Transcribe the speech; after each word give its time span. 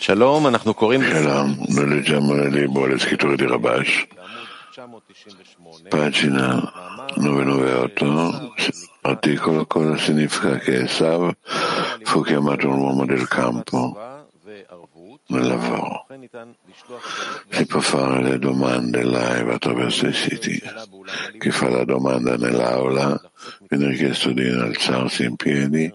Shalom, 0.00 0.48
noi 0.48 1.88
leggiamo 1.88 2.32
nel 2.32 2.52
libro 2.52 2.86
le 2.86 2.98
scritture 2.98 3.34
di 3.34 3.44
Rabash, 3.44 4.06
pagina 5.88 6.72
998, 7.16 8.54
articolo 9.02 9.66
Cosa 9.66 9.96
significa 9.96 10.56
che 10.58 10.82
Esav 10.82 11.34
fu 12.04 12.22
chiamato 12.22 12.68
un 12.68 12.78
uomo 12.78 13.06
del 13.06 13.26
campo 13.26 13.98
nel 15.26 15.46
lavoro. 15.46 16.06
Si 17.48 17.66
può 17.66 17.80
fare 17.80 18.22
le 18.22 18.38
domande 18.38 19.02
live 19.02 19.52
attraverso 19.52 20.06
i 20.06 20.12
siti. 20.12 20.62
Chi 21.38 21.50
fa 21.50 21.68
la 21.70 21.84
domanda 21.84 22.36
nell'aula 22.36 23.20
viene 23.68 23.88
richiesto 23.88 24.30
di 24.30 24.46
innalzarsi 24.46 25.24
in 25.24 25.34
piedi 25.34 25.92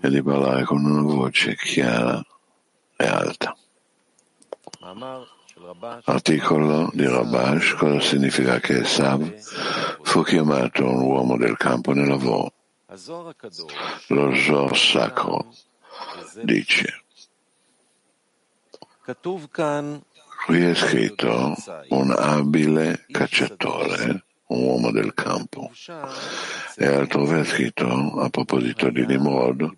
e 0.00 0.10
di 0.10 0.22
parlare 0.24 0.64
con 0.64 0.84
una 0.84 1.02
voce 1.02 1.54
chiara 1.54 2.20
e 2.98 3.06
alta. 3.06 3.56
Articolo 6.04 6.90
di 6.92 7.06
Rabash, 7.06 7.74
cosa 7.74 8.00
significa 8.00 8.58
che 8.58 8.78
Esav 8.78 9.22
fu 10.02 10.22
chiamato 10.22 10.84
un 10.84 11.02
uomo 11.02 11.36
del 11.36 11.56
campo 11.56 11.92
nel 11.92 12.08
lavoro. 12.08 12.52
Lo 14.08 14.34
Zor 14.34 14.76
sacro 14.76 15.52
dice 16.42 17.02
Qui 20.44 20.64
è 20.64 20.74
scritto 20.74 21.54
un 21.88 22.10
abile 22.16 23.04
cacciatore, 23.10 24.24
un 24.48 24.62
uomo 24.62 24.90
del 24.90 25.14
campo. 25.14 25.70
E 26.76 26.86
altrove 26.86 27.40
è 27.40 27.44
scritto, 27.44 27.86
a 28.20 28.28
proposito 28.28 28.90
di 28.90 29.04
Nimrod, 29.06 29.68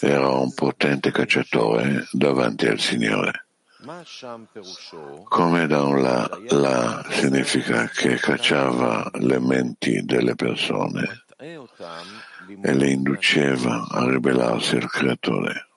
era 0.00 0.28
un 0.28 0.52
potente 0.54 1.10
cacciatore 1.10 2.08
davanti 2.12 2.66
al 2.66 2.80
Signore. 2.80 3.46
Come 5.28 5.66
da 5.66 5.82
un 5.84 6.02
là, 6.02 6.28
là 6.48 7.06
significa 7.08 7.88
che 7.88 8.16
cacciava 8.16 9.10
le 9.14 9.38
menti 9.38 10.04
delle 10.04 10.34
persone 10.34 11.24
e 11.38 12.74
le 12.74 12.90
induceva 12.90 13.86
a 13.90 14.04
ribellarsi 14.04 14.76
al 14.76 14.90
Creatore. 14.90 15.68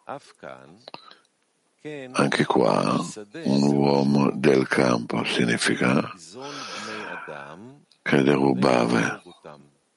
Anche 2.12 2.46
qua 2.46 2.98
un 3.44 3.64
uomo 3.74 4.32
del 4.34 4.68
campo 4.68 5.24
significa 5.24 6.12
che 8.04 8.22
derubava 8.22 9.22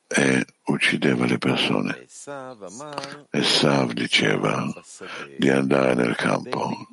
e 0.07 0.47
uccideva 0.67 1.27
le 1.27 1.39
persone. 1.39 2.07
E 3.31 3.43
Sav 3.43 3.93
diceva 3.93 4.73
di 5.37 5.51
andare 5.51 5.95
nel 5.95 6.15
campo 6.15 6.89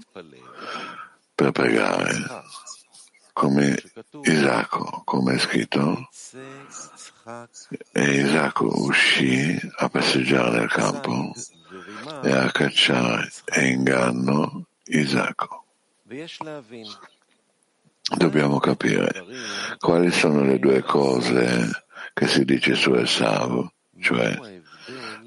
per 1.36 1.52
pregare, 1.52 2.44
come 3.32 3.82
Isacco, 4.24 5.04
come 5.06 5.36
è 5.36 5.38
scritto, 5.38 6.10
e 7.92 8.04
Isacco 8.04 8.66
uscì 8.86 9.58
a 9.78 9.90
passeggiare 9.90 10.60
nel 10.60 10.70
campo 10.70 11.32
e 12.24 12.32
a 12.32 12.52
cacciare 12.52 13.32
e 13.46 13.68
inganno 13.68 14.66
Isacco. 14.86 15.66
Dobbiamo 18.18 18.60
capire 18.60 19.26
quali 19.80 20.12
sono 20.12 20.44
le 20.44 20.60
due 20.60 20.82
cose 20.82 21.86
che 22.14 22.28
si 22.28 22.44
dice 22.44 22.76
su 22.76 22.94
Esav, 22.94 23.68
cioè 24.00 24.38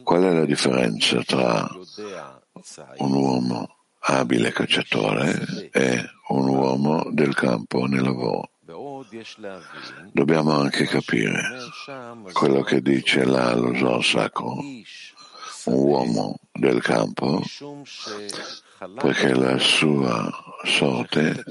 qual 0.02 0.22
è 0.22 0.32
la 0.32 0.44
differenza 0.44 1.22
tra 1.24 1.69
un 2.98 3.12
uomo 3.12 3.77
abile 4.00 4.52
cacciatore 4.52 5.70
e 5.72 6.04
un 6.28 6.48
uomo 6.48 7.08
del 7.10 7.34
campo 7.34 7.86
nel 7.86 8.02
lavoro. 8.02 8.50
Dobbiamo 10.12 10.52
anche 10.52 10.86
capire 10.86 11.42
quello 12.32 12.62
che 12.62 12.82
dice 12.82 13.25
Zohar 13.25 14.04
sacro, 14.04 14.58
un 15.64 15.75
uomo 15.75 16.38
del 16.53 16.81
campo, 16.82 17.43
perché 18.94 19.34
la 19.34 19.58
sua 19.58 20.31
sorte, 20.64 21.43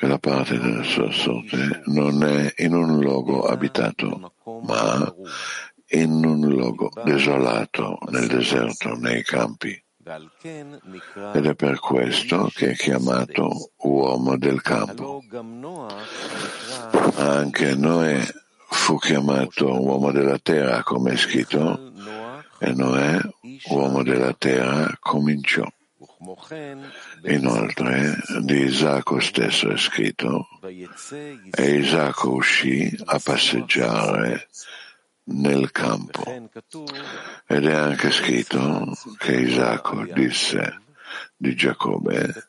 che 0.00 0.06
la 0.06 0.18
parte 0.18 0.58
della 0.58 0.82
sua 0.82 1.12
sorte 1.12 1.82
non 1.84 2.24
è 2.24 2.54
in 2.62 2.72
un 2.72 3.00
luogo 3.00 3.42
abitato, 3.42 4.32
ma 4.62 5.14
in 5.88 6.24
un 6.24 6.40
luogo 6.48 6.88
desolato, 7.04 7.98
nel 8.08 8.26
deserto, 8.26 8.94
nei 8.94 9.22
campi. 9.22 9.78
Ed 10.42 11.44
è 11.44 11.54
per 11.54 11.78
questo 11.80 12.50
che 12.54 12.70
è 12.70 12.74
chiamato 12.74 13.72
uomo 13.82 14.38
del 14.38 14.62
campo. 14.62 15.22
Anche 17.16 17.74
Noè 17.74 18.26
fu 18.70 18.96
chiamato 18.96 19.66
uomo 19.82 20.12
della 20.12 20.38
terra, 20.38 20.82
come 20.82 21.12
è 21.12 21.16
scritto, 21.18 21.92
e 22.58 22.72
Noè, 22.72 23.20
uomo 23.68 24.02
della 24.02 24.32
terra, 24.32 24.96
cominciò. 24.98 25.70
Inoltre 27.24 28.14
di 28.42 28.64
Isacco 28.64 29.20
stesso 29.20 29.70
è 29.70 29.78
scritto 29.78 30.48
e 31.50 31.76
Isacco 31.76 32.32
uscì 32.32 32.94
a 33.06 33.18
passeggiare 33.18 34.48
nel 35.24 35.70
campo 35.70 36.24
ed 37.46 37.64
è 37.64 37.72
anche 37.72 38.10
scritto 38.10 38.94
che 39.16 39.32
Isacco 39.32 40.04
disse 40.12 40.82
di 41.36 41.54
Giacobbe 41.54 42.48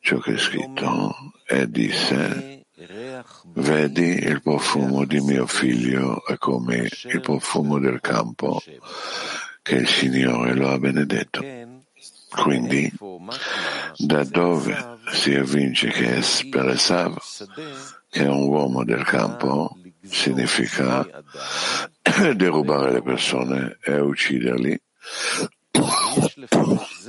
ciò 0.00 0.18
che 0.18 0.34
è 0.34 0.38
scritto 0.38 1.14
e 1.46 1.70
disse 1.70 2.66
vedi 3.54 4.18
il 4.22 4.42
profumo 4.42 5.06
di 5.06 5.20
mio 5.20 5.46
figlio 5.46 6.26
è 6.26 6.36
come 6.36 6.90
il 7.04 7.20
profumo 7.22 7.78
del 7.78 8.00
campo 8.00 8.62
che 9.62 9.74
il 9.76 9.88
Signore 9.88 10.54
lo 10.54 10.68
ha 10.68 10.78
benedetto 10.78 11.40
quindi, 12.30 12.90
da 13.96 14.24
dove 14.24 14.98
si 15.12 15.32
evince 15.32 15.88
che 15.88 16.16
che 18.08 18.24
è 18.24 18.28
un 18.28 18.48
uomo 18.48 18.84
del 18.84 19.04
campo, 19.04 19.76
significa 20.02 21.06
derubare 22.34 22.92
le 22.92 23.02
persone 23.02 23.78
e 23.82 24.00
ucciderli. 24.00 24.80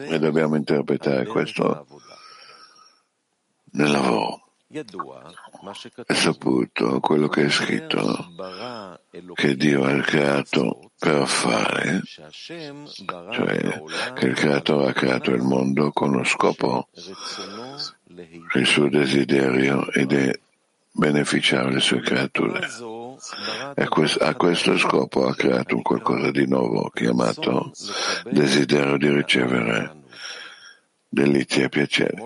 E 0.07 0.19
dobbiamo 0.19 0.55
interpretare 0.55 1.25
questo 1.25 1.85
nel 3.71 3.91
lavoro. 3.91 4.45
È 6.05 6.13
saputo 6.13 6.99
quello 7.01 7.27
che 7.27 7.45
è 7.45 7.49
scritto, 7.49 8.33
che 9.33 9.55
Dio 9.55 9.83
ha 9.83 9.99
creato 10.01 10.90
per 11.01 11.25
fare, 11.25 12.03
cioè 13.31 13.81
che 14.13 14.25
il 14.27 14.35
creatore 14.35 14.89
ha 14.89 14.93
creato 14.93 15.31
il 15.31 15.41
mondo 15.41 15.91
con 15.91 16.11
lo 16.11 16.23
scopo, 16.23 16.89
il 18.53 18.65
suo 18.67 18.87
desiderio 18.87 19.91
ed 19.91 20.13
è 20.13 20.31
beneficiare 20.91 21.71
le 21.71 21.79
sue 21.79 22.01
creature. 22.01 22.67
E 23.73 23.87
a 24.19 24.35
questo 24.35 24.77
scopo 24.77 25.25
ha 25.25 25.33
creato 25.33 25.81
qualcosa 25.81 26.29
di 26.29 26.45
nuovo 26.45 26.91
chiamato 26.93 27.71
desiderio 28.29 28.97
di 28.97 29.09
ricevere 29.09 30.00
delizia 31.13 31.65
e 31.65 31.69
piacere. 31.69 32.23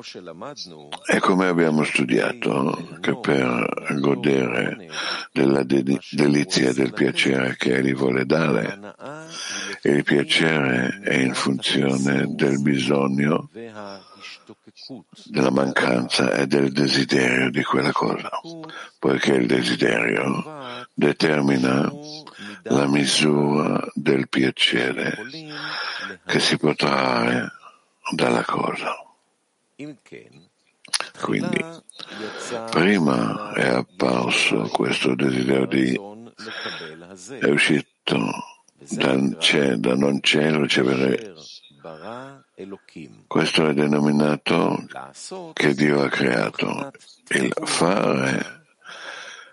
E 1.11 1.19
come 1.19 1.47
abbiamo 1.47 1.83
studiato 1.83 2.97
che 3.01 3.17
per 3.17 3.97
godere 3.99 4.87
della 5.31 5.63
delizia 5.63 6.69
e 6.69 6.73
del 6.73 6.93
piacere 6.93 7.55
che 7.57 7.77
egli 7.77 7.95
vuole 7.95 8.27
dare, 8.27 8.79
il 9.81 10.03
piacere 10.03 10.99
è 11.03 11.15
in 11.15 11.33
funzione 11.33 12.35
del 12.35 12.61
bisogno, 12.61 13.49
della 15.25 15.49
mancanza 15.49 16.31
e 16.33 16.45
del 16.45 16.71
desiderio 16.71 17.49
di 17.49 17.63
quella 17.63 17.91
cosa, 17.91 18.29
poiché 18.99 19.33
il 19.33 19.47
desiderio 19.47 20.43
determina 20.93 21.91
la 22.65 22.87
misura 22.87 23.83
del 23.95 24.29
piacere 24.29 25.17
che 26.25 26.39
si 26.39 26.55
trarre 26.75 27.51
dalla 28.13 28.43
cosa. 28.43 28.95
Quindi, 31.21 31.63
prima 32.69 33.53
è 33.53 33.67
apparso 33.67 34.67
questo 34.69 35.15
desiderio 35.15 35.65
di, 35.65 35.99
è 37.39 37.49
uscito 37.49 38.19
da, 38.91 39.15
da 39.15 39.95
non 39.95 40.21
cielo 40.21 40.61
ricevere. 40.61 41.33
Questo 43.27 43.67
è 43.67 43.73
denominato 43.73 44.85
che 45.53 45.73
Dio 45.73 46.01
ha 46.01 46.09
creato. 46.09 46.91
Il 47.29 47.53
fare 47.63 48.65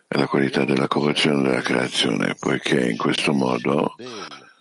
è 0.07 0.19
la 0.19 0.27
qualità 0.27 0.65
della 0.65 0.89
correzione 0.89 1.43
della 1.43 1.63
creazione, 1.63 2.35
poiché 2.39 2.91
in 2.91 2.97
questo 2.97 3.33
modo 3.33 3.95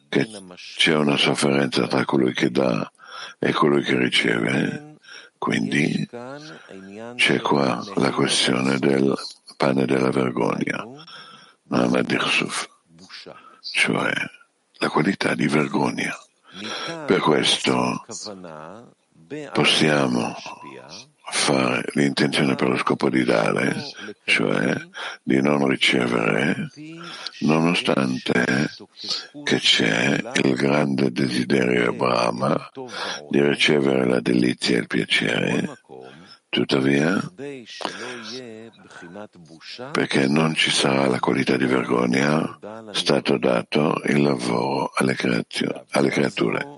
c'è 0.09 0.95
una 0.95 1.17
sofferenza 1.17 1.87
tra 1.87 2.05
colui 2.05 2.33
che 2.33 2.51
dà 2.51 2.89
e 3.43 3.51
colui 3.53 3.81
che 3.81 3.97
riceve, 3.97 4.97
Quindi 5.39 6.07
c'è 7.15 7.41
qua 7.41 7.83
la 7.95 8.11
questione 8.11 8.77
del 8.77 9.17
pane 9.57 9.85
della 9.85 10.11
vergogna, 10.11 10.85
cioè 13.61 14.11
la 14.73 14.89
qualità 14.89 15.33
di 15.33 15.47
vergogna. 15.47 16.15
Per 17.07 17.19
questo 17.19 18.05
possiamo 19.51 20.35
fare 21.31 21.83
l'intenzione 21.93 22.55
per 22.55 22.67
lo 22.67 22.77
scopo 22.77 23.09
di 23.09 23.23
dare, 23.23 23.73
cioè 24.25 24.75
di 25.23 25.41
non 25.41 25.65
ricevere, 25.67 26.67
nonostante 27.39 28.69
che 29.43 29.57
c'è 29.57 30.21
il 30.43 30.53
grande 30.55 31.11
desiderio 31.11 31.93
Brahma 31.93 32.69
di 33.29 33.41
ricevere 33.41 34.05
la 34.05 34.19
delizia 34.19 34.75
e 34.75 34.79
il 34.81 34.87
piacere, 34.87 35.77
tuttavia, 36.49 37.17
perché 39.91 40.27
non 40.27 40.53
ci 40.53 40.69
sarà 40.69 41.07
la 41.07 41.19
qualità 41.19 41.55
di 41.55 41.65
vergogna, 41.65 42.59
è 42.91 42.95
stato 42.95 43.37
dato 43.37 44.01
il 44.05 44.21
lavoro 44.21 44.91
alle, 44.95 45.15
alle 45.91 46.09
creature. 46.09 46.77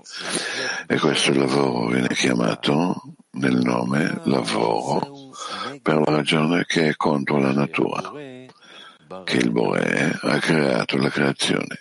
E 0.86 0.98
questo 0.98 1.34
lavoro 1.34 1.88
viene 1.88 2.08
chiamato 2.08 3.14
nel 3.34 3.56
nome 3.56 4.20
lavoro 4.24 5.30
per 5.82 5.96
la 5.96 6.16
ragione 6.16 6.64
che 6.66 6.88
è 6.88 6.96
contro 6.96 7.38
la 7.38 7.52
natura, 7.52 8.12
che 9.24 9.36
il 9.36 9.50
Bore 9.50 10.18
ha 10.20 10.38
creato 10.38 10.96
la 10.96 11.10
creazione. 11.10 11.80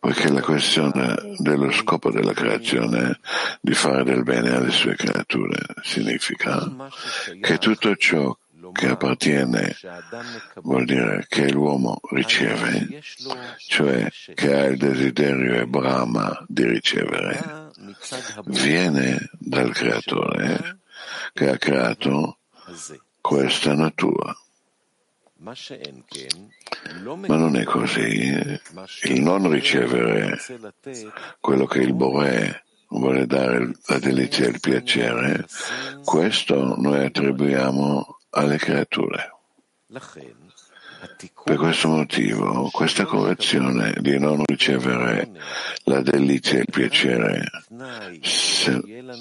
Poiché 0.00 0.28
la 0.28 0.40
questione 0.40 1.14
dello 1.38 1.70
scopo 1.70 2.10
della 2.10 2.32
creazione 2.32 3.20
di 3.60 3.74
fare 3.74 4.02
del 4.02 4.24
bene 4.24 4.56
alle 4.56 4.72
sue 4.72 4.96
creature 4.96 5.60
significa 5.82 6.64
che 7.40 7.58
tutto 7.58 7.94
ciò 7.94 8.36
che 8.72 8.88
appartiene 8.88 9.76
vuol 10.56 10.84
dire 10.84 11.26
che 11.28 11.50
l'uomo 11.50 12.00
riceve, 12.10 13.02
cioè 13.68 14.08
che 14.34 14.54
ha 14.54 14.64
il 14.64 14.76
desiderio 14.76 15.60
e 15.60 15.66
brama 15.66 16.44
di 16.48 16.64
ricevere, 16.64 17.65
viene 18.46 19.30
dal 19.38 19.72
creatore 19.72 20.78
che 21.32 21.48
ha 21.48 21.56
creato 21.56 22.38
questa 23.20 23.74
natura. 23.74 24.36
Ma 27.26 27.36
non 27.36 27.56
è 27.56 27.64
così. 27.64 28.60
Il 29.02 29.22
non 29.22 29.50
ricevere 29.50 30.38
quello 31.40 31.66
che 31.66 31.80
il 31.80 31.94
Bore 31.94 32.64
vuole 32.88 33.26
dare 33.26 33.72
la 33.86 33.98
delizia 33.98 34.46
e 34.46 34.48
il 34.48 34.60
piacere, 34.60 35.46
questo 36.04 36.76
noi 36.76 37.04
attribuiamo 37.04 38.18
alle 38.30 38.56
creature. 38.58 39.34
Per 41.44 41.56
questo 41.56 41.88
motivo, 41.88 42.68
questa 42.72 43.04
correzione 43.04 43.94
di 44.00 44.18
non 44.18 44.42
ricevere 44.44 45.30
la 45.84 46.00
delizia 46.00 46.58
e 46.58 46.62
il 46.62 46.70
piacere 46.70 47.44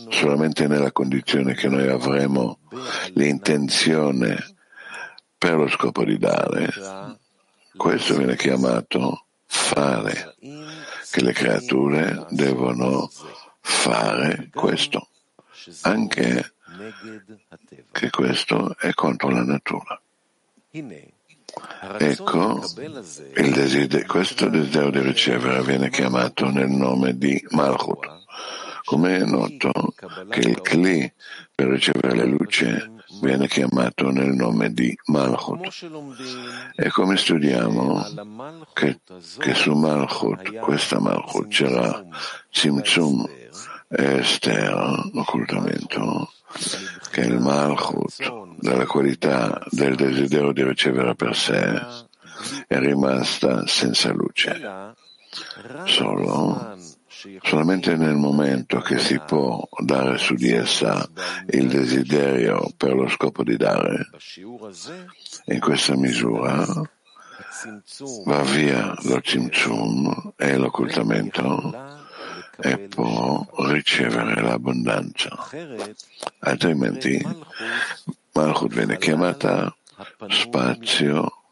solamente 0.10 0.68
nella 0.68 0.92
condizione 0.92 1.54
che 1.54 1.70
noi 1.70 1.88
avremo 1.88 2.60
l'intenzione 3.14 4.56
per 5.38 5.56
lo 5.56 5.68
scopo 5.68 6.04
di 6.04 6.18
dare, 6.18 6.72
questo 7.76 8.16
viene 8.16 8.36
chiamato 8.36 9.26
fare, 9.46 10.36
che 11.12 11.22
le 11.22 11.34
creature 11.34 12.26
devono 12.30 13.10
fare 13.60 14.50
questo, 14.52 15.10
anche 15.82 16.54
che 17.92 18.10
questo 18.10 18.76
è 18.78 18.92
contro 18.94 19.30
la 19.30 19.44
natura. 19.44 20.02
Ecco, 21.98 22.62
desiderio, 23.34 24.06
questo 24.08 24.50
desiderio 24.50 24.90
di 24.90 25.00
ricevere 25.00 25.62
viene 25.64 25.90
chiamato 25.90 26.50
nel 26.50 26.70
nome 26.70 27.18
di 27.18 27.42
Malchut. 27.52 28.24
Come 28.84 29.18
è 29.18 29.24
noto 29.24 29.72
che 30.30 30.40
il 30.42 30.62
Kli 30.62 31.12
per 31.54 31.68
ricevere 31.68 32.16
la 32.16 32.26
luce 32.26 32.92
viene 33.22 33.48
chiamato 33.48 34.10
nel 34.12 34.34
nome 34.34 34.72
di 34.72 34.96
Malchut. 35.06 35.86
E 36.76 36.90
come 36.90 37.18
studiamo 37.18 38.04
che, 38.74 39.00
che 39.38 39.54
su 39.54 39.74
Malchut, 39.74 40.58
questa 40.60 41.00
Malchut, 41.00 41.48
c'era 41.48 42.04
Tzimtzum 42.52 43.28
e 43.88 44.20
Esther, 44.20 45.10
occultamento, 45.14 46.32
che 47.12 47.22
il 47.22 47.40
Malchut, 47.40 48.58
dalla 48.60 48.86
qualità 48.86 49.62
del 49.70 49.96
desiderio 49.96 50.52
di 50.52 50.64
ricevere 50.64 51.16
per 51.16 51.36
sé, 51.36 51.82
è 52.68 52.78
rimasta 52.80 53.66
senza 53.68 54.12
luce. 54.12 54.60
Solo 55.86 56.76
Solamente 57.42 57.96
nel 57.96 58.16
momento 58.16 58.80
che 58.80 59.00
si 59.00 59.20
può 59.20 59.68
dare 59.80 60.18
su 60.18 60.36
di 60.36 60.52
essa 60.52 61.10
il 61.48 61.68
desiderio 61.68 62.72
per 62.78 62.94
lo 62.94 63.08
scopo 63.08 63.44
di 63.44 63.58
dare, 63.58 64.10
in 65.46 65.60
questa 65.60 65.96
misura 65.96 66.66
va 68.26 68.42
via 68.44 68.94
lo 69.04 69.22
Tzimtzum 69.22 70.34
e 70.36 70.58
l'occultamento 70.58 71.95
e 72.60 72.78
può 72.80 73.46
ricevere 73.68 74.42
l'abbondanza. 74.42 75.50
Altrimenti 76.40 77.22
Malchut 78.34 78.74
viene 78.74 78.98
chiamata 78.98 79.76
spazio 80.30 81.44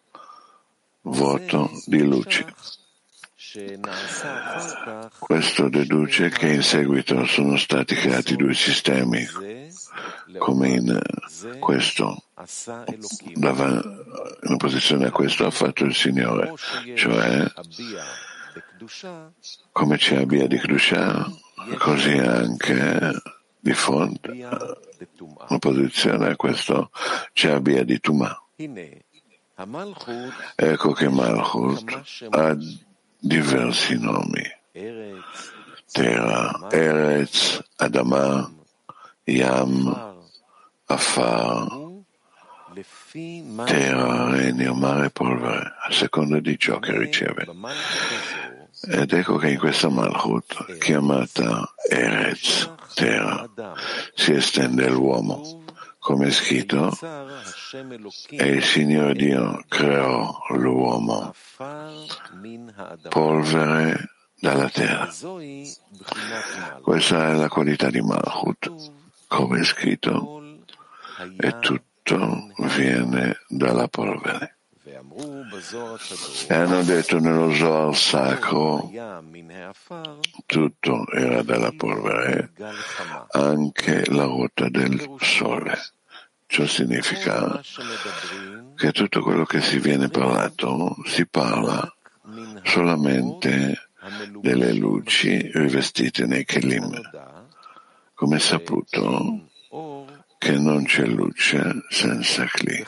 vuoto 1.02 1.70
di 1.86 2.02
luce. 2.04 2.46
Questo 5.20 5.70
deduce 5.70 6.30
che 6.30 6.48
in 6.48 6.64
seguito 6.64 7.24
sono 7.26 7.56
stati 7.56 7.94
creati 7.94 8.36
due 8.36 8.56
sistemi, 8.56 9.24
come 10.40 10.70
in 10.70 11.00
questo, 11.60 12.24
in 13.36 14.52
opposizione 14.52 15.06
a 15.06 15.12
questo 15.12 15.46
ha 15.46 15.52
fatto 15.52 15.86
il 15.86 15.94
Signore, 15.94 16.54
cioè 16.96 17.46
come 19.72 19.98
c'è 19.98 20.22
Abia 20.22 20.48
di 20.48 20.58
Kedusha, 20.58 21.26
così 21.78 22.18
anche 22.18 23.12
di 23.60 23.74
fronte, 23.74 24.32
in 24.32 24.76
opposizione 25.48 26.30
a 26.30 26.36
questo 26.36 26.92
c'è 27.32 27.52
Abia 27.52 27.84
di 27.84 28.00
Tuma. 28.00 28.38
Ecco 30.56 30.92
che 30.92 31.10
Malchut 31.10 32.28
ha 32.30 32.58
diversi 33.20 33.98
nomi. 34.00 34.44
Terra, 35.92 36.68
Eretz, 36.72 37.64
Adama, 37.78 38.52
Yam, 39.26 40.22
Afar, 40.86 41.68
terra, 43.66 44.30
regno, 44.32 44.74
mare 44.74 45.12
polvere, 45.12 45.76
a 45.80 45.92
seconda 45.92 46.40
di 46.40 46.58
ciò 46.58 46.80
che 46.80 46.98
riceve. 46.98 47.46
Ed 48.86 49.14
ecco 49.14 49.38
che 49.38 49.52
in 49.52 49.58
questa 49.58 49.90
Malchut, 49.90 50.78
chiamata 50.78 51.74
Eretz, 51.90 52.70
terra, 52.94 53.50
si 54.14 54.34
estende 54.34 54.90
l'uomo 54.90 55.64
come 56.04 56.28
è 56.28 56.32
scritto, 56.32 56.92
e 58.32 58.46
il 58.46 58.64
Signore 58.64 59.14
Dio 59.14 59.64
creò 59.70 60.38
l'uomo, 60.50 61.34
polvere 63.08 64.10
dalla 64.38 64.70
terra. 64.70 65.10
Questa 66.82 67.30
è 67.30 67.34
la 67.36 67.48
qualità 67.48 67.90
di 67.90 68.02
Malchut, 68.02 68.92
come 69.28 69.62
è 69.62 69.64
scritto, 69.64 70.44
e 71.38 71.60
tutto 71.60 72.52
viene 72.76 73.40
dalla 73.48 73.88
polvere. 73.88 74.53
E 76.48 76.54
hanno 76.54 76.84
detto 76.84 77.20
nello 77.20 77.54
Zohar 77.54 77.96
sacro, 77.96 78.92
tutto 80.46 81.08
era 81.12 81.44
dalla 81.44 81.72
polvere, 81.76 82.52
anche 83.32 84.06
la 84.12 84.24
ruota 84.24 84.70
del 84.70 85.16
sole. 85.20 85.78
Ciò 86.46 86.66
significa 86.66 87.62
che 88.76 88.92
tutto 88.92 89.22
quello 89.22 89.46
che 89.46 89.62
si 89.62 89.80
viene 89.80 90.10
parlato 90.10 90.96
si 91.06 91.26
parla 91.26 91.92
solamente 92.64 93.90
delle 94.40 94.74
luci 94.74 95.50
rivestite 95.54 96.26
nei 96.26 96.46
kelim. 96.46 96.92
Come 98.14 98.40
saputo, 98.40 99.50
che 100.44 100.60
non 100.60 100.84
c'è 100.84 101.06
luce 101.06 101.86
senza 101.88 102.44
Kli. 102.44 102.84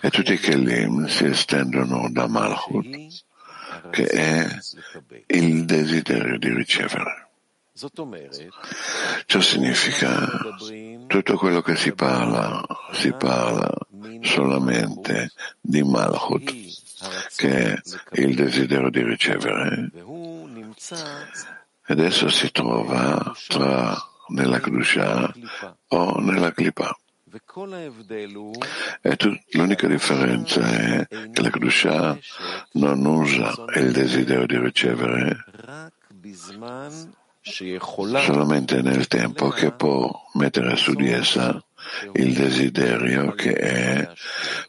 E 0.00 0.10
tutti 0.10 0.32
i 0.32 0.38
Kelim 0.38 1.06
si 1.06 1.26
estendono 1.26 2.08
da 2.10 2.26
Malchut, 2.26 3.22
che 3.90 4.06
è 4.06 4.58
il 5.26 5.64
desiderio 5.64 6.36
di 6.36 6.52
ricevere. 6.52 7.28
Ciò 9.26 9.40
significa 9.40 10.28
tutto 11.06 11.36
quello 11.36 11.62
che 11.62 11.76
si 11.76 11.92
parla, 11.92 12.60
si 12.90 13.12
parla 13.12 13.72
solamente 14.22 15.30
di 15.60 15.84
Malchut, 15.84 16.52
che 17.36 17.72
è 17.72 17.80
il 18.14 18.34
desiderio 18.34 18.90
di 18.90 19.04
ricevere, 19.04 19.92
ed 21.86 22.00
esso 22.00 22.28
si 22.28 22.50
trova 22.50 23.32
tra 23.46 23.96
nella 24.28 24.60
Kedusha 24.60 25.32
o 25.88 26.20
nella 26.20 26.52
Klipa. 26.52 26.96
E 29.02 29.16
tu, 29.16 29.38
l'unica 29.52 29.86
differenza 29.86 30.60
è 30.66 31.06
che 31.06 31.42
la 31.42 31.50
Kedusha 31.50 32.18
non 32.72 33.04
usa 33.04 33.52
il 33.76 33.92
desiderio 33.92 34.46
di 34.46 34.58
ricevere 34.58 35.44
solamente 37.42 38.82
nel 38.82 39.06
tempo 39.06 39.48
che 39.48 39.72
può 39.72 40.10
mettere 40.34 40.76
su 40.76 40.94
di 40.94 41.10
essa 41.10 41.62
il 42.12 42.34
desiderio 42.34 43.32
che 43.32 43.52
è 43.52 44.12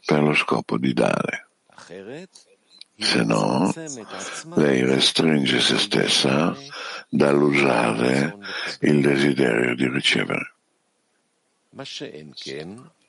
per 0.04 0.22
lo 0.22 0.34
scopo 0.34 0.78
di 0.78 0.92
dare. 0.92 1.48
Se 3.00 3.24
no, 3.24 3.72
lei 4.56 4.84
restringe 4.84 5.60
se 5.60 5.78
stessa 5.78 6.54
dall'usare 7.08 8.36
il 8.80 9.00
desiderio 9.00 9.74
di 9.74 9.88
ricevere. 9.88 10.52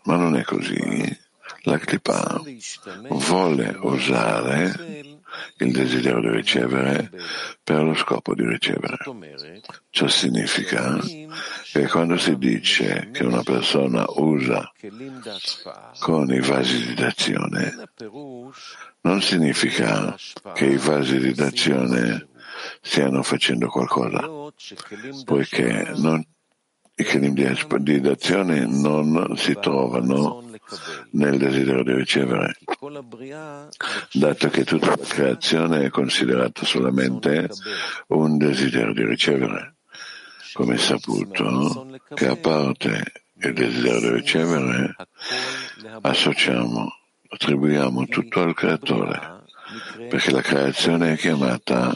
Ma 0.04 0.16
non 0.16 0.36
è 0.38 0.44
così. 0.44 1.20
La 1.64 1.78
Klipa 1.78 2.42
vuole 3.10 3.78
usare 3.82 5.20
il 5.58 5.72
desiderio 5.72 6.22
di 6.22 6.30
ricevere 6.30 7.10
per 7.64 7.84
lo 7.84 7.94
scopo 7.94 8.34
di 8.34 8.46
ricevere. 8.46 8.98
Ciò 9.90 10.08
significa 10.08 11.00
che 11.72 11.88
quando 11.88 12.18
si 12.18 12.38
dice 12.38 13.10
che 13.12 13.24
una 13.24 13.44
persona 13.44 14.06
usa 14.16 14.72
con 16.00 16.32
i 16.32 16.42
vasi 16.42 16.88
di 16.88 16.94
dazione, 16.94 17.74
non 19.02 19.22
significa 19.22 20.16
che 20.54 20.66
i 20.66 20.78
vasi 20.78 21.20
di 21.20 21.34
dazione 21.34 22.28
stiano 22.82 23.24
facendo 23.24 23.68
qualcosa, 23.68 24.28
poiché 25.26 25.94
non, 25.96 26.24
i 26.96 27.04
kelim 27.04 27.34
di 27.80 28.00
dazione 28.02 28.66
non 28.66 29.34
si 29.36 29.58
trovano 29.60 30.51
nel 31.12 31.38
desiderio 31.38 31.84
di 31.84 31.94
ricevere, 31.94 32.58
dato 34.14 34.50
che 34.50 34.64
tutta 34.64 34.88
la 34.88 34.98
creazione 34.98 35.86
è 35.86 35.90
considerata 35.90 36.66
solamente 36.66 37.50
un 38.08 38.38
desiderio 38.38 38.94
di 38.94 39.06
ricevere. 39.06 39.76
Come 40.54 40.78
saputo 40.78 41.88
che 42.14 42.28
a 42.28 42.36
parte 42.36 43.24
il 43.42 43.54
desiderio 43.54 44.00
di 44.00 44.10
ricevere, 44.18 44.96
associamo, 46.02 46.94
attribuiamo 47.30 48.06
tutto 48.08 48.42
al 48.42 48.54
creatore, 48.54 49.44
perché 50.10 50.32
la 50.32 50.42
creazione 50.42 51.14
è 51.14 51.18
chiamata 51.18 51.94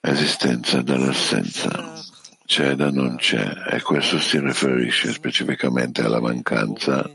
esistenza 0.00 0.82
dall'assenza 0.82 2.03
c'è 2.46 2.74
da 2.74 2.90
non 2.90 3.16
c'è 3.16 3.64
e 3.70 3.80
questo 3.80 4.18
si 4.18 4.38
riferisce 4.38 5.12
specificamente 5.12 6.02
alla 6.02 6.20
mancanza 6.20 7.08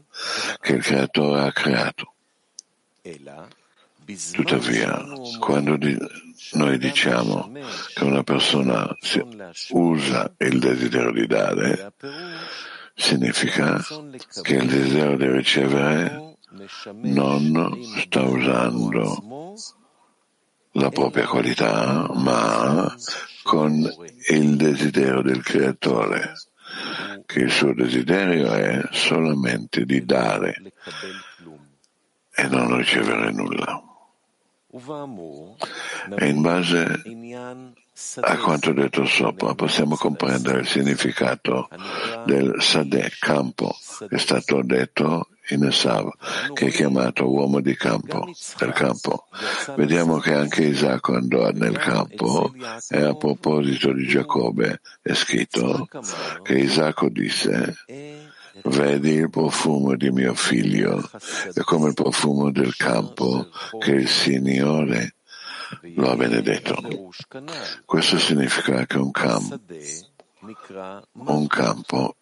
che 0.60 0.74
il 0.74 0.84
creatore 0.84 1.42
ha 1.42 1.52
creato. 1.52 2.14
Tuttavia, 4.32 5.06
quando 5.40 5.78
di- 5.78 5.98
noi 6.54 6.80
diciamo 6.80 7.52
che 7.94 8.04
una 8.04 8.24
persona 8.24 8.88
usa 9.70 10.34
il 10.38 10.60
desiderio 10.60 11.12
di 11.12 11.28
dare, 11.28 11.94
significa 12.96 13.80
che 14.42 14.56
il 14.56 14.68
desiderio 14.68 15.16
di 15.16 15.30
ricevere 15.30 16.38
non 17.02 17.80
sta 18.00 18.24
usando 18.24 19.56
la 20.74 20.90
propria 20.90 21.28
qualità, 21.28 22.10
ma 22.14 22.96
con 23.44 23.90
il 24.30 24.56
desiderio 24.56 25.22
del 25.22 25.42
creatore, 25.42 26.34
che 27.26 27.40
il 27.40 27.52
suo 27.52 27.74
desiderio 27.74 28.52
è 28.52 28.82
solamente 28.92 29.86
di 29.86 30.06
dare 30.06 30.74
e 32.36 32.48
non 32.48 32.78
ricevere 32.78 33.32
nulla. 33.32 33.84
E 36.16 36.28
in 36.28 36.42
base 36.42 37.02
a 38.22 38.38
quanto 38.38 38.72
detto 38.72 39.06
sopra 39.06 39.56
possiamo 39.56 39.96
comprendere 39.96 40.60
il 40.60 40.68
significato 40.68 41.68
del 42.26 42.62
Sadeh, 42.62 43.12
campo, 43.20 43.76
è 44.08 44.18
stato 44.18 44.62
detto 44.64 45.30
in 45.50 45.64
Esav, 45.64 46.10
che 46.54 46.68
è 46.68 46.72
chiamato 46.72 47.30
uomo 47.30 47.60
di 47.60 47.76
campo, 47.76 48.32
del 48.58 48.74
campo. 48.74 49.28
Vediamo 49.76 50.18
che 50.18 50.34
anche 50.34 50.64
Isacco 50.64 51.16
andò 51.16 51.50
nel 51.52 51.78
campo 51.78 52.54
e 52.90 53.02
a 53.02 53.16
proposito 53.16 53.94
di 53.94 54.08
Giacobbe 54.08 54.82
è 55.02 55.14
scritto 55.14 55.88
che 56.44 56.58
Isacco 56.58 57.10
disse 57.10 57.76
Vedi 58.64 59.12
il 59.12 59.30
profumo 59.30 59.96
di 59.96 60.12
mio 60.12 60.34
figlio, 60.34 61.10
è 61.54 61.62
come 61.62 61.90
il 61.90 61.94
profumo 61.94 62.52
del 62.52 62.76
campo 62.76 63.48
che 63.80 63.92
il 63.92 64.08
Signore 64.08 65.16
lo 65.96 66.12
ha 66.12 66.16
benedetto. 66.16 66.76
Questo 67.86 68.18
significa 68.18 68.86
che 68.86 68.98
un 68.98 69.12
campo, 69.12 69.60
un 71.14 71.48
campo 71.48 72.16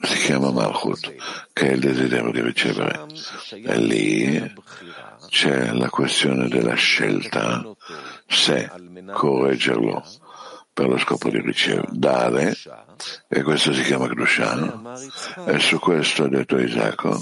si 0.00 0.16
chiama 0.18 0.50
Malchut, 0.50 1.14
che 1.52 1.68
è 1.68 1.72
il 1.72 1.80
desiderio 1.80 2.30
di 2.30 2.40
ricevere. 2.40 3.06
E 3.50 3.78
lì 3.78 4.54
c'è 5.28 5.72
la 5.72 5.88
questione 5.88 6.48
della 6.48 6.74
scelta 6.74 7.62
se 8.26 8.70
correggerlo 9.12 10.04
per 10.72 10.88
lo 10.88 10.98
scopo 10.98 11.28
di 11.28 11.40
ricevere, 11.40 11.88
dare, 11.90 12.56
e 13.26 13.42
questo 13.42 13.72
si 13.72 13.82
chiama 13.82 14.06
Kedusha, 14.06 14.80
e 15.46 15.58
su 15.58 15.80
questo 15.80 16.24
ha 16.24 16.28
detto 16.28 16.56
Isacco, 16.58 17.20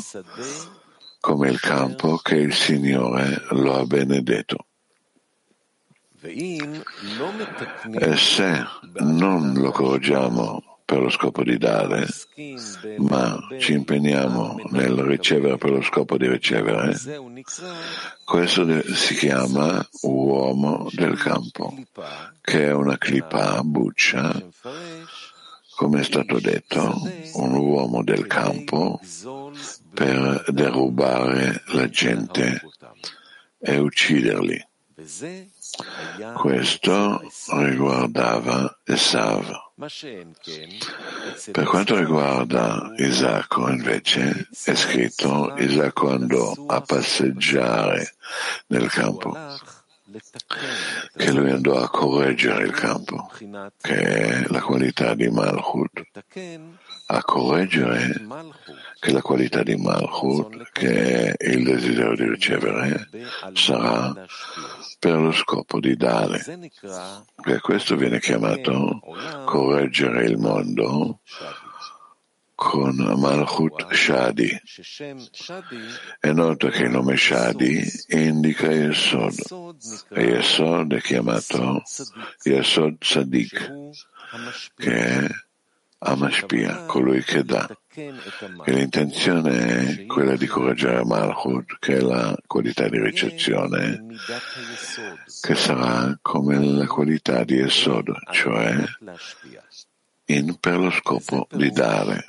come 1.21 1.49
il 1.49 1.59
campo 1.59 2.18
che 2.18 2.35
il 2.37 2.52
Signore 2.52 3.42
lo 3.50 3.76
ha 3.76 3.87
benedetto. 3.87 4.66
E 6.21 8.16
se 8.16 8.64
non 8.99 9.54
lo 9.54 9.71
correggiamo 9.71 10.65
per 10.87 11.00
lo 11.00 11.11
scopo 11.11 11.43
di 11.43 11.59
dare, 11.59 12.07
ma 12.99 13.37
ci 13.59 13.73
impegniamo 13.73 14.61
nel 14.71 14.95
ricevere 14.95 15.59
per 15.59 15.71
lo 15.71 15.83
scopo 15.83 16.16
di 16.16 16.28
ricevere, 16.28 16.97
questo 18.25 18.95
si 18.95 19.14
chiama 19.16 19.85
uomo 20.02 20.88
del 20.93 21.19
campo, 21.19 21.75
che 22.40 22.66
è 22.66 22.73
una 22.73 22.97
clipa 22.99 23.61
buccia, 23.64 24.40
come 25.75 26.00
è 26.00 26.05
stato 26.05 26.38
detto, 26.38 27.02
un 27.35 27.55
uomo 27.57 28.05
del 28.05 28.28
campo 28.28 29.00
per 29.93 30.45
derubare 30.50 31.64
la 31.73 31.88
gente 31.88 32.62
e 33.59 33.76
ucciderli. 33.76 34.69
Questo 36.37 37.23
riguardava 37.50 38.78
Esav. 38.85 39.64
Per 41.52 41.64
quanto 41.64 41.99
riguarda 41.99 42.95
Isacco, 42.97 43.68
invece, 43.68 44.49
è 44.64 44.75
scritto 44.75 45.54
Isacco 45.59 46.09
andò 46.09 46.54
a 46.66 46.80
passeggiare 46.80 48.14
nel 48.68 48.88
campo, 48.88 49.37
che 51.14 51.30
lui 51.30 51.50
andò 51.50 51.78
a 51.78 51.90
correggere 51.90 52.64
il 52.64 52.73
campo, 52.73 53.30
che 53.83 54.00
è 54.00 54.47
la 54.47 54.62
qualità 54.62 55.14
di 55.14 55.28
Malchut, 55.28 56.06
a 57.09 57.23
correggere 57.23 58.14
che 58.98 59.12
la 59.12 59.22
qualità 59.22 59.62
di 59.62 59.76
Malchut, 59.76 60.70
che 60.72 61.32
è 61.32 61.48
il 61.48 61.64
desiderio 61.64 62.14
di 62.14 62.28
ricevere, 62.28 63.08
sarà 63.52 64.12
per 64.98 65.18
lo 65.18 65.32
scopo 65.32 65.80
di 65.80 65.96
dare. 65.96 66.42
Per 67.42 67.60
questo 67.60 67.96
viene 67.96 68.20
chiamato 68.20 69.00
correggere 69.44 70.24
il 70.24 70.38
mondo 70.38 71.20
con 72.56 72.96
Malchut 72.96 73.92
Shadi. 73.92 74.60
È 76.18 76.32
noto 76.32 76.68
che 76.68 76.84
il 76.84 76.90
nome 76.90 77.16
Shadi 77.16 77.84
indica 78.08 78.72
Yesod 78.72 79.34
e 80.08 80.22
Yesod 80.22 80.94
è 80.94 81.00
chiamato 81.02 81.82
Yesod 82.44 82.96
Sadik, 83.00 83.72
che 84.74 84.94
è 84.94 85.28
Amashpia, 86.06 86.84
colui 86.86 87.22
che 87.22 87.42
dà. 87.42 87.68
E 87.94 88.72
l'intenzione 88.72 90.02
è 90.02 90.06
quella 90.06 90.36
di 90.36 90.46
correggere 90.46 91.04
Malchut, 91.04 91.78
che 91.80 91.96
è 91.96 92.00
la 92.00 92.36
qualità 92.46 92.88
di 92.88 93.00
ricezione, 93.00 94.04
che 95.40 95.54
sarà 95.54 96.16
come 96.22 96.58
la 96.62 96.86
qualità 96.86 97.42
di 97.44 97.58
Esod, 97.58 98.12
cioè 98.32 98.84
in, 100.26 100.56
per 100.58 100.78
lo 100.78 100.90
scopo 100.90 101.46
di 101.50 101.70
dare. 101.70 102.25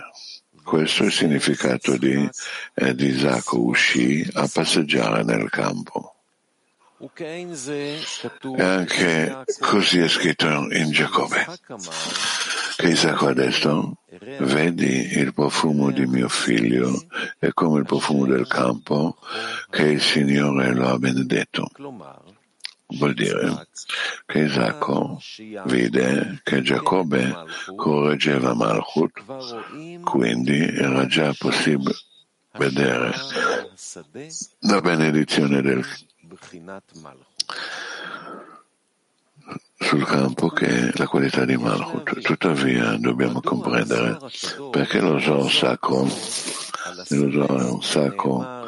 Questo 0.63 1.03
è 1.03 1.05
il 1.05 1.11
significato 1.11 1.97
di 1.97 2.29
ed 2.73 2.99
Isacco 2.99 3.59
uscì 3.59 4.27
a 4.33 4.49
passeggiare 4.51 5.23
nel 5.23 5.49
campo. 5.49 6.15
E 7.13 8.63
anche 8.63 9.43
così 9.59 9.99
è 9.99 10.07
scritto 10.07 10.47
in 10.47 10.91
Giacobbe, 10.91 11.45
che 12.77 12.89
Isacco 12.89 13.29
ha 13.29 13.33
detto, 13.33 13.97
vedi 14.41 15.17
il 15.17 15.33
profumo 15.33 15.89
di 15.91 16.05
mio 16.05 16.29
figlio 16.29 17.07
è 17.39 17.49
come 17.51 17.79
il 17.79 17.85
profumo 17.85 18.27
del 18.27 18.45
campo 18.45 19.17
che 19.71 19.81
il 19.81 20.01
Signore 20.01 20.75
lo 20.75 20.89
ha 20.89 20.99
benedetto. 20.99 21.67
Vuol 22.89 23.15
dire 23.15 23.67
che 24.27 24.39
Isacco 24.41 25.19
vide 25.65 26.39
che 26.43 26.61
Giacobbe 26.61 27.35
correggeva 27.75 28.53
Malchut, 28.53 29.23
quindi 30.03 30.59
era 30.59 31.07
già 31.07 31.33
possibile 31.35 31.95
vedere 32.53 33.11
la 34.59 34.81
benedizione 34.81 35.61
del 35.63 35.83
sul 39.77 40.03
campo 40.05 40.49
che 40.49 40.65
è 40.65 40.91
la 40.95 41.07
qualità 41.07 41.45
di 41.45 41.55
Malchut. 41.55 42.21
Tuttavia 42.21 42.97
dobbiamo 42.97 43.41
comprendere 43.41 44.17
perché 44.71 44.99
lo 44.99 45.19
zoo 45.19 45.47
sacro, 45.47 46.03
lo 46.03 47.31
zoo 47.31 47.57
è 47.57 47.69
un 47.69 47.81
sacro 47.83 48.65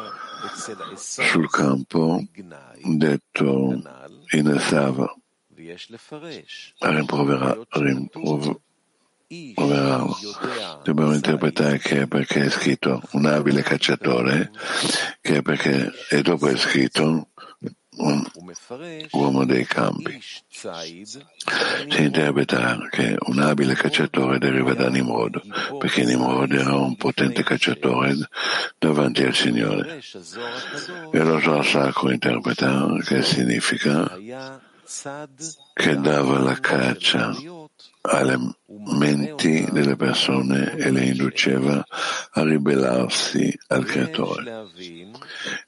sul 0.95 1.49
campo 1.49 2.23
detto 2.83 3.81
in 4.31 4.47
Esav 4.47 4.99
a 6.77 6.89
rimproverarlo. 6.89 7.67
Dobbiamo 10.83 11.13
interpretare 11.13 11.77
che 11.77 12.01
è 12.01 12.07
perché 12.07 12.45
è 12.45 12.49
scritto 12.49 13.01
un 13.11 13.25
abile 13.25 13.61
cacciatore, 13.61 14.51
che 15.21 15.37
è 15.37 15.41
perché 15.41 15.91
e 16.09 16.21
dopo 16.21 16.47
è 16.47 16.55
scritto 16.57 17.03
un 17.03 17.23
uomo 19.11 19.45
dei 19.45 19.65
campi. 19.65 20.19
Si 20.49 22.01
interpreta 22.01 22.77
che 22.89 23.15
un 23.19 23.39
abile 23.39 23.75
cacciatore 23.75 24.37
deriva 24.37 24.73
da 24.73 24.89
Nimrod, 24.89 25.41
perché 25.77 26.03
Nimrod 26.03 26.51
era 26.51 26.75
un 26.75 26.95
potente 26.95 27.43
cacciatore 27.43 28.15
davanti 28.77 29.23
al 29.23 29.35
Signore. 29.35 30.01
E 31.11 31.23
lo 31.23 31.39
Zohar 31.39 31.65
Sacro 31.65 32.11
interpreta 32.11 32.87
che 33.03 33.21
significa 33.21 34.17
che 35.73 35.95
dava 35.99 36.39
la 36.39 36.59
caccia 36.59 37.35
alle 38.01 38.37
menti 38.97 39.65
delle 39.71 39.95
persone 39.95 40.75
e 40.75 40.91
le 40.91 41.05
induceva 41.05 41.83
a 42.31 42.43
ribellarsi 42.43 43.53
al 43.67 43.85
creatore. 43.85 44.67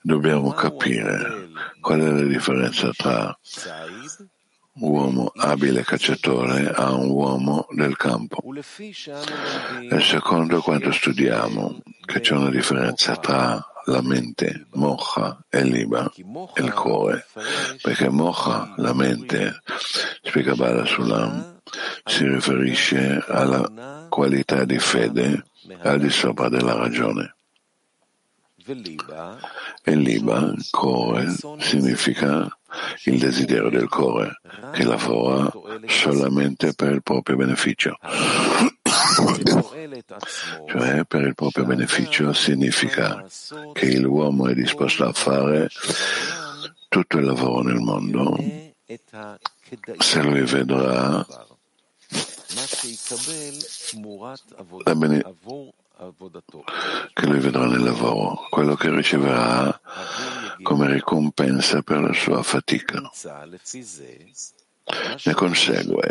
Dobbiamo 0.02 0.52
capire 0.52 1.50
qual 1.80 2.00
è 2.02 2.10
la 2.10 2.24
differenza 2.24 2.92
tra 2.96 3.38
uomo 4.74 5.32
abile 5.36 5.84
cacciatore 5.84 6.70
a 6.70 6.94
un 6.94 7.10
uomo 7.10 7.68
del 7.72 7.96
campo. 7.98 8.38
E 9.90 10.00
secondo 10.00 10.62
quanto 10.62 10.92
studiamo, 10.92 11.82
che 12.06 12.20
c'è 12.22 12.36
una 12.36 12.50
differenza 12.50 13.16
tra 13.18 13.71
la 13.86 14.02
mente, 14.02 14.68
mocha 14.74 15.44
e 15.50 15.64
liba, 15.64 16.12
il 16.56 16.74
cuore, 16.74 17.26
perché 17.82 18.10
mocha, 18.10 18.74
la 18.78 18.94
mente, 18.94 19.62
spiega 20.22 20.56
Bala 20.56 20.86
Sulam, 20.86 21.60
si 22.06 22.26
riferisce 22.26 23.24
alla 23.28 24.08
qualità 24.10 24.66
di 24.66 24.80
fede 24.80 25.46
al 25.82 26.00
di 26.00 26.10
sopra 26.10 26.50
della 26.50 26.74
ragione. 26.74 27.36
E 29.84 29.96
liba, 29.96 30.54
cuore, 30.70 31.34
significa 31.60 32.48
il 33.06 33.20
desiderio 33.20 33.70
del 33.70 33.90
cuore, 33.90 34.40
che 34.72 34.84
lavora 34.84 35.52
solamente 35.88 36.74
per 36.74 36.92
il 36.92 37.04
proprio 37.04 37.36
beneficio. 37.36 37.98
Cioè, 40.68 41.06
per 41.06 41.22
il 41.22 41.36
proprio 41.36 41.66
beneficio 41.66 42.34
significa 42.34 43.26
che 43.74 44.00
l'uomo 44.00 44.48
è 44.48 44.54
disposto 44.54 45.06
a 45.06 45.14
fare 45.14 45.70
tutto 46.88 47.18
il 47.18 47.26
lavoro 47.26 47.62
nel 47.62 47.80
mondo 47.80 48.38
se 50.00 50.22
lui 50.22 50.42
vedrà 50.42 51.26
che 57.14 57.26
lui 57.28 57.40
vedrà 57.40 57.66
nel 57.68 57.84
lavoro, 57.84 58.48
quello 58.50 58.76
che 58.76 58.90
riceverà 58.90 59.80
come 60.64 60.92
ricompensa 60.92 61.82
per 61.82 62.02
la 62.02 62.14
sua 62.14 62.44
fatica. 62.44 63.10
Ne 65.24 65.34
consegue, 65.34 66.10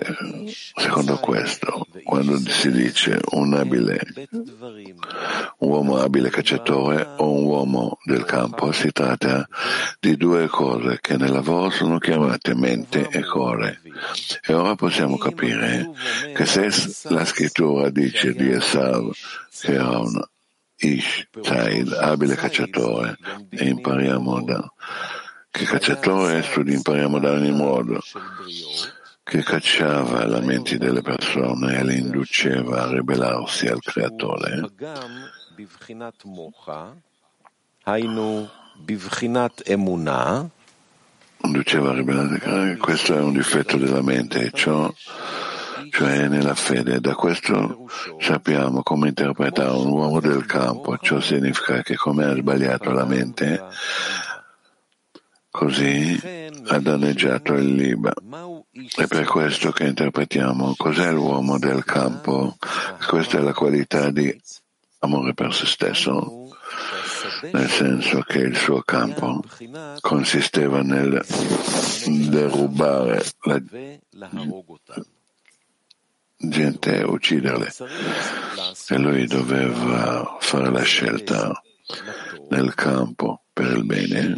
secondo 0.74 1.16
questo, 1.16 1.87
quando 2.04 2.38
si 2.38 2.70
dice 2.70 3.18
un 3.33 3.52
abile, 3.54 4.00
un 5.59 5.68
uomo 5.68 5.96
abile 5.98 6.30
cacciatore 6.30 7.14
o 7.16 7.33
un 7.33 7.44
uomo 7.44 7.98
del 8.04 8.24
campo, 8.24 8.70
si 8.72 8.92
tratta 8.92 9.46
di 9.98 10.16
due 10.16 10.46
cose 10.46 10.98
che 11.00 11.16
nel 11.16 11.33
lavoro 11.33 11.70
sono 11.70 11.98
chiamate 11.98 12.54
mente 12.54 13.09
e 13.09 13.24
cuore. 13.24 13.80
E 14.46 14.54
ora 14.54 14.76
possiamo 14.76 15.18
capire 15.18 15.90
che 16.33 16.46
se 16.46 16.70
la 17.09 17.24
scrittura 17.24 17.90
dice 17.90 18.33
di 18.35 18.50
Esav 18.50 19.11
che 19.61 19.72
era 19.72 19.98
un 19.98 20.22
Ish 20.83 21.28
Zaid, 21.42 21.92
abile 21.92 22.37
cacciatore, 22.37 23.16
e 23.50 23.68
impariamo 23.68 24.42
da 24.42 24.72
che 25.50 25.64
cacciatore 25.64 26.42
studi 26.42 26.74
impariamo 26.74 27.18
da 27.18 27.32
ogni 27.32 27.50
modo, 27.50 28.00
che 29.22 29.42
cacciava 29.42 30.24
la 30.26 30.40
mente 30.40 30.78
delle 30.78 31.02
persone 31.02 31.78
e 31.78 31.84
le 31.84 31.94
induceva 31.94 32.84
a 32.84 32.90
ribellarsi 32.92 33.66
al 33.66 33.80
creatore. 33.80 34.70
Induceva 41.42 41.90
a 41.90 41.94
ribellarsi, 41.94 42.76
questo 42.78 43.14
è 43.16 43.20
un 43.20 43.32
difetto 43.32 43.76
della 43.76 44.02
mente, 44.02 44.50
ciò 44.52 44.92
cioè 45.90 46.28
nella 46.28 46.54
fede. 46.54 47.00
Da 47.00 47.14
questo 47.14 47.88
sappiamo 48.18 48.82
come 48.82 49.08
interpretare 49.08 49.70
un 49.70 49.88
uomo 49.90 50.20
del 50.20 50.46
campo. 50.46 50.96
Ciò 50.98 51.20
significa 51.20 51.82
che 51.82 51.96
come 51.96 52.24
ha 52.24 52.34
sbagliato 52.34 52.90
la 52.90 53.04
mente, 53.04 53.62
Così 55.50 56.48
ha 56.66 56.78
danneggiato 56.78 57.54
il 57.54 57.74
Liba. 57.74 58.12
È 58.94 59.06
per 59.06 59.24
questo 59.24 59.72
che 59.72 59.84
interpretiamo 59.84 60.74
cos'è 60.76 61.10
l'uomo 61.10 61.58
del 61.58 61.84
campo. 61.84 62.56
Questa 63.06 63.38
è 63.38 63.40
la 63.40 63.52
qualità 63.52 64.10
di 64.10 64.40
amore 65.00 65.34
per 65.34 65.52
se 65.52 65.66
stesso, 65.66 66.48
nel 67.52 67.68
senso 67.68 68.20
che 68.20 68.38
il 68.38 68.56
suo 68.56 68.82
campo 68.82 69.42
consisteva 70.00 70.82
nel 70.82 71.20
derubare 72.28 73.24
la 73.40 73.60
gente 76.36 76.96
e 76.96 77.02
ucciderle. 77.02 77.72
E 78.88 78.98
lui 78.98 79.26
doveva 79.26 80.36
fare 80.38 80.70
la 80.70 80.82
scelta 80.82 81.60
nel 82.48 82.74
campo 82.74 83.44
per 83.53 83.76
il 83.76 83.85
bene, 83.85 84.37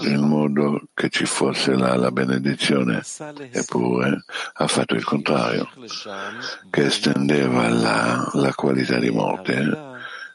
in 0.00 0.20
modo 0.20 0.88
che 0.94 1.08
ci 1.08 1.24
fosse 1.24 1.74
là 1.74 1.96
la 1.96 2.12
benedizione, 2.12 3.02
eppure 3.50 4.24
ha 4.52 4.66
fatto 4.66 4.94
il 4.94 5.04
contrario, 5.04 5.68
che 6.70 6.84
estendeva 6.84 7.68
là 7.68 8.30
la 8.34 8.54
qualità 8.54 8.98
di 8.98 9.10
morte 9.10 9.78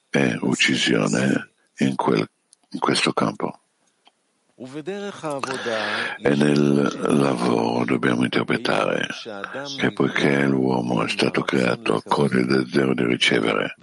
e 0.10 0.38
uccisione 0.41 1.51
in, 1.78 1.95
quel, 1.95 2.28
in 2.71 2.80
questo 2.80 3.13
campo. 3.13 3.60
E 4.58 6.30
nel 6.34 6.98
lavoro 7.18 7.84
dobbiamo 7.84 8.24
interpretare 8.24 9.06
che 9.78 9.91
poiché 9.91 10.46
l'uomo 10.46 11.04
è 11.04 11.10
stato 11.10 11.41
creato 11.41 12.02
con 12.06 12.30
il 12.32 12.46
desiderio 12.46 12.94
di 12.94 13.04
ricevere 13.04 13.76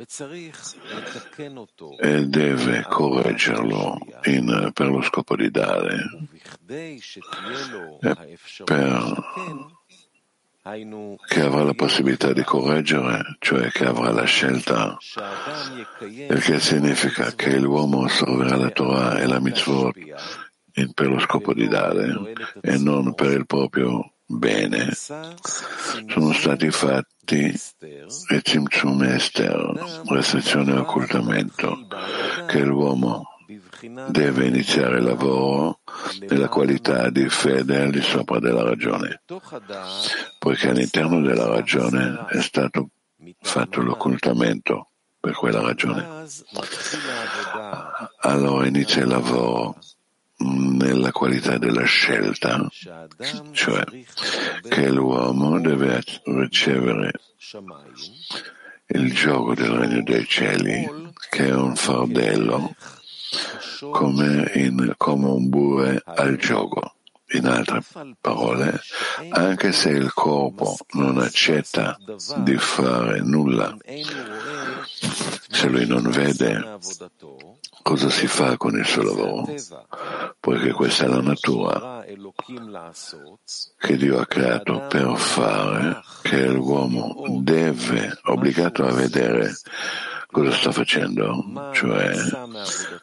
e 2.01 2.27
deve 2.27 2.87
correggerlo 2.89 3.99
in, 4.25 4.71
per 4.73 4.89
lo 4.89 5.03
scopo 5.03 5.37
di 5.37 5.51
dare, 5.51 5.99
per 8.65 9.25
che 11.27 11.41
avrà 11.41 11.65
la 11.65 11.75
possibilità 11.75 12.33
di 12.33 12.45
correggere, 12.45 13.37
cioè 13.41 13.71
che 13.71 13.85
avrà 13.85 14.11
la 14.11 14.25
scelta, 14.25 14.97
il 16.01 16.43
che 16.43 16.61
significa 16.61 17.35
che 17.35 17.59
l'uomo 17.59 18.05
osserverà 18.05 18.57
la 18.57 18.71
Torah 18.71 19.19
e 19.19 19.27
la 19.27 19.39
mitzvot 19.39 20.51
per 20.95 21.09
lo 21.09 21.19
scopo 21.21 21.53
di 21.55 21.69
dare 21.69 22.33
e 22.61 22.79
non 22.79 23.15
per 23.15 23.33
il 23.33 23.47
proprio 23.47 24.13
bene. 24.25 24.91
Sono 24.93 26.33
stati 26.33 26.71
fatti 26.71 27.55
e 28.29 28.41
Tzimtzum 28.41 29.03
Esther, 29.03 30.03
restrizione 30.07 30.73
e 30.73 30.79
occultamento, 30.79 31.87
che 32.47 32.61
l'uomo 32.61 33.27
deve 34.09 34.47
iniziare 34.47 34.99
il 34.99 35.05
lavoro 35.05 35.81
nella 36.29 36.49
qualità 36.49 37.11
di 37.11 37.29
fede 37.29 37.83
al 37.83 37.91
di 37.91 38.01
sopra 38.01 38.39
della 38.39 38.63
ragione, 38.63 39.23
poiché 40.39 40.69
all'interno 40.69 41.21
della 41.21 41.49
ragione 41.49 42.25
è 42.29 42.41
stato 42.41 42.89
fatto 43.41 43.83
l'occultamento 43.83 44.89
per 45.21 45.35
quella 45.35 45.61
ragione. 45.61 46.25
Allora 48.21 48.67
inizia 48.67 49.03
il 49.03 49.09
lavoro 49.09 49.77
nella 50.43 51.13
qualità 51.13 51.59
della 51.59 51.85
scelta, 51.85 52.69
cioè 53.53 53.85
che 54.69 54.91
l'uomo 54.91 55.61
deve 55.61 56.03
ricevere 56.25 57.13
il 58.95 59.15
gioco 59.15 59.55
del 59.55 59.71
regno 59.71 60.03
dei 60.03 60.27
cieli, 60.27 60.89
che 61.31 61.47
è 61.47 61.55
un 61.55 61.75
fardello, 61.77 62.75
come, 63.91 64.51
in, 64.55 64.93
come 64.97 65.27
un 65.29 65.49
bue 65.49 66.03
al 66.05 66.37
gioco. 66.37 66.95
In 67.35 67.47
altre 67.47 67.83
parole, 68.21 68.79
anche 69.31 69.73
se 69.73 69.89
il 69.89 70.13
corpo 70.13 70.77
non 70.91 71.17
accetta 71.17 71.97
di 72.45 72.59
fare 72.59 73.21
nulla, 73.23 73.75
se 75.49 75.69
lui 75.69 75.87
non 75.87 76.11
vede 76.11 76.79
cosa 77.83 78.09
si 78.09 78.27
fa 78.27 78.57
con 78.57 78.79
il 78.79 78.87
suo 78.87 79.03
lavoro, 79.03 79.55
poiché 80.41 80.73
questa 80.73 81.05
è 81.05 81.09
la 81.09 81.21
natura 81.21 82.05
che 83.79 83.97
Dio 83.97 84.19
ha 84.19 84.27
creato 84.27 84.87
per 84.89 85.17
fare, 85.17 86.01
che 86.23 86.47
l'uomo 86.47 87.25
deve, 87.41 88.19
obbligato 88.25 88.85
a 88.85 88.93
vedere 88.93 89.53
cosa 90.31 90.53
sta 90.53 90.73
facendo, 90.73 91.71
cioè 91.75 92.15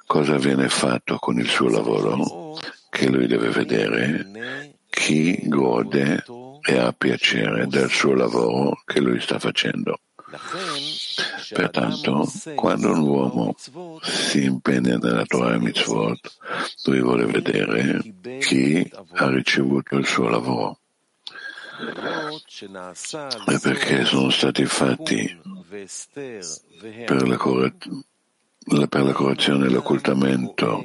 cosa 0.06 0.38
viene 0.38 0.68
fatto 0.70 1.18
con 1.18 1.38
il 1.38 1.48
suo 1.48 1.70
lavoro, 1.70 2.58
che 2.90 3.08
lui 3.08 3.28
deve 3.28 3.50
vedere 3.50 4.78
chi 4.90 5.48
gode 5.48 6.24
e 6.62 6.78
ha 6.78 6.92
piacere 6.92 7.68
del 7.68 7.90
suo 7.90 8.14
lavoro 8.14 8.82
che 8.86 9.00
lui 9.00 9.20
sta 9.22 9.40
facendo. 9.40 10.00
Pertanto, 11.52 12.28
quando 12.56 12.92
un 12.92 13.00
uomo 13.00 13.56
si 14.02 14.44
impegna 14.44 14.98
nella 14.98 15.26
Torah 15.26 15.56
e 15.56 15.60
Mitzvot, 15.60 16.38
lui 16.86 17.02
vuole 17.02 17.26
vedere 17.26 18.02
chi 18.40 18.90
ha 19.14 19.30
ricevuto 19.30 19.96
il 19.96 20.06
suo 20.06 20.30
lavoro. 20.30 20.80
E 23.48 23.60
perché 23.62 24.06
sono 24.06 24.30
stati 24.30 24.66
fatti 24.66 25.40
per 27.06 27.28
la, 27.28 27.38
correzione 29.14 29.66
e 29.66 29.70
l'occultamento 29.70 30.84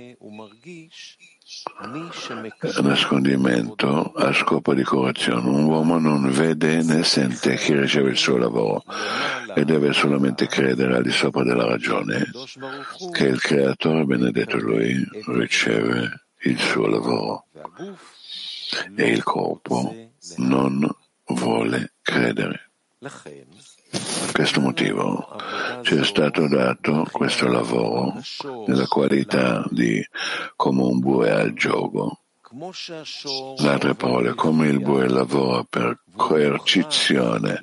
nascondimento 2.82 4.12
a 4.12 4.32
scopo 4.32 4.74
di 4.74 4.82
correzione. 4.82 5.48
Un 5.48 5.64
uomo 5.64 5.98
non 5.98 6.30
vede 6.30 6.82
né 6.82 7.02
sente 7.04 7.56
chi 7.56 7.74
riceve 7.74 8.10
il 8.10 8.16
suo 8.16 8.36
lavoro 8.36 8.82
e 9.54 9.64
deve 9.64 9.92
solamente 9.92 10.46
credere 10.46 10.96
al 10.96 11.02
di 11.02 11.10
sopra 11.10 11.42
della 11.42 11.66
ragione 11.66 12.30
che 13.12 13.24
il 13.24 13.40
creatore 13.40 14.04
benedetto 14.04 14.58
lui 14.58 15.06
riceve 15.26 16.26
il 16.42 16.58
suo 16.58 16.86
lavoro 16.86 17.46
e 18.96 19.08
il 19.08 19.22
corpo 19.22 19.94
non 20.36 20.88
vuole 21.26 21.94
credere. 22.02 22.70
Per 23.94 24.32
questo 24.32 24.60
motivo 24.60 25.36
ci 25.82 25.94
è 25.94 26.04
stato 26.04 26.48
dato 26.48 27.06
questo 27.12 27.46
lavoro 27.46 28.14
nella 28.66 28.86
qualità 28.88 29.64
di 29.70 30.04
come 30.56 30.82
un 30.82 30.98
bue 30.98 31.30
al 31.30 31.52
gioco. 31.54 32.18
In 32.50 33.66
altre 33.68 33.94
parole, 33.94 34.34
come 34.34 34.66
il 34.66 34.80
bue 34.80 35.08
lavora 35.08 35.64
per 35.68 36.00
coercizione 36.16 37.62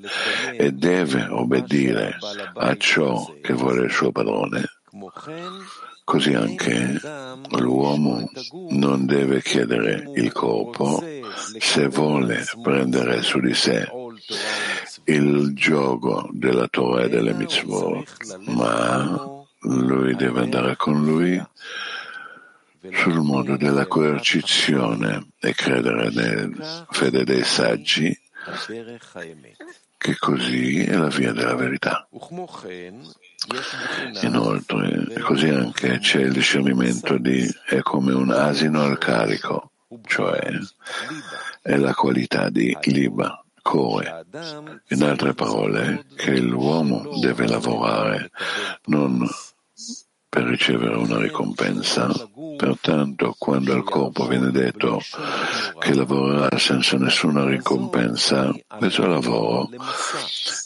e 0.58 0.72
deve 0.72 1.28
obbedire 1.30 2.18
a 2.56 2.78
ciò 2.78 3.34
che 3.42 3.54
vuole 3.54 3.86
il 3.86 3.92
suo 3.92 4.12
padrone, 4.12 4.64
così 6.06 6.34
anche 6.34 7.00
l'uomo 7.60 8.30
non 8.70 9.06
deve 9.06 9.42
chiedere 9.42 10.10
il 10.16 10.32
corpo 10.32 11.04
se 11.58 11.88
vuole 11.88 12.44
prendere 12.62 13.22
su 13.22 13.40
di 13.40 13.54
sé 13.54 13.88
il 15.06 15.54
gioco 15.54 16.30
della 16.32 16.68
Torah 16.68 17.04
e 17.04 17.10
delle 17.10 17.34
mitzvot, 17.34 18.06
ma 18.48 19.46
lui 19.62 20.16
deve 20.16 20.42
andare 20.42 20.76
con 20.76 21.04
lui 21.04 21.42
sul 22.92 23.22
modo 23.22 23.58
della 23.58 23.86
coercizione 23.86 25.28
e 25.40 25.54
credere 25.54 26.10
nella 26.10 26.86
fede 26.90 27.24
dei 27.24 27.44
saggi 27.44 28.18
che 29.98 30.18
così 30.18 30.84
è 30.84 30.96
la 30.96 31.10
via 31.10 31.32
della 31.32 31.54
verità. 31.54 32.08
Inoltre, 34.22 35.20
così 35.22 35.50
anche 35.50 36.00
c'è 36.00 36.22
il 36.22 36.32
discernimento 36.34 37.20
di 37.20 37.48
è 37.68 37.82
come 37.82 38.14
un 38.14 38.32
asino 38.32 38.82
al 38.82 38.98
carico, 38.98 39.74
cioè 40.06 40.40
è 41.62 41.76
la 41.76 41.94
qualità 41.94 42.50
di 42.50 42.76
liba, 42.86 43.41
core. 43.62 44.26
In 44.90 45.04
altre 45.04 45.34
parole, 45.34 46.06
che 46.16 46.40
l'uomo 46.40 47.20
deve 47.20 47.48
lavorare 47.48 48.32
non 48.86 49.28
per 50.32 50.44
ricevere 50.44 50.96
una 50.96 51.18
ricompensa. 51.18 52.10
Pertanto, 52.56 53.36
quando 53.38 53.74
al 53.74 53.84
corpo 53.84 54.28
viene 54.28 54.50
detto 54.50 55.02
che 55.78 55.94
lavorerà 55.94 56.58
senza 56.58 56.98
nessuna 56.98 57.44
ricompensa, 57.44 58.54
questo 58.78 59.06
lavoro 59.08 59.70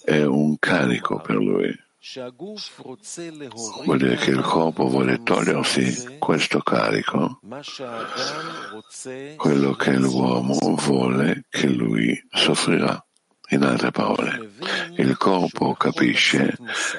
è 0.04 0.22
un 0.22 0.58
carico 0.60 1.20
per 1.20 1.38
lui. 1.38 1.85
Vuol 3.84 3.98
dire 3.98 4.16
che 4.18 4.30
il 4.30 4.42
corpo 4.42 4.88
vuole 4.88 5.24
togliersi 5.24 6.18
questo 6.20 6.60
carico, 6.60 7.40
quello 9.38 9.74
che 9.74 9.92
l'uomo 9.98 10.76
vuole 10.76 11.46
che 11.50 11.68
lui 11.68 12.16
soffrirà. 12.30 13.04
In 13.50 13.64
altre 13.64 13.90
parole, 13.90 14.52
il 14.98 15.18
corpo 15.18 15.74
capisce 15.74 16.56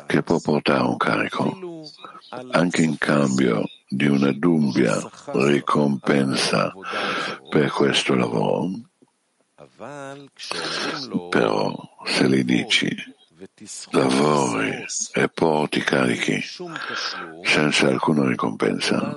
che 0.06 0.22
può 0.24 0.40
portare 0.40 0.82
un 0.82 0.96
carico 0.96 1.84
anche 2.50 2.82
in 2.82 2.98
cambio 2.98 3.62
di 3.88 4.06
una 4.06 4.32
dubbia 4.32 4.98
ricompensa 5.34 6.72
per 7.48 7.70
questo 7.70 8.16
lavoro. 8.16 8.70
Però 11.30 11.74
se 12.04 12.28
gli 12.28 12.42
dici 12.42 13.14
lavori 13.90 14.84
e 15.12 15.28
porti 15.28 15.80
carichi 15.80 16.42
senza 17.42 17.88
alcuna 17.88 18.26
ricompensa, 18.26 19.14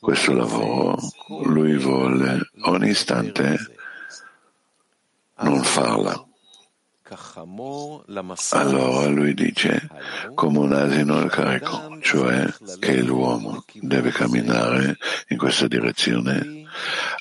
questo 0.00 0.32
lavoro 0.34 0.96
lui 1.44 1.76
vuole 1.78 2.50
ogni 2.62 2.90
istante 2.90 3.56
non 5.38 5.62
farla. 5.62 6.26
Allora 8.50 9.06
lui 9.08 9.34
dice 9.34 9.88
come 10.34 10.58
un 10.58 10.72
asino 10.72 11.18
al 11.18 11.30
carico, 11.30 11.98
cioè 12.00 12.46
che 12.78 13.02
l'uomo 13.02 13.64
deve 13.72 14.10
camminare 14.10 14.96
in 15.28 15.38
questa 15.38 15.66
direzione 15.66 16.64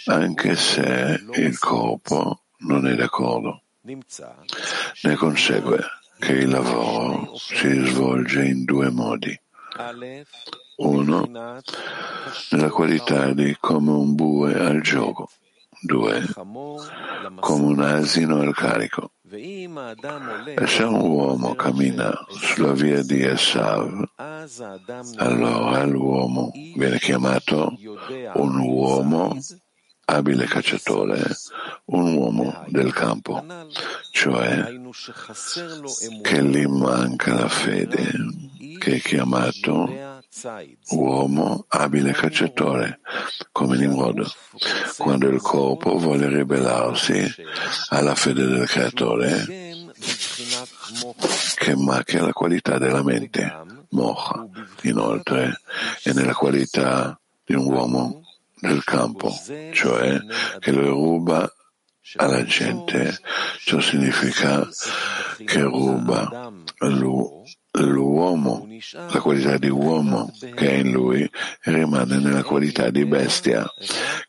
anche 0.05 0.55
se 0.55 1.21
il 1.33 1.59
corpo 1.59 2.43
non 2.59 2.87
è 2.87 2.95
d'accordo. 2.95 3.62
Ne 3.85 5.15
consegue 5.15 5.83
che 6.17 6.31
il 6.31 6.49
lavoro 6.49 7.35
si 7.35 7.85
svolge 7.85 8.45
in 8.45 8.63
due 8.63 8.89
modi. 8.89 9.37
Uno, 10.77 11.27
nella 12.51 12.69
qualità 12.69 13.33
di 13.33 13.57
come 13.59 13.91
un 13.91 14.15
bue 14.15 14.57
al 14.57 14.81
gioco. 14.81 15.29
Due, 15.81 16.25
come 17.41 17.65
un 17.65 17.81
asino 17.81 18.39
al 18.39 18.55
carico. 18.55 19.11
E 19.29 20.67
se 20.67 20.83
un 20.83 21.01
uomo 21.01 21.53
cammina 21.55 22.13
sulla 22.29 22.71
via 22.71 23.03
di 23.03 23.21
Esav, 23.25 24.01
allora 25.17 25.83
l'uomo 25.83 26.51
viene 26.53 26.99
chiamato 26.99 27.75
un 28.35 28.59
uomo 28.59 29.37
abile 30.05 30.45
cacciatore, 30.45 31.21
un 31.85 32.15
uomo 32.15 32.65
del 32.67 32.93
campo, 32.93 33.43
cioè 34.11 34.71
che 36.21 36.43
gli 36.43 36.65
manca 36.65 37.33
la 37.33 37.47
fede, 37.47 38.11
che 38.79 38.95
è 38.95 38.99
chiamato 38.99 40.21
uomo 40.89 41.65
abile 41.69 42.11
cacciatore, 42.11 42.99
come 43.51 43.77
Nimrod, 43.77 44.25
quando 44.97 45.29
il 45.29 45.41
corpo 45.41 45.97
vuole 45.97 46.27
ribellarsi 46.27 47.23
alla 47.89 48.15
fede 48.15 48.45
del 48.47 48.67
creatore, 48.67 49.45
che 51.55 51.75
macchia 51.75 52.23
la 52.23 52.33
qualità 52.33 52.77
della 52.77 53.03
mente, 53.03 53.61
mocha, 53.89 54.47
inoltre, 54.81 55.61
è 56.01 56.11
nella 56.11 56.33
qualità 56.33 57.17
di 57.45 57.55
un 57.55 57.71
uomo 57.71 58.22
del 58.63 58.83
campo, 58.83 59.29
cioè 59.73 60.19
che 60.59 60.71
lo 60.71 60.89
ruba 60.89 61.53
alla 62.15 62.43
gente. 62.45 63.19
Ciò 63.59 63.79
significa 63.79 64.67
che 65.43 65.61
ruba 65.61 66.51
l'uomo, 67.71 68.67
la 68.93 69.19
qualità 69.19 69.57
di 69.57 69.69
uomo 69.69 70.31
che 70.39 70.69
è 70.69 70.73
in 70.75 70.91
lui 70.91 71.23
e 71.23 71.71
rimane 71.71 72.17
nella 72.19 72.43
qualità 72.43 72.89
di 72.89 73.05
bestia 73.05 73.65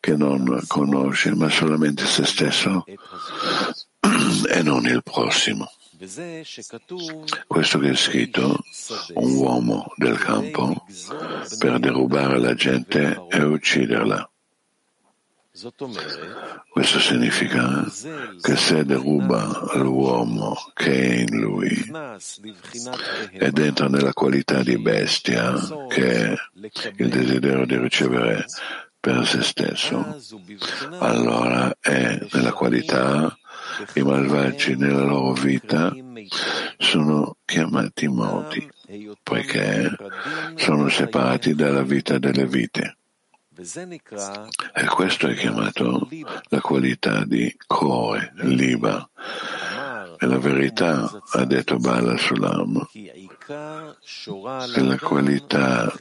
che 0.01 0.17
non 0.17 0.63
conosce 0.67 1.35
ma 1.35 1.49
solamente 1.49 2.05
se 2.07 2.25
stesso 2.25 2.85
e 4.51 4.63
non 4.63 4.85
il 4.87 5.03
prossimo. 5.03 5.71
Questo 7.47 7.79
che 7.79 7.91
è 7.91 7.95
scritto, 7.95 8.59
un 9.15 9.37
uomo 9.37 9.93
del 9.97 10.19
campo, 10.19 10.85
per 11.59 11.79
derubare 11.79 12.39
la 12.39 12.55
gente 12.55 13.27
e 13.29 13.43
ucciderla. 13.43 14.29
Questo 16.69 16.99
significa 16.99 17.85
che 18.41 18.57
se 18.57 18.85
deruba 18.85 19.71
l'uomo 19.75 20.57
che 20.75 20.91
è 20.91 21.15
in 21.21 21.41
lui 21.41 21.93
ed 23.31 23.59
entra 23.59 23.87
nella 23.87 24.13
qualità 24.13 24.65
di 24.65 24.77
bestia, 24.79 25.55
che 25.89 26.33
è 26.33 26.35
il 26.97 27.09
desiderio 27.09 27.65
di 27.67 27.77
ricevere 27.79 28.47
per 28.99 29.25
se 29.27 29.43
stesso, 29.43 30.17
allora 30.99 31.77
è 31.79 32.27
nella 32.33 32.53
qualità 32.53 33.39
i 33.95 34.03
malvagi 34.03 34.77
nella 34.77 35.05
loro 35.05 35.33
vita 35.33 35.93
sono 36.79 37.37
chiamati 37.45 38.09
morti, 38.09 38.69
poiché 39.23 39.91
sono 40.57 40.89
separati 40.89 41.55
dalla 41.55 41.83
vita 41.83 42.19
delle 42.19 42.47
vite. 42.47 42.97
E 43.57 44.85
questo 44.87 45.29
è 45.29 45.35
chiamato 45.35 46.09
la 46.49 46.61
qualità 46.61 47.25
di 47.25 47.55
Koe, 47.67 48.33
Liba. 48.37 49.09
E 50.19 50.27
la 50.27 50.39
verità, 50.39 51.11
ha 51.33 51.45
detto 51.45 51.77
Bala 51.77 52.17
Sulam, 52.17 52.85
la 53.47 54.99
qualità 54.99 55.93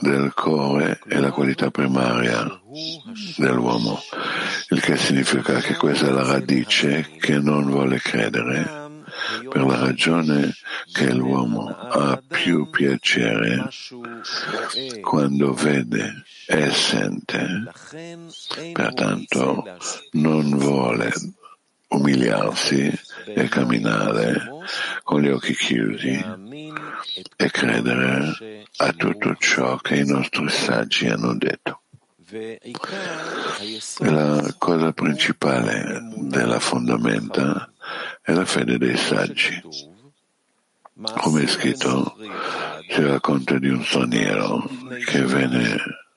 del 0.00 0.32
cuore 0.34 1.00
è 1.06 1.18
la 1.18 1.30
qualità 1.30 1.70
primaria 1.70 2.60
dell'uomo, 3.36 3.98
il 4.68 4.80
che 4.80 4.96
significa 4.96 5.58
che 5.60 5.74
questa 5.76 6.08
è 6.08 6.10
la 6.10 6.26
radice 6.26 7.10
che 7.18 7.38
non 7.38 7.70
vuole 7.70 7.98
credere 7.98 8.82
per 9.48 9.64
la 9.64 9.78
ragione 9.78 10.54
che 10.92 11.12
l'uomo 11.12 11.68
ha 11.68 12.22
più 12.26 12.68
piacere 12.68 13.68
quando 15.00 15.54
vede 15.54 16.24
e 16.46 16.70
sente, 16.70 17.64
pertanto 18.72 19.64
non 20.12 20.56
vuole 20.58 21.12
umiliarsi 21.88 22.92
e 23.26 23.48
camminare 23.48 24.40
con 25.02 25.20
gli 25.22 25.28
occhi 25.28 25.54
chiusi 25.54 26.24
e 27.36 27.50
credere 27.50 28.66
a 28.76 28.92
tutto 28.92 29.36
ciò 29.36 29.76
che 29.76 29.96
i 29.96 30.06
nostri 30.06 30.48
saggi 30.48 31.08
hanno 31.08 31.34
detto. 31.34 31.80
La 33.98 34.54
cosa 34.58 34.92
principale 34.92 36.00
della 36.16 36.58
fondamenta 36.58 37.70
è 38.22 38.32
la 38.32 38.44
fede 38.44 38.78
dei 38.78 38.96
saggi. 38.96 39.62
Come 41.16 41.42
è 41.42 41.46
scritto, 41.46 42.16
si 42.88 43.02
racconta 43.02 43.58
di 43.58 43.68
un 43.68 43.84
straniero 43.84 44.68
che 45.04 45.22
venne 45.22 45.76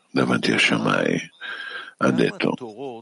davanti 0.10 0.52
a 0.52 0.58
Shammai, 0.58 1.32
ha 1.98 2.12
detto, 2.12 3.02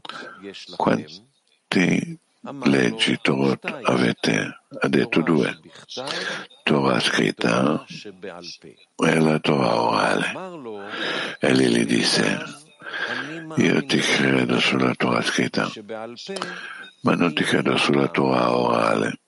quanti 0.76 2.18
leggi 2.64 3.18
Torot 3.20 3.64
avete? 3.82 4.60
Ha 4.78 4.88
detto 4.88 5.22
due, 5.22 5.58
Torah 6.62 7.00
scritta 7.00 7.84
e 8.96 9.20
la 9.20 9.38
Torah 9.38 9.80
orale. 9.80 10.32
E 11.40 11.54
lì 11.54 11.68
gli 11.68 11.84
disse, 11.84 12.38
io 13.56 13.86
ti 13.86 13.98
credo 13.98 14.58
sulla 14.60 14.94
Torah 14.94 15.22
scritta, 15.22 15.70
ma 17.02 17.14
non 17.14 17.34
ti 17.34 17.44
credo 17.44 17.76
sulla 17.76 18.08
Torah 18.08 18.56
orale. 18.56 19.18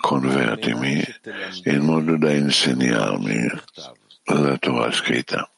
Convertimi 0.00 1.04
in 1.64 1.80
modo 1.80 2.16
da 2.16 2.32
insegnarmi 2.32 3.48
la 4.24 4.56
Torah 4.58 4.90
scritta. 4.90 5.48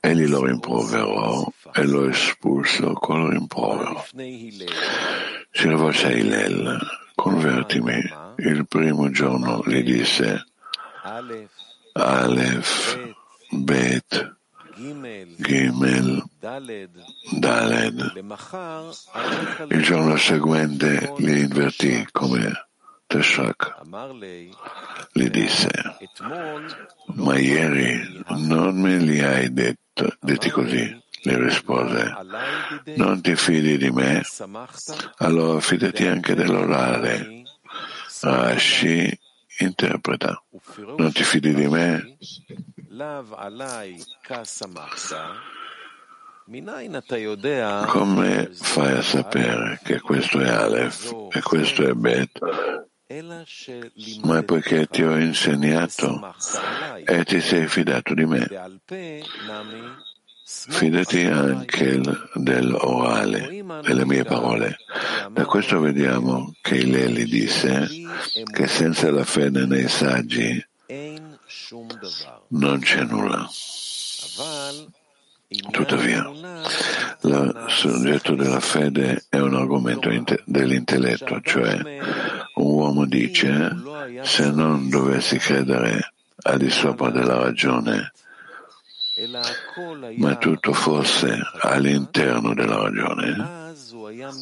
Egli 0.00 0.26
lo 0.26 0.44
rimproverò 0.44 1.46
e 1.72 1.84
lo 1.84 2.08
espulso 2.08 2.92
col 2.94 3.30
rimprovero. 3.30 4.04
Si 4.14 5.68
rivolse 5.68 6.06
a 6.06 6.10
Hillel, 6.10 6.78
convertimi. 7.14 8.00
Il 8.38 8.66
primo 8.66 9.10
giorno 9.10 9.62
gli 9.66 9.82
disse 9.82 10.44
Aleph, 11.92 13.14
Bet, 13.50 14.36
Gimel, 15.36 16.24
Daled. 16.38 17.04
Il 19.68 19.82
giorno 19.82 20.16
seguente 20.16 21.12
li 21.18 21.40
invertì 21.40 22.06
come 22.10 22.68
Teshak. 23.12 23.84
Gli 25.12 25.28
disse, 25.28 25.68
ma 27.14 27.38
ieri 27.38 28.24
non 28.48 28.80
me 28.80 28.96
li 28.96 29.20
hai 29.20 29.52
detto, 29.52 30.16
detti 30.18 30.48
così. 30.48 30.98
Le 31.24 31.38
rispose, 31.38 32.10
non 32.96 33.20
ti 33.20 33.36
fidi 33.36 33.76
di 33.76 33.90
me? 33.90 34.22
Allora 35.18 35.60
fidati 35.60 36.06
anche 36.06 36.34
dell'orale. 36.34 37.42
Rashi 38.22 39.20
interpreta, 39.58 40.42
non 40.96 41.12
ti 41.12 41.22
fidi 41.22 41.52
di 41.52 41.68
me? 41.68 42.16
Come 47.88 48.50
fai 48.54 48.96
a 48.96 49.02
sapere 49.02 49.80
che 49.84 50.00
questo 50.00 50.40
è 50.40 50.48
Aleph 50.48 51.12
e 51.30 51.42
questo 51.42 51.86
è 51.86 51.92
Bet? 51.92 52.40
Ma 54.22 54.38
è 54.38 54.42
poiché 54.44 54.86
ti 54.86 55.02
ho 55.02 55.18
insegnato 55.18 56.34
e 57.04 57.24
ti 57.24 57.40
sei 57.40 57.68
fidato 57.68 58.14
di 58.14 58.24
me. 58.24 58.48
Fidati 60.44 61.24
anche 61.24 62.00
dell'orale, 62.34 63.64
delle 63.82 64.06
mie 64.06 64.24
parole. 64.24 64.76
Da 65.30 65.44
questo 65.44 65.80
vediamo 65.80 66.54
che 66.60 66.76
Ileli 66.76 67.24
disse 67.24 67.88
che 68.50 68.66
senza 68.66 69.10
la 69.10 69.24
fede 69.24 69.66
nei 69.66 69.88
saggi 69.88 70.64
non 72.48 72.80
c'è 72.80 73.02
nulla. 73.04 73.48
Tuttavia, 75.70 76.30
il 77.24 77.64
soggetto 77.68 78.34
della 78.34 78.60
fede 78.60 79.24
è 79.28 79.38
un 79.38 79.54
argomento 79.54 80.10
dell'intelletto, 80.44 81.40
cioè 81.42 81.78
un 82.54 82.72
uomo 82.72 83.06
dice 83.06 83.70
se 84.22 84.50
non 84.50 84.88
dovessi 84.88 85.38
credere 85.38 86.14
al 86.42 86.58
di 86.58 86.70
sopra 86.70 87.10
della 87.10 87.38
ragione, 87.38 88.12
ma 90.16 90.36
tutto 90.36 90.72
fosse 90.72 91.38
all'interno 91.60 92.54
della 92.54 92.82
ragione, 92.82 93.74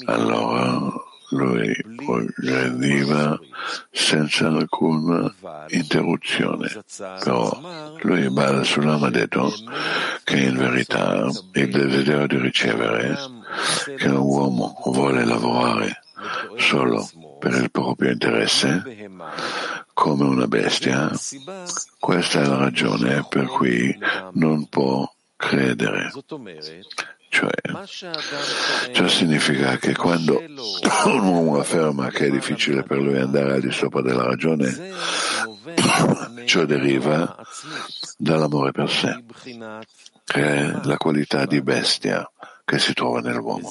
allora 0.06 1.08
lui 1.30 1.74
progrediva 1.96 3.38
senza 3.90 4.48
alcuna 4.48 5.32
interruzione. 5.68 6.82
Però 6.96 7.96
lui 8.02 8.30
Bala 8.30 8.64
Sulam 8.64 9.02
ha 9.02 9.10
detto 9.10 9.52
che 10.24 10.36
in 10.36 10.56
verità 10.56 11.28
il 11.52 11.70
desiderio 11.70 12.26
di 12.26 12.38
ricevere 12.38 13.16
che 13.96 14.08
un 14.08 14.16
uomo 14.16 14.76
vuole 14.86 15.24
lavorare 15.24 16.02
solo 16.56 17.08
per 17.38 17.54
il 17.54 17.70
proprio 17.70 18.10
interesse 18.10 19.08
come 19.94 20.24
una 20.24 20.46
bestia, 20.46 21.10
questa 21.98 22.40
è 22.40 22.46
la 22.46 22.56
ragione 22.56 23.26
per 23.28 23.46
cui 23.46 23.96
non 24.32 24.66
può 24.68 25.10
credere. 25.36 26.10
Cioè, 27.40 28.92
ciò 28.92 29.08
significa 29.08 29.78
che 29.78 29.96
quando 29.96 30.42
un 31.06 31.26
uomo 31.26 31.58
afferma 31.58 32.10
che 32.10 32.26
è 32.26 32.30
difficile 32.30 32.82
per 32.82 32.98
lui 32.98 33.18
andare 33.18 33.54
al 33.54 33.60
di 33.62 33.72
sopra 33.72 34.02
della 34.02 34.24
ragione, 34.24 34.92
ciò 36.44 36.66
deriva 36.66 37.34
dall'amore 38.18 38.72
per 38.72 38.90
sé, 38.90 39.24
che 40.24 40.42
è 40.42 40.80
la 40.82 40.98
qualità 40.98 41.46
di 41.46 41.62
bestia 41.62 42.30
che 42.62 42.78
si 42.78 42.92
trova 42.92 43.20
nell'uomo. 43.20 43.70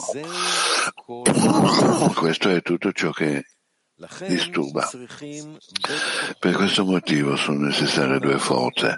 Questo 2.15 2.49
è 2.49 2.63
tutto 2.63 2.91
ciò 2.91 3.11
che 3.11 3.45
disturba. 4.27 4.89
Per 6.39 6.55
questo 6.55 6.85
motivo 6.85 7.35
sono 7.35 7.65
necessarie 7.65 8.19
due 8.19 8.39
forze, 8.39 8.97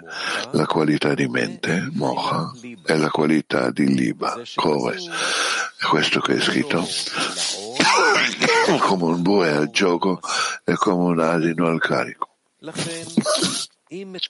la 0.52 0.66
qualità 0.66 1.14
di 1.14 1.26
mente, 1.28 1.88
mocha, 1.92 2.50
e 2.84 2.96
la 2.96 3.10
qualità 3.10 3.70
di 3.70 3.86
liba, 3.94 4.40
core. 4.54 4.96
È 4.96 5.84
questo 5.84 6.20
che 6.20 6.34
è 6.34 6.40
scritto. 6.42 6.86
come 8.80 9.04
un 9.04 9.22
bue 9.22 9.50
al 9.50 9.70
gioco 9.70 10.20
e 10.64 10.74
come 10.74 11.04
un 11.04 11.20
asino 11.20 11.66
al 11.66 11.80
carico. 11.80 12.28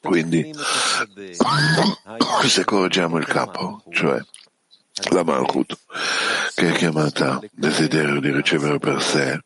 Quindi, 0.01 0.53
se 2.47 2.65
correggiamo 2.65 3.19
il 3.19 3.27
capo, 3.27 3.83
cioè 3.91 4.21
la 5.11 5.23
Malchut, 5.23 5.79
che 6.55 6.71
è 6.71 6.77
chiamata 6.77 7.41
desiderio 7.53 8.21
di 8.21 8.33
ricevere 8.33 8.79
per 8.79 9.03
sé, 9.03 9.41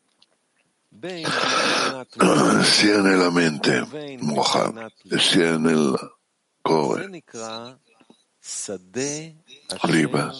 sia 2.62 3.00
nella 3.00 3.30
mente, 3.30 4.18
mocha, 4.20 4.90
sia 5.18 5.56
nel 5.56 5.94
cuore, 6.60 7.22
liba. 9.82 10.32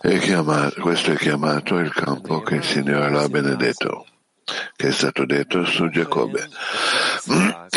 È 0.00 0.18
chiamato, 0.18 0.80
questo 0.80 1.12
è 1.12 1.16
chiamato 1.16 1.78
il 1.78 1.92
campo 1.92 2.42
che 2.42 2.56
il 2.56 2.64
Signore 2.64 3.10
l'ha 3.10 3.28
benedetto, 3.28 4.06
che 4.76 4.88
è 4.88 4.92
stato 4.92 5.24
detto 5.24 5.64
su 5.64 5.88
Giacobbe. 5.88 6.48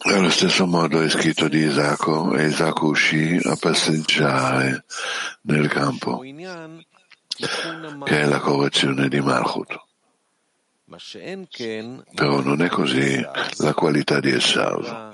Allo 0.00 0.30
stesso 0.30 0.66
modo 0.66 1.00
è 1.00 1.08
scritto 1.08 1.48
di 1.48 1.58
Isacco 1.58 2.34
e 2.34 2.46
Isacco 2.46 2.86
uscì 2.86 3.38
a 3.42 3.56
passeggiare 3.56 4.84
nel 5.42 5.68
campo, 5.68 6.20
che 8.04 8.20
è 8.20 8.24
la 8.24 8.38
correzione 8.40 9.08
di 9.08 9.20
Malchut. 9.20 9.86
Però 12.14 12.40
non 12.40 12.62
è 12.62 12.68
così 12.68 13.20
la 13.58 13.74
qualità 13.74 14.20
di 14.20 14.30
Esav, 14.30 15.12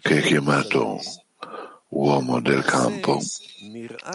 che 0.00 0.18
è 0.18 0.22
chiamato 0.22 1.00
uomo 1.88 2.40
del 2.40 2.62
campo, 2.64 3.18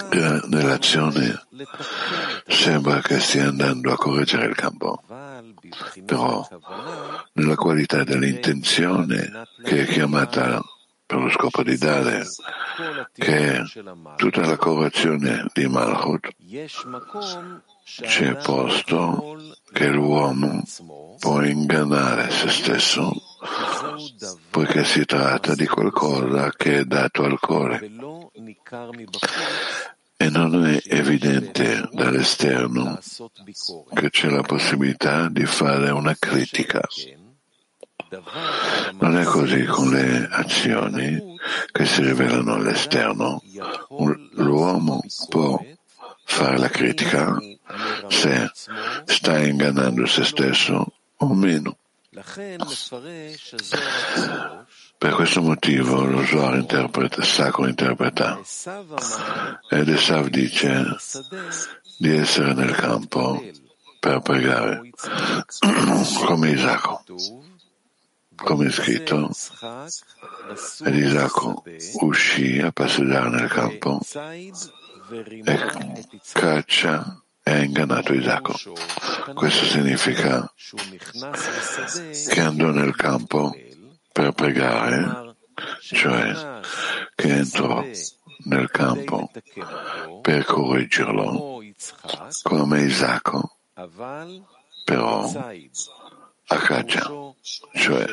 che 0.09 0.41
nell'azione 0.47 1.45
sembra 2.47 3.01
che 3.01 3.19
stia 3.19 3.47
andando 3.47 3.91
a 3.91 3.97
correggere 3.97 4.45
il 4.45 4.55
campo, 4.55 5.03
però 6.05 6.47
nella 7.33 7.55
qualità 7.55 8.03
dell'intenzione 8.03 9.47
che 9.63 9.83
è 9.83 9.85
chiamata 9.85 10.61
per 11.05 11.19
lo 11.19 11.29
scopo 11.29 11.63
di 11.63 11.77
dare, 11.77 12.25
che 13.13 13.57
è 13.57 13.63
tutta 14.15 14.45
la 14.45 14.57
correzione 14.57 15.45
di 15.53 15.67
Malchut, 15.67 16.29
c'è 17.83 18.35
posto 18.37 19.37
che 19.71 19.87
l'uomo 19.87 20.63
può 21.19 21.41
ingannare 21.43 22.29
se 22.31 22.49
stesso 22.49 23.11
poiché 24.49 24.83
si 24.83 25.05
tratta 25.05 25.55
di 25.55 25.67
qualcosa 25.67 26.49
che 26.51 26.79
è 26.79 26.83
dato 26.85 27.23
al 27.23 27.39
cuore 27.39 27.89
e 30.15 30.29
non 30.29 30.65
è 30.65 30.79
evidente 30.85 31.89
dall'esterno 31.91 32.97
che 33.93 34.09
c'è 34.09 34.29
la 34.29 34.41
possibilità 34.41 35.27
di 35.27 35.45
fare 35.45 35.89
una 35.89 36.15
critica. 36.17 36.81
Non 38.99 39.17
è 39.17 39.23
così 39.25 39.65
con 39.65 39.89
le 39.89 40.27
azioni 40.31 41.35
che 41.71 41.85
si 41.85 42.03
rivelano 42.03 42.53
all'esterno. 42.53 43.41
L'uomo 44.35 45.01
può 45.27 45.61
fare 46.23 46.57
la 46.57 46.69
critica 46.69 47.37
se 48.09 48.51
sta 49.05 49.39
ingannando 49.39 50.05
se 50.05 50.23
stesso 50.23 50.85
o 51.17 51.33
meno. 51.33 51.77
Per 54.97 55.13
questo 55.15 55.41
motivo 55.41 56.05
lo 56.05 56.23
Zohar 56.25 56.57
interpreta, 56.57 57.23
sacro 57.23 57.67
interpreta 57.67 58.39
ed 59.69 59.89
Esav 59.89 60.27
dice 60.27 60.95
di 61.97 62.15
essere 62.15 62.53
nel 62.53 62.75
campo 62.75 63.43
per 63.99 64.19
pregare 64.19 64.91
come 66.25 66.51
Isacco 66.51 67.03
come 68.35 68.67
è 68.67 68.71
scritto 68.71 69.29
ed 70.83 70.95
Isacco 70.95 71.63
uscì 72.01 72.59
a 72.59 72.71
passeggiare 72.71 73.29
nel 73.29 73.49
campo 73.49 73.99
e 75.09 75.59
caccia 76.33 77.22
ha 77.43 77.63
ingannato 77.63 78.13
Isacco. 78.13 78.53
Questo 79.33 79.65
significa 79.65 80.51
che 82.29 82.39
andò 82.39 82.69
nel 82.69 82.95
campo 82.95 83.55
per 84.11 84.31
pregare, 84.31 85.35
cioè 85.81 86.61
che 87.15 87.27
entrò 87.27 87.85
nel 88.45 88.69
campo 88.69 89.31
per 90.21 90.45
correggerlo 90.45 91.61
come 92.43 92.81
Isacco, 92.81 93.57
però 94.85 95.31
a 96.47 96.57
caccia, 96.57 97.09
cioè 97.73 98.05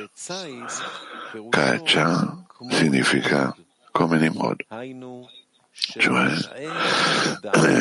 caccia 1.51 2.45
significa 2.71 3.55
come 3.93 4.19
Nimrod, 4.19 4.65
cioè 5.73 6.29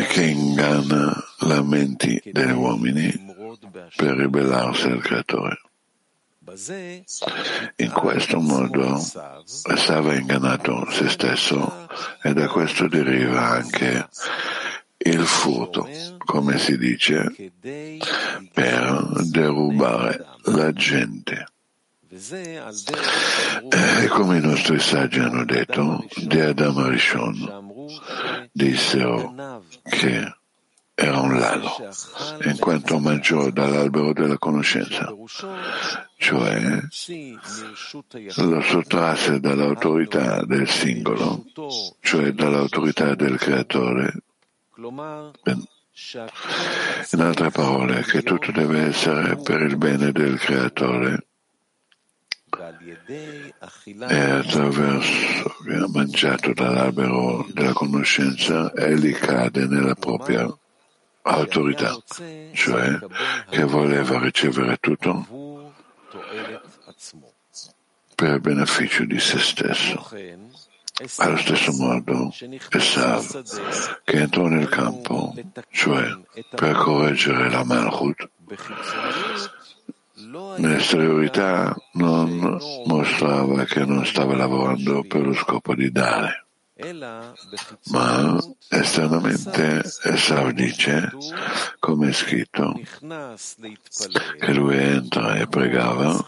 che 0.07 0.23
inganna 0.23 1.15
le 1.39 1.61
menti 1.63 2.21
degli 2.23 2.51
uomini 2.51 3.27
per 3.95 4.15
ribellarsi 4.15 4.87
al 4.87 5.01
creatore. 5.01 5.61
In 7.75 7.91
questo 7.91 8.39
modo 8.39 8.95
Esav 8.95 10.07
ha 10.07 10.15
ingannato 10.15 10.89
se 10.89 11.07
stesso 11.09 11.87
e 12.23 12.33
da 12.33 12.47
questo 12.47 12.87
deriva 12.87 13.49
anche 13.49 14.07
il 14.97 15.25
furto, 15.25 15.87
come 16.17 16.57
si 16.57 16.77
dice, 16.77 17.51
per 18.51 19.11
derubare 19.29 20.25
la 20.45 20.73
gente. 20.73 21.45
E 23.69 24.07
come 24.07 24.37
i 24.37 24.41
nostri 24.41 24.79
saggi 24.79 25.19
hanno 25.19 25.45
detto, 25.45 26.03
di 26.15 26.39
Adam 26.39 26.77
Arishon 26.79 27.68
dissero 28.51 29.63
che 29.83 30.33
era 30.93 31.19
un 31.21 31.39
ladro, 31.39 31.77
in 32.43 32.57
quanto 32.59 32.99
mangiò 32.99 33.49
dall'albero 33.51 34.11
della 34.11 34.37
conoscenza, 34.37 35.13
cioè 36.17 36.79
lo 38.35 38.61
sottrasse 38.61 39.39
dall'autorità 39.39 40.43
del 40.43 40.67
singolo, 40.67 41.45
cioè 42.01 42.33
dall'autorità 42.33 43.15
del 43.15 43.37
creatore. 43.37 44.13
In 47.11 47.21
altre 47.21 47.49
parole, 47.49 48.03
che 48.03 48.21
tutto 48.21 48.51
deve 48.51 48.87
essere 48.87 49.37
per 49.37 49.61
il 49.61 49.77
bene 49.77 50.11
del 50.11 50.37
creatore 50.37 51.28
e 54.07 54.21
attraverso 54.21 55.55
che 55.63 55.73
ha 55.73 55.87
mangiato 55.87 56.53
dall'albero 56.53 57.45
della 57.51 57.73
conoscenza 57.73 58.73
egli 58.73 59.13
cade 59.13 59.65
nella 59.65 59.95
propria 59.95 60.47
autorità, 61.23 61.97
cioè 62.53 62.99
che 63.49 63.63
voleva 63.65 64.19
ricevere 64.19 64.77
tutto 64.77 65.73
per 68.15 68.39
beneficio 68.39 69.05
di 69.05 69.19
se 69.19 69.39
stesso. 69.39 70.09
Allo 71.17 71.37
stesso 71.37 71.71
modo, 71.73 72.33
Esav, 72.71 73.43
che 74.03 74.17
entrò 74.17 74.47
nel 74.47 74.67
campo, 74.67 75.33
cioè 75.71 76.05
per 76.49 76.75
correggere 76.75 77.49
la 77.49 77.63
Malchut, 77.63 78.29
L'esteriorità 80.57 81.75
non 81.93 82.59
mostrava 82.85 83.63
che 83.65 83.83
non 83.83 84.05
stava 84.05 84.35
lavorando 84.35 85.03
per 85.03 85.25
lo 85.25 85.33
scopo 85.33 85.73
di 85.73 85.91
dare, 85.91 86.45
ma 87.91 88.37
esternamente 88.69 89.81
Esav 90.03 90.51
dice, 90.51 91.11
come 91.79 92.09
è 92.09 92.11
scritto, 92.11 92.79
che 94.39 94.53
lui 94.53 94.77
entra 94.77 95.35
e 95.35 95.47
pregava 95.47 96.23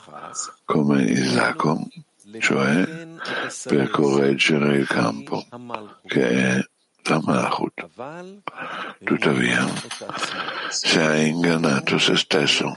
come 0.65 1.03
Isacco, 1.03 1.87
cioè 2.39 3.07
per 3.65 3.89
correggere 3.89 4.77
il 4.77 4.87
campo, 4.87 5.45
che 6.07 6.27
è 6.27 6.65
la 7.03 7.21
Malchut. 7.23 7.87
Tuttavia, 9.03 9.67
se 10.69 11.01
ha 11.01 11.15
ingannato 11.17 11.97
se 11.97 12.15
stesso, 12.15 12.75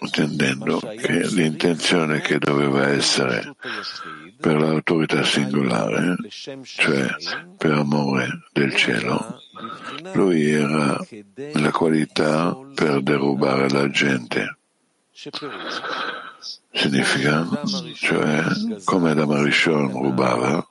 intendendo 0.00 0.78
che 0.78 1.26
l'intenzione 1.28 2.20
che 2.20 2.38
doveva 2.38 2.88
essere 2.88 3.54
per 4.38 4.60
l'autorità 4.60 5.24
singolare, 5.24 6.16
cioè 6.62 7.08
per 7.56 7.72
amore 7.72 8.42
del 8.52 8.74
cielo, 8.74 9.40
lui 10.12 10.50
era 10.50 10.98
la 11.54 11.70
qualità 11.70 12.56
per 12.74 13.00
derubare 13.02 13.70
la 13.70 13.88
gente. 13.88 14.58
Significa, 16.72 17.48
cioè, 17.94 18.44
come 18.84 19.10
Adam 19.10 19.42
Rishon 19.42 19.90
rubava, 19.90 20.66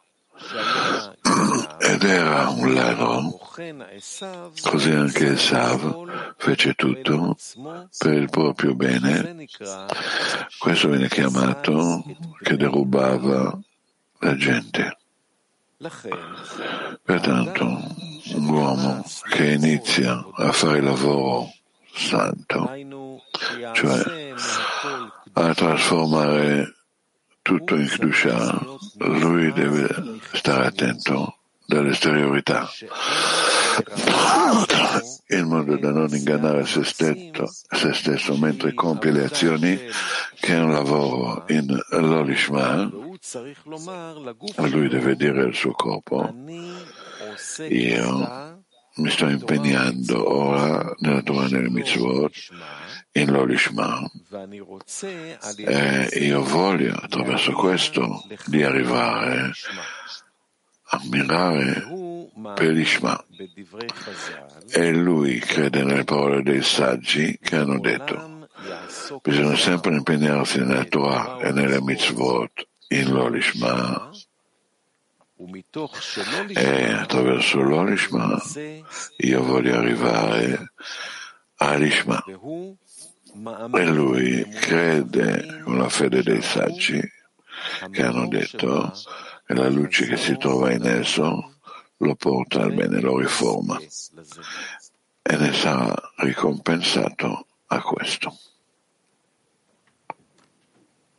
ed 1.80 2.04
era 2.04 2.50
un 2.50 2.74
ladro, 2.74 3.40
così 4.62 4.92
anche 4.92 5.34
Esav 5.34 6.34
fece 6.38 6.74
tutto 6.74 7.36
per 7.98 8.14
il 8.14 8.30
proprio 8.30 8.76
bene. 8.76 9.48
Questo 10.58 10.90
viene 10.90 11.08
chiamato 11.08 12.04
che 12.42 12.56
derubava 12.56 13.60
la 14.20 14.36
gente. 14.36 14.98
Pertanto, 17.04 17.64
un 18.34 18.50
uomo 18.50 19.04
che 19.30 19.52
inizia 19.52 20.26
a 20.34 20.52
fare 20.52 20.78
il 20.78 20.84
lavoro 20.86 21.52
santo, 21.94 22.72
cioè 23.74 24.34
a 25.34 25.54
trasformare 25.54 26.74
tutto 27.46 27.76
in 27.76 27.88
Kedusha, 27.88 28.60
lui 28.98 29.54
deve 29.54 30.20
stare 30.34 30.66
attento 30.66 31.38
dall'esteriorità, 31.68 32.68
in 35.28 35.46
modo 35.46 35.78
da 35.78 35.91
non 35.91 36.08
ingannare 36.12 36.66
se 36.66 36.84
stesso, 36.84 37.46
se 37.70 37.93
stesso 37.93 38.36
mentre 38.36 38.74
compie 38.74 39.12
le 39.12 39.26
azioni 39.26 39.80
che 40.39 40.56
è 40.56 40.60
un 40.60 40.72
lavoro 40.72 41.43
in 41.50 41.80
Lolishma, 41.91 42.91
lui 44.56 44.89
deve 44.89 45.16
dire 45.16 45.43
al 45.43 45.54
suo 45.54 45.74
corpo, 45.74 46.34
io 47.70 48.55
mi 48.98 49.10
sto 49.10 49.28
impegnando 49.28 50.30
ora 50.30 50.96
nella 51.00 51.22
Torah 51.22 51.48
nel 51.48 51.70
mitzvot 51.70 52.34
in 53.12 53.32
Lolishma 53.32 54.10
e 55.58 56.10
io 56.22 56.43
voglio 56.43 56.93
attraverso 56.93 57.52
questo 57.54 58.24
di 58.46 58.64
arrivare 58.64 59.52
a 60.89 61.02
mirare 61.10 61.88
per 62.54 62.72
l'Ishma. 62.72 63.24
E 64.70 64.93
lui 64.93 65.39
crede 65.39 65.84
nelle 65.84 66.04
parole 66.04 66.43
dei 66.43 66.62
saggi 66.62 67.38
che 67.41 67.56
hanno 67.56 67.80
detto. 67.80 68.48
Bisogna 69.22 69.56
sempre 69.56 69.96
impegnarsi 69.96 70.60
nella 70.60 70.86
Torah 70.86 71.39
e 71.39 71.52
nelle 71.52 71.82
mitzvot 71.82 72.68
in 72.89 73.12
Lolishma 73.12 74.10
e 76.54 76.92
attraverso 76.92 77.62
l'Olishma 77.62 78.42
io 79.18 79.44
voglio 79.44 79.76
arrivare 79.76 80.72
all'Ishma. 81.58 82.24
E 83.74 83.86
lui 83.86 84.48
crede 84.50 85.62
con 85.64 85.78
la 85.78 85.90
fede 85.90 86.24
dei 86.24 86.42
saggi 86.42 87.02
che 87.92 88.04
hanno 88.04 88.28
detto 88.28 88.94
che 89.46 89.54
la 89.54 89.68
luce 89.68 90.06
che 90.08 90.16
si 90.16 90.38
trova 90.38 90.72
in 90.72 90.86
esso 90.86 91.56
lo 91.98 92.16
porta 92.16 92.62
al 92.62 92.74
bene, 92.74 93.02
lo 93.02 93.20
riforma 93.20 93.78
e 93.78 95.38
ne 95.38 95.54
sarà 95.54 95.94
ricompensato 96.18 97.48
a 97.68 97.82
questo. 97.82 98.38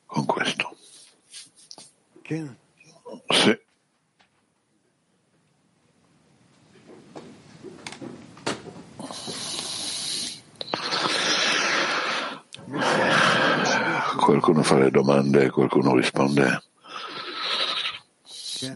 Con 0.07 0.25
questo. 0.25 0.77
Sì. 3.29 3.65
Qualcuno 14.27 14.65
fa 14.65 14.77
le 14.79 14.91
domande 14.91 15.45
e 15.45 15.51
qualcuno 15.51 15.95
risponde? 15.95 16.61
Sì. 18.25 18.73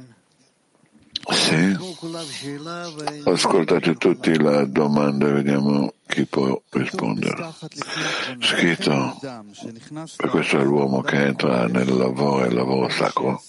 Ascoltate 3.25 3.97
tutti 3.97 4.41
la 4.41 4.65
domanda 4.65 5.27
e 5.27 5.33
vediamo 5.33 5.95
chi 6.07 6.25
può 6.27 6.63
rispondere. 6.69 7.53
Scritto, 8.39 9.19
questo 10.31 10.61
è 10.61 10.63
l'uomo 10.63 11.01
che 11.01 11.17
entra 11.17 11.67
nel 11.67 11.97
lavoro, 11.97 12.45
il 12.45 12.55
lavoro 12.55 12.89
sacro, 12.89 13.43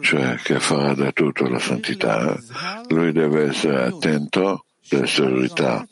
cioè 0.00 0.36
che 0.36 0.60
farà 0.60 0.94
da 0.94 1.10
tutto 1.10 1.48
la 1.48 1.58
santità, 1.58 2.38
lui 2.90 3.10
deve 3.10 3.48
essere 3.48 3.86
attento 3.86 4.66
dell'esteriorità, 4.88 5.86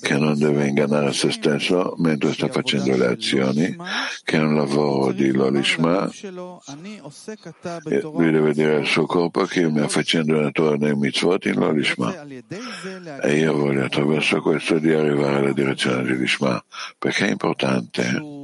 che 0.00 0.16
non 0.16 0.38
deve 0.38 0.66
ingannare 0.66 1.12
se 1.12 1.30
stesso 1.30 1.94
mentre 1.98 2.32
sta 2.32 2.48
facendo 2.48 2.96
le 2.96 3.06
azioni, 3.06 3.76
che 4.22 4.36
è 4.36 4.40
un 4.40 4.54
lavoro 4.54 5.12
di 5.12 5.32
Lolishma. 5.32 6.10
Lui 7.84 8.30
deve 8.30 8.52
dire 8.52 8.76
al 8.76 8.86
suo 8.86 9.06
corpo 9.06 9.44
che 9.44 9.60
io 9.60 9.70
mi 9.70 9.86
facendo 9.88 10.40
la 10.40 10.50
Torah 10.50 10.76
nei 10.76 10.94
mitzvot 10.94 11.44
in 11.46 11.58
Lolishma. 11.58 12.26
E 13.22 13.36
io 13.38 13.56
voglio 13.56 13.84
attraverso 13.84 14.40
questo 14.40 14.78
di 14.78 14.92
arrivare 14.92 15.36
alla 15.36 15.52
direzione 15.52 16.04
di 16.04 16.16
Lishma, 16.16 16.62
perché 16.98 17.26
è 17.26 17.30
importante 17.30 18.36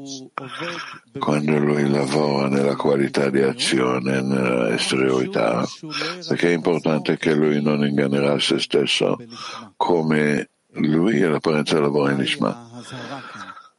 quando 1.18 1.58
lui 1.58 1.88
lavora 1.88 2.48
nella 2.48 2.74
qualità 2.74 3.30
di 3.30 3.40
azione, 3.40 4.20
nella 4.20 4.74
esteriorità, 4.74 5.64
perché 6.26 6.48
è 6.48 6.52
importante 6.52 7.16
che 7.16 7.34
lui 7.34 7.62
non 7.62 7.86
ingannerà 7.86 8.38
se 8.40 8.58
stesso 8.58 9.16
come 9.76 10.48
lui 10.72 11.20
è 11.20 11.28
l'apparenza 11.28 11.74
del 11.74 11.84
lavoro 11.84 12.10
in 12.10 12.20
Ishma. 12.20 12.68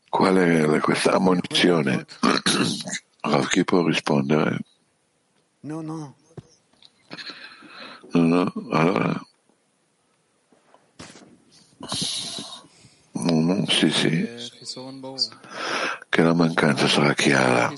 Qual 0.10 0.36
è 0.36 0.80
questa 0.80 1.12
ammonizione? 1.12 2.06
Rav, 3.20 3.48
chi 3.48 3.66
può 3.66 3.86
rispondere? 3.86 4.60
No, 5.62 5.82
no. 5.82 6.16
No, 8.14 8.22
no, 8.22 8.54
allora. 8.72 9.22
No, 13.12 13.42
no, 13.42 13.66
sì, 13.68 13.90
sì. 13.90 14.35
Che 16.10 16.22
la 16.22 16.34
mancanza 16.34 16.88
sarà 16.88 17.14
chiara, 17.14 17.72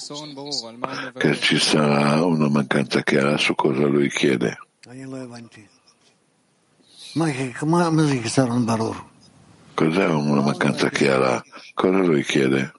che 1.18 1.40
ci 1.40 1.60
sarà 1.60 2.24
una 2.24 2.48
mancanza 2.50 3.02
chiara 3.02 3.38
su 3.38 3.54
cosa 3.56 3.86
lui 3.86 4.10
chiede. 4.10 4.58
Cos'è 9.74 10.06
una 10.08 10.42
mancanza 10.42 10.90
chiara? 10.90 11.44
Cosa 11.74 11.98
lui 11.98 12.24
chiede? 12.24 12.74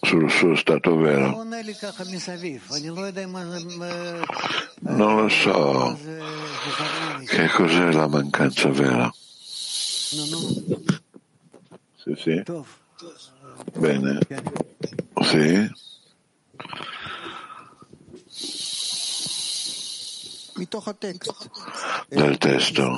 Sul 0.00 0.30
suo 0.30 0.54
stato 0.54 0.96
vero? 0.96 1.42
Non 4.80 5.16
lo 5.22 5.28
so. 5.28 5.98
Che 7.24 7.48
cos'è 7.48 7.92
la 7.92 8.06
mancanza 8.06 8.68
vera? 8.68 9.12
Sì, 12.06 12.14
sì. 12.16 12.42
Bene. 13.78 14.18
Sì. 15.22 15.70
Dal 22.08 22.38
testo. 22.38 22.94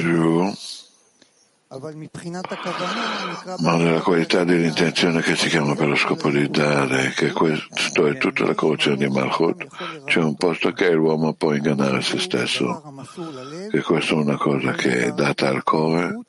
Giù, 0.00 0.52
ma 3.58 3.76
nella 3.76 4.00
qualità 4.00 4.44
dell'intenzione 4.44 5.20
che 5.20 5.36
si 5.36 5.48
chiama 5.48 5.74
per 5.74 5.88
lo 5.88 5.96
scopo 5.96 6.30
di 6.30 6.48
dare, 6.48 7.12
che 7.16 7.32
questo 7.32 8.06
è 8.06 8.16
tutta 8.16 8.44
la 8.44 8.54
corruzione 8.54 8.96
di 8.96 9.08
Malchut, 9.08 9.66
c'è 10.04 10.20
un 10.20 10.36
posto 10.36 10.72
che 10.72 10.90
l'uomo 10.92 11.34
può 11.34 11.52
ingannare 11.52 12.02
se 12.02 12.18
stesso, 12.18 12.82
che 13.70 13.82
questa 13.82 14.14
è 14.14 14.16
una 14.16 14.36
cosa 14.36 14.72
che 14.72 15.06
è 15.06 15.12
data 15.12 15.48
al 15.48 15.62
cuore 15.62 16.20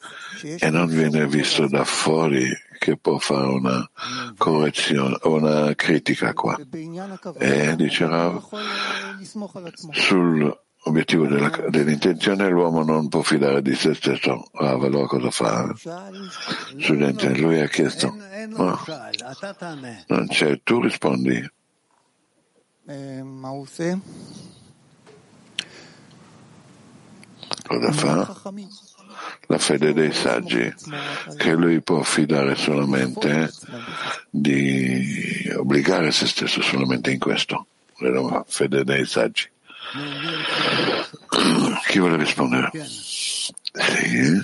e 0.57 0.69
non 0.69 0.87
viene 0.87 1.27
visto 1.27 1.67
da 1.67 1.83
fuori 1.83 2.49
che 2.77 2.97
può 2.97 3.17
fare 3.17 3.47
una 3.47 3.89
correzione, 4.37 5.17
una 5.23 5.73
critica 5.75 6.33
qua. 6.33 6.57
E 7.37 7.75
dice 7.75 8.07
Rav, 8.07 8.43
sul 9.91 10.64
L'obiettivo 10.85 11.25
della, 11.25 11.49
dell'intenzione 11.69 12.47
l'uomo 12.47 12.83
non 12.83 13.07
può 13.07 13.23
fidare 13.23 13.63
di 13.63 13.73
se 13.73 13.95
stesso. 13.95 14.49
Ah, 14.53 14.73
allora 14.73 15.07
cosa 15.07 15.31
fa? 15.31 15.73
Studente, 16.77 17.35
lui 17.37 17.59
ha 17.59 17.67
chiesto, 17.67 18.15
no, 18.49 18.79
Non 20.07 20.27
c'è, 20.27 20.61
tu 20.61 20.79
rispondi. 20.79 21.51
Cosa 27.65 27.91
fa? 27.91 28.35
La 29.47 29.57
fede 29.57 29.91
dei 29.91 30.11
saggi, 30.13 30.71
che 31.35 31.53
lui 31.53 31.81
può 31.81 32.01
affidare 32.01 32.55
solamente 32.55 33.51
di 34.29 35.51
obbligare 35.57 36.11
se 36.11 36.27
stesso 36.27 36.61
solamente 36.61 37.09
in 37.09 37.17
questo. 37.17 37.65
La 37.97 38.43
fede 38.47 38.83
dei 38.83 39.05
saggi. 39.05 39.53
Chi 41.87 41.99
vuole 41.99 42.17
rispondere? 42.17 42.69
Sì. 42.83 44.41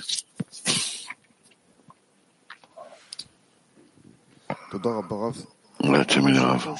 Grazie 5.76 6.20
Minov. 6.22 6.74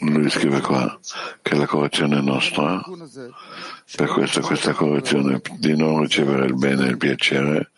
Lui 0.00 0.28
scrive 0.28 0.60
qua 0.60 0.98
che 1.40 1.54
la 1.54 1.66
correzione 1.66 2.20
nostra, 2.20 2.82
per 3.96 4.08
questo 4.08 4.40
questa 4.40 4.72
correzione 4.72 5.40
di 5.56 5.74
non 5.74 6.02
ricevere 6.02 6.44
il 6.44 6.54
bene 6.54 6.84
e 6.86 6.90
il 6.90 6.98
piacere, 6.98 7.70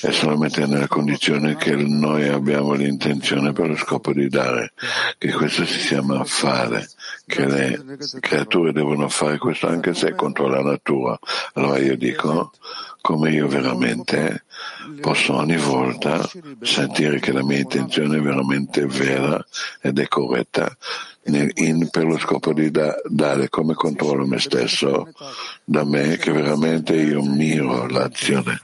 è 0.00 0.12
solamente 0.12 0.66
nella 0.66 0.88
condizione 0.88 1.56
che 1.56 1.74
noi 1.74 2.28
abbiamo 2.28 2.72
l'intenzione 2.74 3.52
per 3.52 3.68
lo 3.68 3.76
scopo 3.76 4.12
di 4.12 4.28
dare, 4.28 4.72
che 5.18 5.32
questo 5.32 5.64
si 5.64 5.78
chiama 5.86 6.24
fare, 6.24 6.88
che 7.26 7.46
le 7.46 7.96
creature 8.20 8.72
devono 8.72 9.08
fare 9.08 9.38
questo 9.38 9.68
anche 9.68 9.94
se 9.94 10.08
è 10.08 10.14
contro 10.14 10.48
la 10.48 10.62
natura. 10.62 11.18
Allora 11.54 11.78
io 11.78 11.96
dico, 11.96 12.52
come 13.00 13.30
io 13.30 13.48
veramente 13.48 14.44
posso 15.00 15.34
ogni 15.34 15.56
volta 15.56 16.26
sentire 16.62 17.20
che 17.20 17.32
la 17.32 17.44
mia 17.44 17.58
intenzione 17.58 18.16
è 18.16 18.20
veramente 18.20 18.86
vera 18.86 19.44
ed 19.80 19.98
è 19.98 20.08
corretta 20.08 20.74
in, 21.26 21.88
per 21.90 22.04
lo 22.04 22.18
scopo 22.18 22.52
di 22.52 22.70
da, 22.70 22.94
dare 23.04 23.48
come 23.48 23.74
controllo 23.74 24.26
me 24.26 24.38
stesso 24.38 25.08
da 25.64 25.84
me 25.84 26.16
che 26.16 26.32
veramente 26.32 26.94
io 26.94 27.22
miro 27.22 27.86
l'azione. 27.86 28.60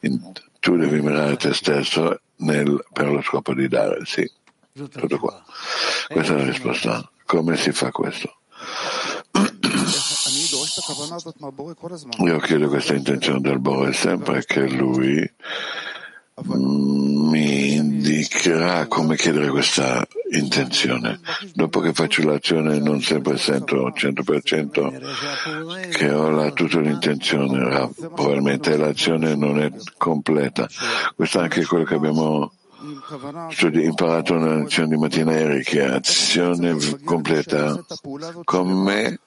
In, 0.00 0.32
tu 0.60 0.76
devi 0.76 1.00
mirare 1.00 1.36
te 1.36 1.52
stesso 1.54 2.20
nel, 2.36 2.84
per 2.92 3.10
lo 3.10 3.22
scopo 3.22 3.54
di 3.54 3.68
dare, 3.68 4.00
sì. 4.04 4.30
Tutto 4.72 5.18
qua. 5.18 5.42
Questa 6.08 6.34
è 6.34 6.36
la 6.36 6.44
risposta. 6.44 7.10
Come 7.26 7.56
si 7.56 7.72
fa 7.72 7.90
questo? 7.90 8.38
Io 12.18 12.38
chiedo 12.38 12.68
questa 12.68 12.94
intenzione 12.94 13.40
del 13.40 13.58
Bore 13.60 13.92
sempre 13.92 14.44
che 14.44 14.68
lui 14.68 15.32
mi 16.42 17.74
indicherà 17.74 18.86
come 18.88 19.14
chiedere 19.14 19.50
questa 19.50 20.04
intenzione. 20.32 21.20
Dopo 21.52 21.78
che 21.78 21.92
faccio 21.92 22.24
l'azione 22.24 22.80
non 22.80 23.00
sempre 23.00 23.36
sento 23.36 23.84
al 23.86 23.92
100% 23.94 25.90
che 25.90 26.10
ho 26.10 26.30
la, 26.30 26.50
tutta 26.50 26.80
l'intenzione, 26.80 27.88
probabilmente 27.94 28.76
l'azione 28.76 29.36
non 29.36 29.60
è 29.60 29.70
completa. 29.96 30.68
Questo 31.14 31.38
è 31.38 31.42
anche 31.42 31.64
quello 31.64 31.84
che 31.84 31.94
abbiamo 31.94 32.52
imparato 33.60 34.36
nella 34.36 34.56
lezione 34.56 34.88
di 34.88 34.96
mattina 34.96 35.32
ieri, 35.32 35.62
che 35.62 35.84
azione 35.84 36.76
completa 37.04 37.82
con 38.44 38.68
me 38.68 39.20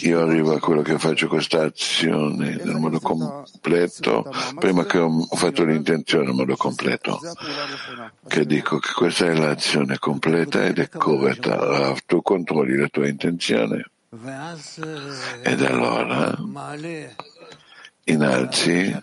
io 0.00 0.20
arrivo 0.20 0.54
a 0.54 0.60
quello 0.60 0.82
che 0.82 0.98
faccio 0.98 1.28
questa 1.28 1.62
azione 1.62 2.60
nel 2.62 2.76
modo 2.76 3.00
completo, 3.00 4.30
prima 4.58 4.84
che 4.84 4.98
ho 4.98 5.26
fatto 5.34 5.64
l'intenzione 5.64 6.30
in 6.30 6.36
modo 6.36 6.56
completo, 6.56 7.20
che 8.26 8.44
dico? 8.44 8.78
Che 8.78 8.92
questa 8.92 9.26
è 9.26 9.34
l'azione 9.34 9.98
completa 9.98 10.64
ed 10.64 10.78
è 10.78 10.88
corretta, 10.88 11.94
tu 12.06 12.22
controlli 12.22 12.76
la 12.76 12.88
tua 12.88 13.08
intenzione. 13.08 13.90
Ed 15.42 15.62
allora 15.62 16.34
innalzi 18.04 18.96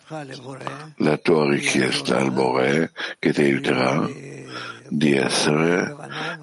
la 0.97 1.17
tua 1.17 1.49
richiesta 1.49 2.17
al 2.17 2.31
Bore 2.31 2.91
che 3.19 3.33
ti 3.33 3.41
aiuterà 3.41 4.09
di 4.89 5.15
essere 5.15 5.95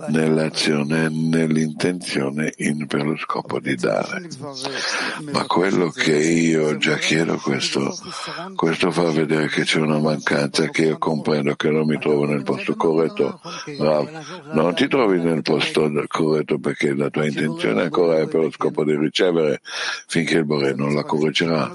nell'azione, 0.09 1.09
nell'intenzione 1.09 2.53
in, 2.59 2.86
per 2.86 3.05
lo 3.05 3.16
scopo 3.16 3.61
di 3.61 3.74
dare. 3.74 4.28
Ma 5.32 5.45
quello 5.47 5.91
che 5.91 6.16
io 6.16 6.76
già 6.76 6.97
chiedo 6.97 7.36
questo, 7.36 7.95
questo 8.55 8.91
fa 8.91 9.11
vedere 9.11 9.49
che 9.49 9.62
c'è 9.62 9.78
una 9.78 9.99
mancanza 9.99 10.68
che 10.68 10.86
io 10.86 10.99
comprendo 10.99 11.55
che 11.55 11.70
non 11.70 11.86
mi 11.86 11.99
trovo 11.99 12.24
nel 12.24 12.43
posto 12.43 12.74
corretto. 12.74 13.41
Rav, 13.78 14.09
non 14.53 14.74
ti 14.74 14.88
trovi 14.88 15.20
nel 15.20 15.43
posto 15.43 15.91
corretto 16.07 16.59
perché 16.59 16.95
la 16.95 17.11
tua 17.11 17.26
intenzione 17.26 17.82
ancora 17.82 18.18
è 18.18 18.26
per 18.26 18.41
lo 18.41 18.51
scopo 18.51 18.84
di 18.84 18.97
ricevere 18.97 19.61
finché 20.07 20.38
il 20.38 20.45
Bore 20.45 20.74
non 20.74 20.95
la 20.95 21.05
correggerà. 21.05 21.70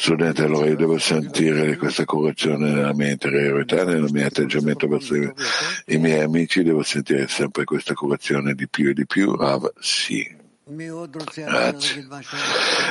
Studente, 0.00 0.44
allora 0.44 0.66
io 0.68 0.76
devo 0.76 0.96
sentire 0.96 1.76
questa 1.76 2.04
correzione 2.04 2.70
nella 2.70 2.94
mia 2.94 3.10
interiorità, 3.10 3.82
nel 3.82 4.06
mio 4.12 4.26
atteggiamento 4.26 4.86
verso 4.86 5.16
i 5.16 5.96
miei 5.98 6.20
amici 6.20 6.62
devo 6.62 6.84
sentire 6.84 7.26
sempre 7.26 7.64
questa 7.64 7.94
correzione 7.94 8.54
di 8.54 8.68
più 8.68 8.90
e 8.90 8.92
di 8.94 9.04
più. 9.06 9.34
Rav, 9.34 9.72
sì. 9.80 10.24
Grazie. 11.50 12.06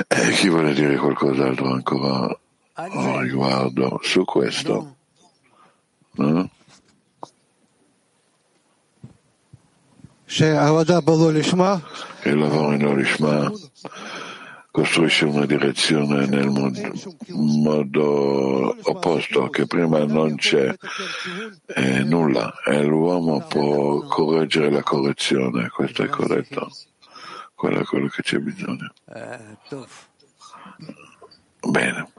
Eh, 0.10 0.32
chi 0.32 0.50
vuole 0.50 0.74
dire 0.74 0.98
qualcos'altro 0.98 1.72
ancora 1.72 2.40
oh, 2.74 3.22
riguardo 3.22 4.02
su 4.04 4.26
questo? 4.26 4.96
No? 6.12 6.50
Il 12.24 12.38
lavoro 12.38 12.74
in 12.74 12.86
Olishma 12.86 13.50
costruisce 14.78 15.26
una 15.26 15.48
direzione 15.48 16.28
nel 16.28 16.52
modo, 16.52 16.94
modo 17.30 18.76
opposto, 18.84 19.50
che 19.50 19.66
prima 19.66 20.06
non 20.06 20.36
c'è 20.36 20.72
eh, 21.66 22.04
nulla 22.04 22.54
e 22.64 22.84
l'uomo 22.84 23.40
può 23.48 24.06
correggere 24.06 24.70
la 24.70 24.84
correzione, 24.84 25.70
questo 25.70 26.04
è 26.04 26.08
corretto, 26.08 26.70
quello 27.56 27.80
è 27.80 27.84
quello 27.86 28.08
che 28.08 28.22
c'è 28.22 28.38
bisogno. 28.38 28.94
Bene. 31.68 32.12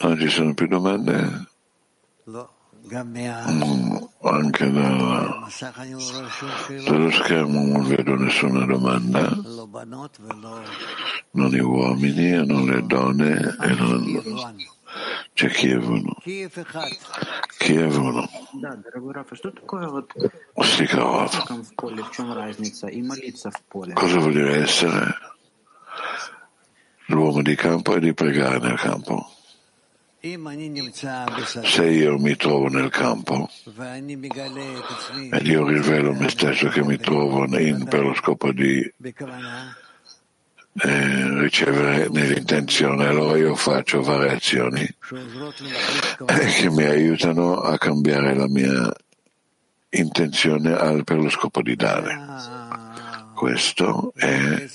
Non 0.00 0.18
ci 0.18 0.28
sono 0.30 0.52
più 0.52 0.66
domande? 0.66 1.46
Mm, 2.28 2.40
anche 4.22 4.70
da, 4.70 5.48
dallo 6.84 7.10
schermo 7.10 7.64
non 7.64 7.86
vedo 7.86 8.14
nessuna 8.16 8.64
domanda, 8.64 9.28
non 11.32 11.48
gli 11.48 11.58
uomini, 11.58 12.46
non 12.46 12.66
le 12.66 12.86
donne 12.86 13.56
e 13.60 13.74
non 13.74 14.04
c'è 15.32 15.48
Kiev 15.48 15.88
1. 15.88 16.16
Kiev 17.58 17.96
1. 17.96 18.28
Stikarov. 20.58 21.30
Cosa 23.94 24.18
vuol 24.18 24.32
dire 24.32 24.56
essere 24.56 25.14
l'uomo 27.06 27.42
di 27.42 27.54
campo 27.54 27.94
e 27.94 28.00
di 28.00 28.12
pregare 28.12 28.58
nel 28.58 28.78
campo? 28.78 29.30
Se 30.22 31.86
io 31.86 32.18
mi 32.18 32.36
trovo 32.36 32.68
nel 32.68 32.90
campo 32.90 33.48
ed 35.30 35.46
io 35.46 35.66
rivelo 35.66 36.12
me 36.12 36.28
stesso 36.28 36.68
che 36.68 36.84
mi 36.84 36.98
trovo 36.98 37.46
in, 37.58 37.84
per 37.84 38.00
lo 38.00 38.12
scopo 38.14 38.52
di 38.52 38.80
eh, 40.82 41.40
ricevere 41.40 42.08
nell'intenzione, 42.10 43.06
allora 43.06 43.38
io 43.38 43.54
faccio 43.54 44.02
variazioni 44.02 44.86
che 45.06 46.70
mi 46.70 46.84
aiutano 46.84 47.60
a 47.60 47.78
cambiare 47.78 48.34
la 48.34 48.46
mia 48.46 48.92
intenzione 49.88 50.74
al, 50.74 51.02
per 51.02 51.18
lo 51.18 51.30
scopo 51.30 51.62
di 51.62 51.76
dare. 51.76 52.18
Questo 53.34 54.12
è, 54.14 54.68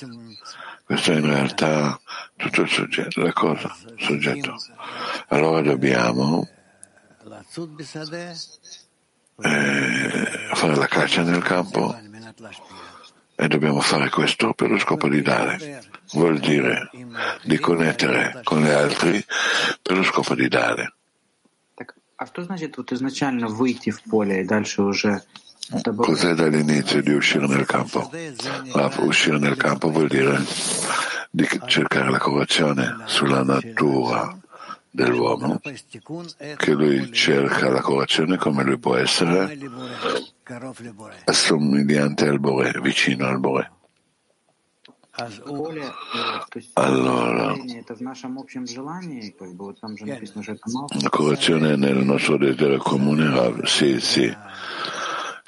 questo 0.84 1.12
è 1.12 1.16
in 1.16 1.26
realtà 1.28 2.00
tutto 2.36 2.62
il 2.62 2.70
soggetto, 2.70 3.22
la 3.22 3.34
cosa, 3.34 3.76
il 3.96 4.04
soggetto. 4.04 4.56
Allora 5.28 5.62
dobbiamo 5.62 6.48
eh, 9.38 10.54
fare 10.54 10.76
la 10.76 10.88
caccia 10.88 11.24
nel 11.24 11.42
campo 11.42 11.98
e 13.36 13.48
dobbiamo 13.48 13.82
fare 13.82 14.10
questo 14.10 14.54
per 14.54 14.70
lo 14.70 14.78
scopo 14.78 15.08
di 15.10 15.22
dare. 15.22 15.84
Vuol 16.14 16.40
dire 16.40 16.90
di 17.44 17.58
connettere 17.58 18.42
con 18.44 18.62
gli 18.62 18.70
altri 18.70 19.24
per 19.82 19.98
lo 19.98 20.04
scopo 20.04 20.36
di 20.36 20.48
dare. 20.48 20.94
Cos'è 25.96 26.34
dall'inizio 26.34 27.02
di 27.02 27.12
uscire 27.12 27.48
nel 27.48 27.66
campo? 27.66 28.10
Ma 28.74 28.92
uscire 29.00 29.40
nel 29.40 29.58
campo 29.58 29.90
vuol 29.90 30.08
dire 30.08 30.40
di 31.36 31.46
cercare 31.66 32.10
la 32.10 32.18
correzione 32.18 32.96
sulla 33.04 33.44
natura 33.44 34.38
dell'uomo, 34.90 35.60
che 35.60 36.72
lui 36.72 37.12
cerca 37.12 37.70
la 37.70 37.82
correzione 37.82 38.38
come 38.38 38.64
lui 38.64 38.78
può 38.80 38.96
essere 38.96 39.58
assomigliante 41.26 42.26
al 42.30 42.40
Bore, 42.40 42.80
vicino 42.80 43.28
al 43.28 43.40
Bore. 43.42 43.72
Allora, 46.74 47.54
la 51.02 51.10
correzione 51.10 51.74
è 51.74 51.76
nel 51.76 51.98
nostro 51.98 52.38
desiderio 52.38 52.78
comune, 52.78 53.66
sì, 53.66 54.00
sì. 54.00 54.38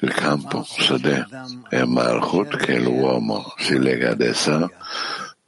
Il 0.00 0.12
campo, 0.12 0.62
Sadeh, 0.62 1.26
è 1.70 1.82
Malchut, 1.84 2.56
che 2.56 2.78
l'uomo 2.78 3.52
si 3.56 3.78
lega 3.78 4.10
ad 4.10 4.20
essa 4.20 4.70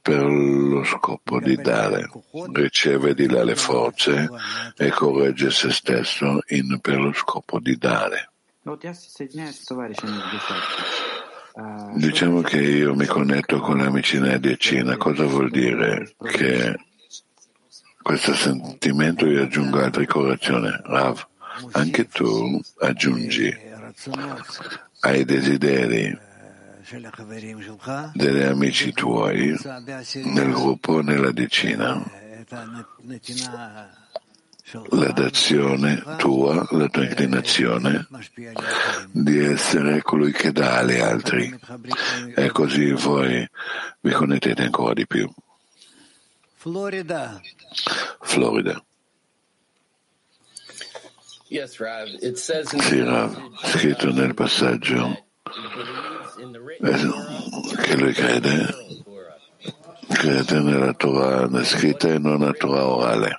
per 0.01 0.23
lo 0.23 0.83
scopo 0.83 1.39
di 1.39 1.55
dare, 1.55 2.09
riceve 2.53 3.13
di 3.13 3.29
là 3.29 3.43
le 3.43 3.55
forze 3.55 4.29
e 4.75 4.89
corregge 4.89 5.51
se 5.51 5.71
stesso 5.71 6.39
in, 6.47 6.79
per 6.81 6.99
lo 6.99 7.13
scopo 7.13 7.59
di 7.59 7.77
dare. 7.77 8.31
Diciamo 11.93 12.41
che 12.41 12.61
io 12.61 12.95
mi 12.95 13.05
connetto 13.05 13.59
con 13.59 13.77
l'amici 13.77 14.19
nella 14.19 14.37
decina, 14.37 14.97
cosa 14.97 15.25
vuol 15.25 15.51
dire? 15.51 16.15
Che 16.17 16.79
questo 18.01 18.33
sentimento 18.33 19.27
io 19.27 19.43
aggiungo 19.43 19.79
altre 19.83 20.05
correzioni. 20.07 20.69
Rav, 20.83 21.27
anche 21.73 22.07
tu 22.07 22.59
aggiungi 22.79 23.55
ai 25.01 25.25
desideri 25.25 26.29
degli 28.13 28.41
amici 28.41 28.91
tuoi 28.91 29.57
nel 30.25 30.51
gruppo, 30.51 31.01
nella 31.01 31.31
decina, 31.31 32.03
la 34.89 35.11
dazione 35.11 36.03
tua, 36.17 36.67
la 36.71 36.87
tua 36.87 37.03
inclinazione 37.03 38.07
di 39.11 39.39
essere 39.39 40.01
colui 40.01 40.31
che 40.31 40.51
dà 40.51 40.79
agli 40.79 40.99
altri 40.99 41.57
e 42.35 42.51
così 42.51 42.91
voi 42.91 43.47
vi 44.01 44.11
connettete 44.11 44.63
ancora 44.63 44.93
di 44.93 45.07
più. 45.07 45.29
Florida. 46.55 47.39
Florida. 48.19 48.83
Sì, 52.79 53.01
Rav, 53.01 53.51
scritto 53.63 54.11
nel 54.11 54.33
passaggio 54.33 55.30
che 57.81 57.95
lui 57.97 58.13
crede, 58.13 58.73
crede 60.07 60.59
nella 60.61 60.93
Torah 60.93 61.63
scritta 61.63 62.07
e 62.07 62.17
non 62.19 62.39
nella 62.39 62.53
Torah 62.53 62.85
orale. 62.85 63.37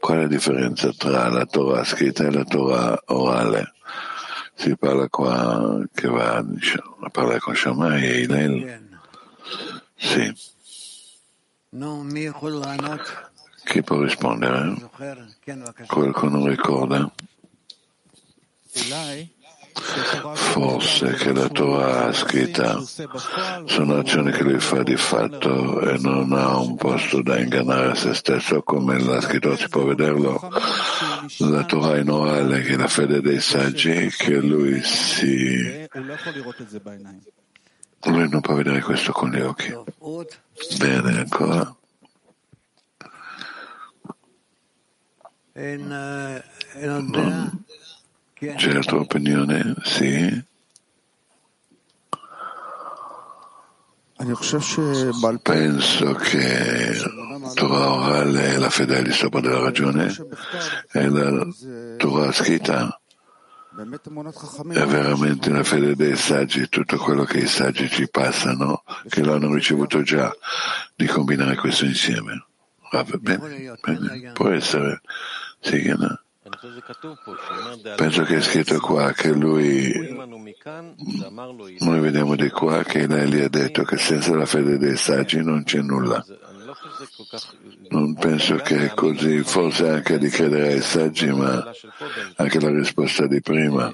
Qual 0.00 0.18
è 0.18 0.20
la 0.22 0.26
differenza 0.28 0.92
tra 0.96 1.28
la 1.28 1.44
Torah 1.44 1.84
scritta 1.84 2.24
e 2.24 2.30
la 2.30 2.44
Torah 2.44 3.02
orale? 3.06 3.74
Si 4.54 4.74
parla 4.76 5.08
qua 5.08 5.78
che 5.92 6.08
va 6.08 6.42
diciamo, 6.42 6.96
a 7.00 7.10
parlare 7.10 7.40
con 7.40 7.54
Shammai 7.54 8.02
e 8.02 8.20
Hillel. 8.20 8.98
Sì. 9.96 10.34
Chi 13.64 13.82
può 13.82 14.00
rispondere? 14.00 14.74
Qualcuno 15.86 16.46
ricorda? 16.46 17.12
Forse 19.78 21.12
che 21.14 21.32
la 21.32 21.48
Torah 21.48 22.12
scritta 22.12 22.80
sono 23.66 23.98
azioni 23.98 24.32
che 24.32 24.42
lui 24.42 24.58
fa 24.58 24.82
di 24.82 24.96
fatto 24.96 25.80
e 25.80 25.98
non 25.98 26.32
ha 26.32 26.58
un 26.58 26.76
posto 26.76 27.22
da 27.22 27.38
ingannare 27.38 27.94
se 27.94 28.14
stesso 28.14 28.62
come 28.62 28.98
la 28.98 29.20
scrittura 29.20 29.56
si 29.56 29.68
può 29.68 29.84
vederlo. 29.84 30.40
La 31.38 31.64
Torah 31.64 31.98
in 31.98 32.08
orale 32.08 32.62
che 32.62 32.72
è 32.72 32.76
la 32.76 32.88
fede 32.88 33.20
dei 33.20 33.40
saggi 33.40 34.08
che 34.16 34.36
lui 34.36 34.82
si 34.82 35.84
lui 38.10 38.28
non 38.28 38.40
può 38.40 38.54
vedere 38.54 38.80
questo 38.80 39.12
con 39.12 39.30
gli 39.30 39.40
occhi. 39.40 39.74
Bene, 40.78 41.18
ancora. 41.18 41.76
Mm. 45.58 45.92
C'è 48.38 48.72
la 48.72 48.80
tua 48.80 49.00
opinione? 49.00 49.74
Sì. 49.82 50.44
Penso 55.42 56.12
che 56.14 57.02
Torah 57.54 57.90
orale 57.92 58.58
la 58.58 58.70
fede 58.70 59.02
di 59.02 59.12
sopra 59.12 59.40
della 59.40 59.60
ragione 59.60 60.14
e 60.92 61.08
la 61.08 61.46
Torah 61.96 62.32
scritta 62.32 63.00
è 64.72 64.86
veramente 64.86 65.50
la 65.50 65.62
fede 65.62 65.94
dei 65.94 66.16
saggi, 66.16 66.68
tutto 66.68 66.96
quello 66.96 67.24
che 67.24 67.38
i 67.38 67.46
saggi 67.46 67.88
ci 67.90 68.08
passano, 68.08 68.82
che 69.08 69.22
l'hanno 69.22 69.52
ricevuto 69.52 70.02
già, 70.02 70.34
di 70.94 71.06
combinare 71.06 71.56
questo 71.56 71.84
insieme. 71.84 72.46
Va 72.90 73.04
bene, 73.04 73.76
bene. 73.82 74.32
può 74.32 74.48
essere. 74.48 75.00
Sì, 75.60 75.92
no? 75.96 76.20
Penso 77.96 78.22
che 78.22 78.36
è 78.36 78.40
scritto 78.40 78.78
qua 78.78 79.12
che 79.12 79.32
lui, 79.32 80.16
noi 81.80 82.00
vediamo 82.00 82.36
di 82.36 82.48
qua 82.50 82.84
che 82.84 83.08
lei 83.08 83.28
gli 83.28 83.40
ha 83.40 83.48
detto 83.48 83.82
che 83.82 83.96
senza 83.96 84.32
la 84.34 84.46
fede 84.46 84.78
dei 84.78 84.96
saggi 84.96 85.42
non 85.42 85.64
c'è 85.64 85.80
nulla. 85.80 86.24
Non 87.88 88.14
penso 88.14 88.56
che 88.56 88.86
è 88.86 88.94
così, 88.94 89.42
forse 89.42 89.88
anche 89.88 90.18
di 90.18 90.28
credere 90.28 90.74
ai 90.74 90.82
saggi, 90.82 91.32
ma 91.32 91.68
anche 92.36 92.60
la 92.60 92.70
risposta 92.70 93.26
di 93.26 93.40
prima. 93.40 93.92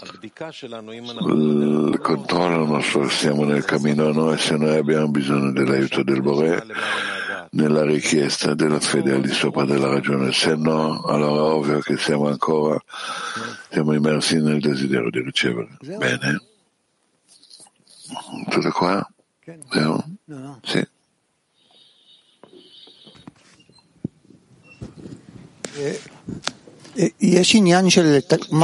Il 0.00 1.98
controllo 2.02 2.66
nostro, 2.66 3.08
siamo 3.08 3.44
nel 3.44 3.64
cammino 3.64 4.12
noi, 4.12 4.36
se 4.36 4.56
noi 4.56 4.76
abbiamo 4.76 5.08
bisogno 5.08 5.52
dell'aiuto 5.52 6.02
del 6.02 6.20
Bore, 6.20 6.66
nella 7.52 7.84
richiesta 7.84 8.54
della 8.54 8.80
fede 8.80 9.12
al 9.12 9.20
di 9.20 9.32
sopra 9.32 9.64
della 9.64 9.88
ragione, 9.88 10.32
se 10.32 10.54
no, 10.56 11.02
allora 11.02 11.36
è 11.36 11.52
ovvio 11.52 11.78
che 11.80 11.96
siamo 11.96 12.28
ancora 12.28 12.82
siamo 13.70 13.92
immersi 13.92 14.40
nel 14.40 14.60
desiderio 14.60 15.10
di 15.10 15.20
ricevere. 15.20 15.76
Bene? 15.80 16.40
Tutto 18.48 18.70
qua? 18.70 19.10
Vero? 19.72 20.04
Sì. 20.62 20.86
Eh, 26.96 27.14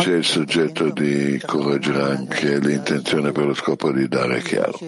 c'è 0.02 0.12
il 0.12 0.24
soggetto 0.24 0.90
di 0.90 1.40
correggere 1.44 2.02
anche 2.02 2.58
l'intenzione 2.58 3.32
per 3.32 3.46
lo 3.46 3.54
scopo 3.54 3.90
di 3.92 4.06
dare 4.06 4.40
chiaro. 4.42 4.78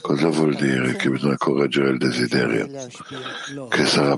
Cosa 0.00 0.28
vuol 0.28 0.54
dire? 0.54 0.94
Che 0.94 1.10
bisogna 1.10 1.36
correggere 1.36 1.90
il 1.90 1.98
desiderio? 1.98 2.68
Che 3.68 3.86
sarà 3.86 4.16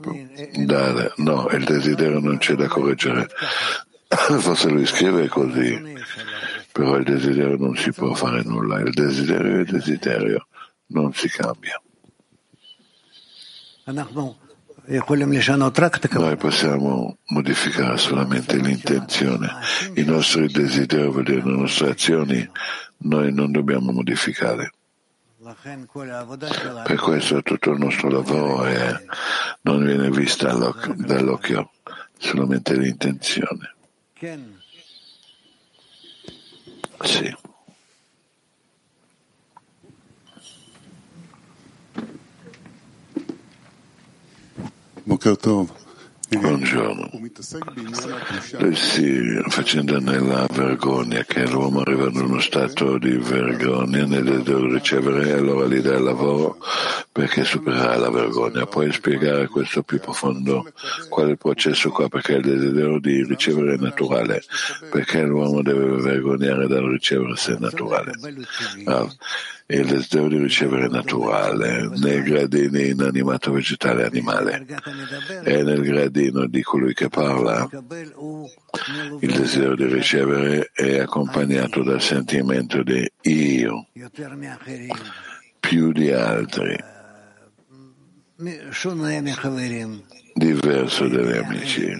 dare? 0.64 1.12
No, 1.16 1.48
il 1.52 1.64
desiderio 1.64 2.20
non 2.20 2.36
c'è 2.38 2.54
da 2.54 2.66
correggere. 2.68 3.28
Forse 4.38 4.68
lui 4.68 4.86
scrive 4.86 5.28
così, 5.28 5.94
però 6.70 6.96
il 6.96 7.04
desiderio 7.04 7.56
non 7.56 7.76
si 7.76 7.92
può 7.92 8.12
fare 8.14 8.42
nulla. 8.44 8.80
Il 8.80 8.92
desiderio 8.92 9.56
è 9.56 9.60
il 9.60 9.70
desiderio, 9.70 10.46
non 10.88 11.12
si 11.14 11.28
cambia. 11.28 11.80
Noi 14.88 16.36
possiamo 16.36 17.18
modificare 17.26 17.98
solamente 17.98 18.56
l'intenzione, 18.56 19.50
i 19.94 20.04
nostri 20.04 20.46
desideri, 20.46 21.24
le 21.24 21.42
nostre 21.42 21.90
azioni, 21.90 22.48
noi 22.98 23.32
non 23.32 23.50
dobbiamo 23.50 23.90
modificare. 23.90 24.70
Per 26.84 27.00
questo 27.00 27.42
tutto 27.42 27.70
il 27.72 27.78
nostro 27.78 28.10
lavoro 28.10 28.64
è, 28.64 29.04
non 29.62 29.84
viene 29.84 30.08
visto 30.10 30.46
dall'occhio, 30.46 31.70
solamente 32.18 32.76
l'intenzione. 32.76 33.74
Sì. 37.02 37.45
Bokertov. 45.06 45.85
Buongiorno. 46.28 47.08
Lui 48.58 48.74
si 48.74 49.40
faccenda 49.46 50.00
nella 50.00 50.44
vergogna 50.52 51.22
che 51.22 51.46
l'uomo 51.46 51.82
arriva 51.82 52.08
in 52.08 52.16
uno 52.16 52.40
stato 52.40 52.98
di 52.98 53.16
vergogna 53.16 54.04
nel 54.06 54.42
di 54.42 54.72
ricevere 54.72 55.32
allora 55.32 55.68
gli 55.68 55.78
dà 55.80 56.00
lavoro 56.00 56.58
perché 57.12 57.44
superare 57.44 57.98
la 57.98 58.10
vergogna. 58.10 58.66
Puoi 58.66 58.92
spiegare 58.92 59.46
questo 59.46 59.82
più 59.82 60.00
profondo? 60.00 60.70
Qual 61.08 61.28
è 61.28 61.30
il 61.30 61.38
processo 61.38 61.90
qua? 61.90 62.08
Perché 62.08 62.32
il 62.32 62.42
desiderio 62.42 62.98
di 62.98 63.24
ricevere 63.24 63.74
è 63.74 63.78
naturale. 63.78 64.42
Perché 64.90 65.22
l'uomo 65.22 65.62
deve 65.62 66.00
vergognare 66.02 66.66
dal 66.66 66.84
ricevere 66.84 67.36
se 67.36 67.54
è 67.54 67.58
naturale? 67.58 68.12
Ah, 68.84 69.08
il 69.68 69.86
desiderio 69.86 70.28
di 70.28 70.38
ricevere 70.38 70.86
è 70.86 70.88
naturale 70.88 71.88
nei 71.96 72.22
gradini 72.22 72.88
inanimato, 72.90 73.50
vegetale 73.50 74.02
e 74.02 74.06
animale. 74.06 74.66
E 75.42 75.62
nel 75.62 75.80
gradino 75.80 76.15
di 76.48 76.62
colui 76.62 76.94
che 76.94 77.08
parla, 77.08 77.68
il 79.20 79.32
desiderio 79.32 79.74
di 79.74 79.86
ricevere 79.86 80.70
è 80.72 80.98
accompagnato 80.98 81.82
dal 81.82 82.00
sentimento 82.00 82.82
di 82.82 83.06
io 83.22 83.86
più 85.60 85.92
di 85.92 86.10
altri 86.12 86.76
diverso 90.34 91.08
dagli 91.08 91.36
amici, 91.36 91.96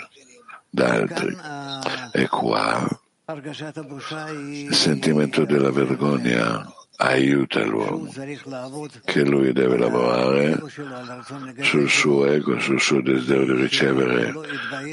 da 0.69 0.93
altri. 0.93 1.37
E 2.13 2.29
qua 2.29 2.89
il 3.35 4.75
sentimento 4.75 5.45
della 5.45 5.71
vergogna 5.71 6.65
aiuta 6.97 7.65
l'uomo, 7.65 8.11
che 9.05 9.25
lui 9.25 9.53
deve 9.53 9.77
lavorare 9.77 10.63
sul 11.61 11.89
suo 11.89 12.27
ego, 12.27 12.59
sul 12.59 12.81
suo 12.81 13.01
desiderio 13.01 13.55
di 13.55 13.61
ricevere, 13.63 14.33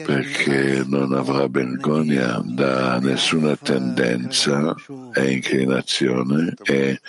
perché 0.05 0.83
non 0.85 1.13
avrà 1.13 1.47
vergogna 1.47 2.41
da 2.43 2.99
nessuna 2.99 3.55
tendenza 3.55 4.75
e 5.13 5.31
inclinazione 5.31 6.53
e 6.63 6.99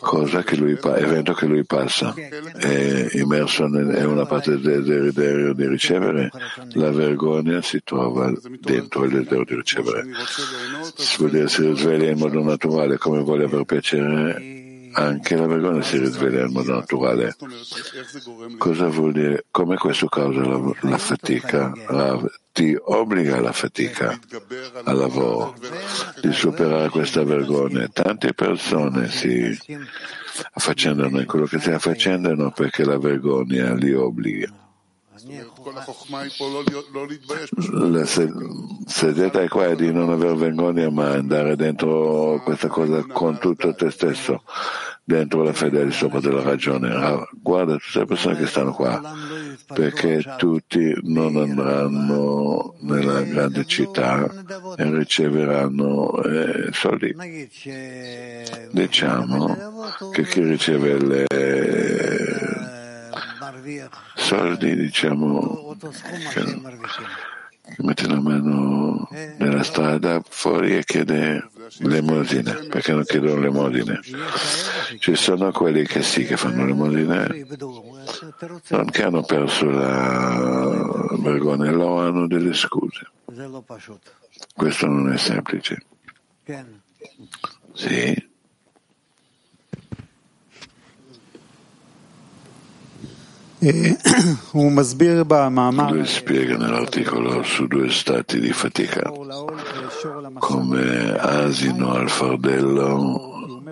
cosa 0.00 0.42
che 0.42 0.56
lui, 0.56 0.76
evento 0.96 1.32
che 1.34 1.46
lui 1.46 1.64
passa. 1.64 2.14
È 2.14 3.08
immerso 3.12 3.64
in 3.66 4.06
una 4.06 4.26
parte 4.26 4.58
del 4.58 4.82
desiderio 4.84 5.52
di 5.52 5.66
ricevere, 5.66 6.30
la 6.72 6.90
vergogna 6.90 7.62
si 7.62 7.80
trova 7.84 8.32
dentro 8.60 9.04
il 9.04 9.10
desiderio 9.10 9.44
di 9.44 9.54
ricevere. 9.54 10.04
Vuol 11.18 11.30
dire 11.30 11.48
si 11.48 11.66
risveglia 11.66 12.10
in 12.10 12.18
modo 12.18 12.42
naturale 12.42 12.98
come 12.98 13.20
vuole 13.20 13.44
aver 13.44 13.64
piacere 13.64 14.07
anche 14.92 15.36
la 15.36 15.46
vergogna 15.46 15.82
si 15.82 15.98
risveglia 15.98 16.44
in 16.44 16.52
modo 16.52 16.74
naturale. 16.74 17.36
Cosa 18.58 18.88
vuol 18.88 19.12
dire? 19.12 19.44
Come 19.50 19.76
questo 19.76 20.08
causa 20.08 20.40
la, 20.40 20.74
la 20.80 20.98
fatica? 20.98 21.72
La, 21.88 22.20
ti 22.52 22.76
obbliga 22.76 23.36
alla 23.36 23.52
fatica, 23.52 24.18
al 24.84 24.96
lavoro, 24.96 25.54
di 26.20 26.32
superare 26.32 26.88
questa 26.88 27.22
vergogna. 27.22 27.86
Tante 27.88 28.34
persone 28.34 29.08
si 29.08 29.56
affaccendano 30.52 31.20
in 31.20 31.26
quello 31.26 31.46
che 31.46 31.60
si 31.60 31.70
affaccendano 31.70 32.50
perché 32.50 32.84
la 32.84 32.98
vergogna 32.98 33.74
li 33.74 33.92
obbliga. 33.92 34.67
La 37.82 38.04
seduta 38.04 39.42
è 39.42 39.48
qua 39.48 39.74
di 39.74 39.92
non 39.92 40.10
aver 40.10 40.36
vergogna 40.36 40.88
ma 40.90 41.10
andare 41.10 41.56
dentro 41.56 42.40
questa 42.44 42.68
cosa 42.68 43.04
con 43.04 43.38
tutto 43.38 43.74
te 43.74 43.90
stesso, 43.90 44.44
dentro 45.02 45.42
la 45.42 45.52
fede 45.52 45.84
di 45.84 45.90
sopra 45.90 46.20
della 46.20 46.42
ragione. 46.42 46.94
Ah, 46.94 47.28
guarda 47.32 47.76
tutte 47.76 47.98
le 47.98 48.04
persone 48.06 48.36
che 48.36 48.46
stanno 48.46 48.72
qua, 48.72 49.00
perché 49.74 50.22
tutti 50.36 50.92
non 51.02 51.36
andranno 51.36 52.76
nella 52.80 53.22
grande 53.22 53.64
città 53.66 54.24
e 54.76 54.90
riceveranno 54.90 56.22
eh, 56.22 56.68
soldi. 56.72 57.14
Diciamo 58.70 59.56
che 60.12 60.24
chi 60.24 60.42
riceve 60.42 60.98
le 60.98 62.76
soldi, 64.14 64.76
diciamo, 64.76 65.76
che, 66.32 67.82
mette 67.82 68.06
la 68.06 68.20
mano 68.20 69.08
nella 69.38 69.62
strada 69.62 70.22
fuori 70.26 70.76
e 70.76 70.84
chiede 70.84 71.48
l'emosina, 71.78 72.54
perché 72.68 72.92
non 72.92 73.04
chiedono 73.04 73.40
l'emosina. 73.40 74.00
Ci 74.98 75.14
sono 75.14 75.52
quelli 75.52 75.84
che 75.84 76.02
sì, 76.02 76.24
che 76.24 76.36
fanno 76.36 76.64
l'emosina, 76.64 77.26
non 78.68 78.84
che 78.90 79.02
hanno 79.02 79.22
perso 79.22 79.68
la 79.70 81.16
vergogna, 81.18 81.70
lo 81.70 82.00
hanno 82.00 82.26
delle 82.26 82.54
scuse. 82.54 83.10
Questo 84.54 84.86
non 84.86 85.12
è 85.12 85.16
semplice. 85.16 85.82
Sì. 87.74 88.27
Lui 95.90 96.06
spiega 96.06 96.56
nell'articolo 96.56 97.42
su 97.42 97.66
due 97.66 97.90
stati 97.90 98.38
di 98.38 98.52
fatica, 98.52 99.10
come 100.38 101.16
asino 101.18 101.92
al 101.94 102.08
fardello, 102.08 103.64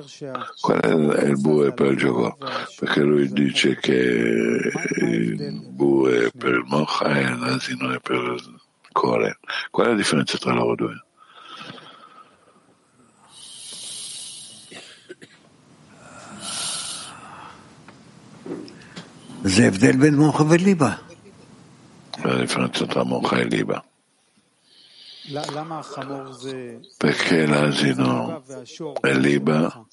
qual 0.61 0.81
è 0.81 1.25
il 1.27 1.41
bue 1.41 1.73
per 1.73 1.93
il 1.93 1.99
gioco? 1.99 2.37
Perché 2.81 3.01
lui 3.03 3.29
dice 3.33 3.77
che 3.77 3.93
il 3.93 5.69
bue 5.71 6.27
è 6.27 6.31
per 6.37 6.55
il 6.55 6.65
mocha 6.67 7.17
e 7.17 7.37
l'asino 7.37 7.93
è 7.93 8.01
per 8.01 8.17
il 8.17 8.61
cuore. 8.91 9.39
Qual 9.71 9.87
è 9.87 9.91
la 9.91 9.97
differenza 9.97 10.37
tra 10.37 10.53
loro 10.53 10.75
due? 10.75 11.06
La 22.25 22.35
differenza 22.35 22.85
tra 22.87 23.05
mocha 23.05 23.37
e 23.37 23.45
liba. 23.45 23.85
Perché 26.97 27.47
l'asino 27.47 28.43
è 29.01 29.15
liba 29.15 29.87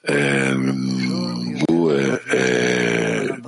e 0.00 0.48
il 0.48 1.62
bue 1.64 2.22
è 2.22 3.40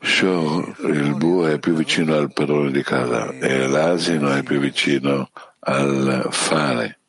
show, 0.00 0.74
il 0.84 1.14
bue 1.16 1.54
è 1.54 1.58
più 1.58 1.74
vicino 1.74 2.14
al 2.14 2.32
padrone 2.32 2.70
di 2.70 2.82
casa 2.84 3.30
e 3.30 3.66
l'asino 3.66 4.32
è 4.32 4.44
più 4.44 4.60
vicino 4.60 5.30
al 5.58 6.28
fare, 6.30 7.00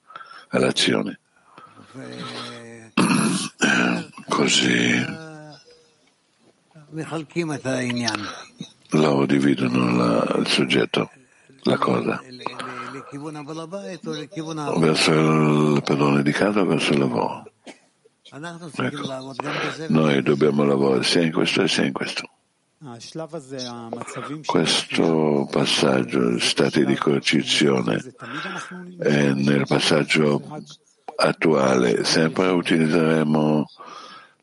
all'azione. 0.50 1.20
Così 4.40 5.06
loro 8.92 9.26
dividono 9.26 9.96
la, 9.98 10.36
il 10.38 10.48
soggetto, 10.48 11.12
la 11.64 11.78
cosa, 11.78 12.22
verso 14.78 15.12
il 15.12 15.82
padrone 15.84 16.24
di 16.24 16.32
casa 16.32 16.62
o 16.62 16.66
verso 16.66 16.94
il 16.94 17.00
lavoro. 17.00 17.52
Ecco. 18.32 19.36
Noi 19.90 20.22
dobbiamo 20.24 20.64
lavorare 20.64 21.04
sia 21.04 21.22
in 21.22 21.34
questo 21.34 21.68
sia 21.68 21.84
in 21.84 21.92
questo. 21.92 22.30
Questo 24.46 25.50
passaggio, 25.52 26.40
stati 26.40 26.86
di 26.86 26.96
coercizione, 26.96 28.02
è 29.00 29.34
nel 29.34 29.66
passaggio 29.68 30.42
attuale 31.18 32.06
sempre 32.06 32.48
utilizzeremo 32.48 33.66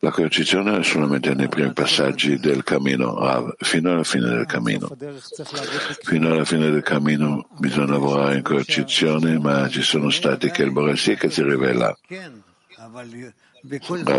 la 0.06 0.12
coercizione 0.12 0.82
solamente 0.84 1.34
nei 1.34 1.48
primi 1.48 1.72
passaggi 1.72 2.38
del 2.38 2.62
cammino, 2.62 3.54
fino 3.58 3.90
alla 3.90 4.04
fine 4.04 4.28
del 4.28 4.46
cammino. 4.46 4.88
Fino 6.02 6.32
alla 6.32 6.44
fine 6.44 6.70
del 6.70 6.82
cammino 6.82 7.48
bisogna 7.58 7.92
lavorare 7.92 8.36
in 8.36 8.42
coercizione, 8.42 9.38
ma 9.40 9.68
ci 9.68 9.82
sono 9.82 10.10
stati 10.10 10.50
che 10.50 10.62
il 10.62 10.70
Borassi 10.70 11.16
che 11.16 11.28
si 11.28 11.42
rivela. 11.42 11.96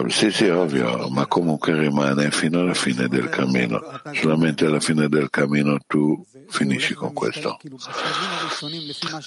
Sì, 0.07 0.31
sì, 0.31 0.49
ovvio, 0.49 1.07
ma 1.09 1.25
comunque 1.25 1.77
rimane 1.77 2.31
fino 2.31 2.59
alla 2.59 2.73
fine 2.73 3.07
del 3.07 3.29
cammino. 3.29 3.81
Solamente 4.13 4.65
alla 4.65 4.81
fine 4.81 5.07
del 5.07 5.29
cammino 5.29 5.77
tu 5.87 6.25
finisci 6.49 6.93
con 6.93 7.13
questo. 7.13 7.57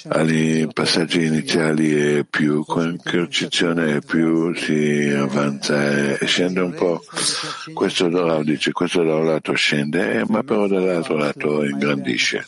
Ai 0.09 0.69
passaggi 0.73 1.25
iniziali 1.25 1.95
è 1.95 2.25
più 2.25 2.65
coercizione 2.65 3.97
e 3.97 4.01
più 4.01 4.55
si 4.55 5.11
avanza 5.17 6.19
e 6.19 6.27
scende 6.27 6.61
un 6.61 6.75
po'. 6.75 7.03
Questo 7.73 8.09
da 8.09 8.43
dice, 8.43 8.73
questo 8.73 9.03
da 9.03 9.15
un 9.15 9.27
lato 9.27 9.55
scende, 9.55 10.25
ma 10.29 10.43
però 10.43 10.67
dall'altro 10.67 11.17
lato 11.17 11.65
ingrandisce. 11.65 12.47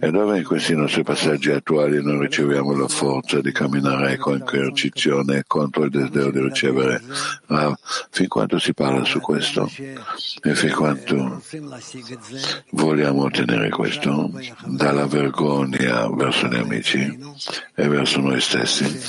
E 0.00 0.10
dove 0.10 0.38
in 0.38 0.44
questi 0.44 0.76
nostri 0.76 1.02
passaggi 1.02 1.50
attuali 1.50 2.02
noi 2.02 2.20
riceviamo 2.20 2.76
la 2.76 2.88
forza 2.88 3.40
di 3.40 3.50
camminare 3.52 4.16
con 4.16 4.42
coercizione 4.44 5.42
contro 5.46 5.84
il 5.84 5.90
desiderio 5.90 6.30
di 6.30 6.40
ricevere 6.40 6.67
ricevere. 6.68 7.02
Ma 7.46 7.76
fin 8.10 8.28
quando 8.28 8.58
si 8.58 8.74
parla 8.74 9.04
su 9.04 9.20
questo? 9.20 9.70
E 10.42 10.54
fin 10.54 10.72
quando 10.72 11.42
vogliamo 12.70 13.24
ottenere 13.24 13.68
questo, 13.70 14.30
dalla 14.64 15.06
vergogna 15.06 16.08
verso 16.08 16.46
gli 16.46 16.56
amici 16.56 17.18
e 17.74 17.88
verso 17.88 18.20
noi 18.20 18.40
stessi, 18.40 19.00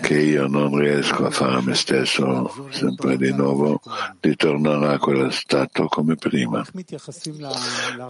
che 0.00 0.18
io 0.18 0.46
non 0.46 0.76
riesco 0.78 1.26
a 1.26 1.30
fare 1.30 1.54
a 1.54 1.62
me 1.62 1.74
stesso 1.74 2.68
sempre 2.70 3.16
di 3.16 3.32
nuovo, 3.32 3.80
di 4.20 4.36
tornare 4.36 4.94
a 4.94 4.98
quello 4.98 5.30
stato 5.30 5.86
come 5.86 6.14
prima. 6.14 6.64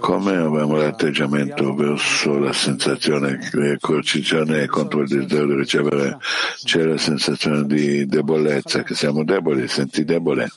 Come 0.00 0.36
abbiamo 0.36 0.76
l'atteggiamento 0.76 1.74
verso 1.74 2.38
la 2.38 2.52
sensazione 2.52 3.38
di 3.38 3.76
coercizione 3.80 4.66
contro 4.66 5.00
il 5.00 5.08
desiderio 5.08 5.46
di 5.46 5.54
ricevere, 5.54 6.18
c'è 6.64 6.82
la 6.82 6.98
sensazione 6.98 7.64
di 7.66 8.06
debolezza, 8.06 8.82
che 8.82 8.94
siamo 8.94 9.24
deboli, 9.24 9.66
senti 9.66 10.04
debole, 10.04 10.48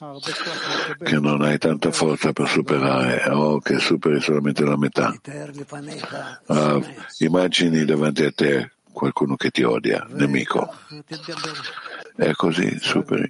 che 1.02 1.20
non 1.20 1.42
hai 1.42 1.58
tanta 1.58 1.92
forza 1.92 2.34
per 2.34 2.50
superare 2.50 3.30
o 3.30 3.60
che 3.60 3.80
superi 3.80 4.20
solamente 4.20 4.64
la 4.64 4.78
metà. 4.78 5.14
Uh, 6.48 6.84
immagini 7.20 7.86
davanti 7.86 8.24
a 8.24 8.32
te 8.32 8.72
qualcuno 8.94 9.36
che 9.36 9.50
ti 9.50 9.64
odia, 9.64 10.06
nemico. 10.12 10.74
È 12.16 12.32
così, 12.34 12.78
superi. 12.80 13.30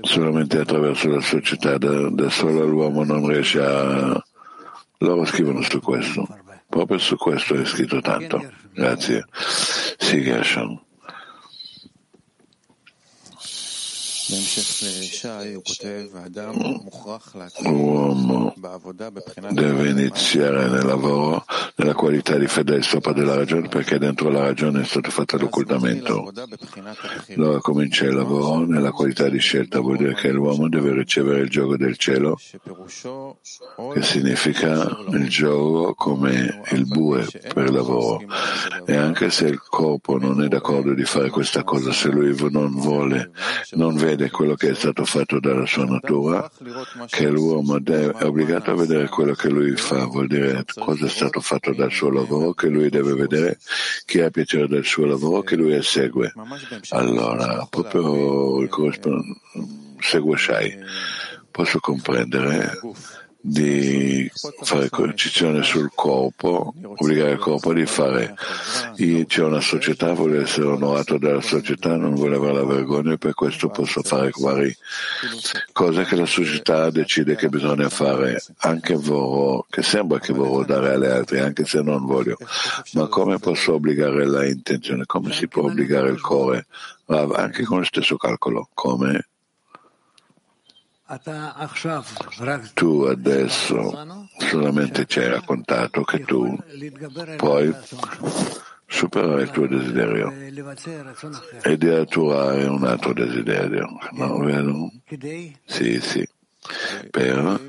Solamente 0.00 0.58
attraverso 0.58 1.08
la 1.08 1.20
società, 1.20 1.76
da, 1.76 2.08
da 2.08 2.30
solo 2.30 2.64
l'uomo 2.64 3.04
non 3.04 3.26
riesce 3.28 3.60
a... 3.60 4.24
Loro 4.98 5.24
scrivono 5.26 5.60
su 5.60 5.80
questo. 5.80 6.26
Proprio 6.68 6.98
su 6.98 7.16
questo 7.16 7.54
è 7.54 7.64
scritto 7.66 8.00
tanto. 8.00 8.42
Grazie. 8.72 9.26
Sì, 9.98 10.22
Gershon. 10.22 10.80
L'uomo 17.60 18.54
deve 19.50 19.90
iniziare 19.90 20.68
nel 20.68 20.86
lavoro 20.86 21.44
nella 21.84 21.94
qualità 21.94 22.38
di 22.38 22.46
fedele 22.46 22.80
sopra 22.80 23.12
della 23.12 23.34
ragione 23.34 23.68
perché 23.68 23.98
dentro 23.98 24.30
la 24.30 24.40
ragione 24.40 24.80
è 24.80 24.84
stato 24.84 25.10
fatto 25.10 25.36
l'occultamento. 25.36 26.32
Allora 27.36 27.58
comincia 27.60 28.06
il 28.06 28.14
lavoro 28.14 28.64
nella 28.64 28.90
qualità 28.90 29.28
di 29.28 29.38
scelta, 29.38 29.80
vuol 29.80 29.98
dire 29.98 30.14
che 30.14 30.32
l'uomo 30.32 30.68
deve 30.68 30.94
ricevere 30.94 31.40
il 31.40 31.50
gioco 31.50 31.76
del 31.76 31.98
cielo, 31.98 32.38
che 33.92 34.02
significa 34.02 34.88
il 35.10 35.28
gioco 35.28 35.94
come 35.94 36.62
il 36.70 36.86
bue 36.86 37.26
per 37.52 37.70
lavoro. 37.70 38.22
E 38.86 38.96
anche 38.96 39.28
se 39.28 39.46
il 39.46 39.60
corpo 39.60 40.18
non 40.18 40.42
è 40.42 40.48
d'accordo 40.48 40.94
di 40.94 41.04
fare 41.04 41.28
questa 41.28 41.64
cosa, 41.64 41.92
se 41.92 42.08
lui 42.08 42.34
non 42.50 42.72
vuole, 42.72 43.30
non 43.72 43.94
vede 43.94 44.30
quello 44.30 44.54
che 44.54 44.70
è 44.70 44.74
stato 44.74 45.04
fatto 45.04 45.38
dalla 45.38 45.66
sua 45.66 45.84
natura, 45.84 46.50
che 47.08 47.28
l'uomo 47.28 47.76
è 47.84 48.24
obbligato 48.24 48.70
a 48.70 48.74
vedere 48.74 49.08
quello 49.08 49.34
che 49.34 49.50
lui 49.50 49.76
fa, 49.76 50.06
vuol 50.06 50.28
dire 50.28 50.64
cosa 50.74 51.04
è 51.04 51.08
stato 51.08 51.40
fatto 51.40 51.73
dal 51.74 51.92
suo 51.92 52.10
lavoro, 52.10 52.52
che 52.54 52.68
lui 52.68 52.88
deve 52.88 53.14
vedere 53.14 53.58
chi 54.04 54.20
ha 54.20 54.30
piacere 54.30 54.68
del 54.68 54.84
suo 54.84 55.06
lavoro, 55.06 55.42
che 55.42 55.56
lui 55.56 55.74
esegue. 55.74 56.32
Allora, 56.90 57.66
proprio 57.68 58.60
il 58.60 58.68
corrispondente 58.68 59.40
segue 60.00 60.36
Shai. 60.36 60.78
Posso 61.50 61.78
comprendere 61.80 62.78
di 63.46 64.30
fare 64.62 64.88
coercizione 64.88 65.62
sul 65.62 65.90
corpo, 65.94 66.72
obbligare 66.82 67.32
il 67.32 67.38
corpo 67.38 67.74
di 67.74 67.84
fare. 67.84 68.34
C'è 68.96 69.42
una 69.42 69.60
società, 69.60 70.14
vuole 70.14 70.40
essere 70.40 70.68
onorato 70.68 71.18
dalla 71.18 71.42
società, 71.42 71.94
non 71.94 72.14
vuole 72.14 72.36
avere 72.36 72.54
la 72.54 72.64
vergogna 72.64 73.12
e 73.12 73.18
per 73.18 73.34
questo 73.34 73.68
posso 73.68 74.02
fare 74.02 74.30
vari 74.38 74.74
cose 75.72 76.04
che 76.04 76.16
la 76.16 76.24
società 76.24 76.88
decide 76.88 77.36
che 77.36 77.50
bisogna 77.50 77.90
fare. 77.90 78.42
Anche 78.60 78.94
vorrò, 78.94 79.62
che 79.68 79.82
sembra 79.82 80.18
che 80.20 80.32
vorrò 80.32 80.64
dare 80.64 80.94
alle 80.94 81.12
altre, 81.12 81.40
anche 81.40 81.66
se 81.66 81.82
non 81.82 82.06
voglio. 82.06 82.38
Ma 82.94 83.08
come 83.08 83.38
posso 83.38 83.74
obbligare 83.74 84.24
la 84.24 84.46
intenzione? 84.46 85.04
Come 85.04 85.32
si 85.32 85.48
può 85.48 85.64
obbligare 85.64 86.08
il 86.08 86.20
cuore? 86.22 86.66
Anche 87.08 87.64
con 87.64 87.80
lo 87.80 87.84
stesso 87.84 88.16
calcolo. 88.16 88.70
Come? 88.72 89.28
Tu 92.74 93.02
adesso 93.02 94.06
solamente 94.38 95.04
ci 95.06 95.18
hai 95.18 95.28
raccontato 95.28 96.02
che 96.02 96.24
tu 96.24 96.56
puoi 97.36 97.74
superare 98.86 99.42
il 99.42 99.50
tuo 99.50 99.66
desiderio 99.66 100.32
e 101.62 101.76
di 101.76 101.88
attuare 101.88 102.64
un 102.64 102.84
altro 102.84 103.12
desiderio, 103.12 103.86
no, 104.12 104.38
vero? 104.38 104.90
Sì, 105.66 106.00
sì 106.00 106.26
per, 107.10 107.60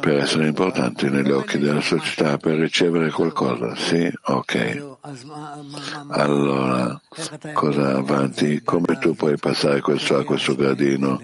per, 0.00 0.16
essere 0.18 0.46
importanti 0.48 1.08
negli 1.08 1.30
occhi 1.30 1.58
della 1.58 1.80
società, 1.80 2.36
per 2.38 2.56
ricevere 2.56 3.10
qualcosa. 3.10 3.74
Sì? 3.76 4.12
Ok. 4.24 4.96
Allora, 6.10 7.00
cosa 7.52 7.96
avanti? 7.96 8.62
Come 8.62 8.98
tu 8.98 9.14
puoi 9.14 9.36
passare 9.36 9.80
questo 9.80 10.16
a 10.16 10.24
questo 10.24 10.56
gradino 10.56 11.20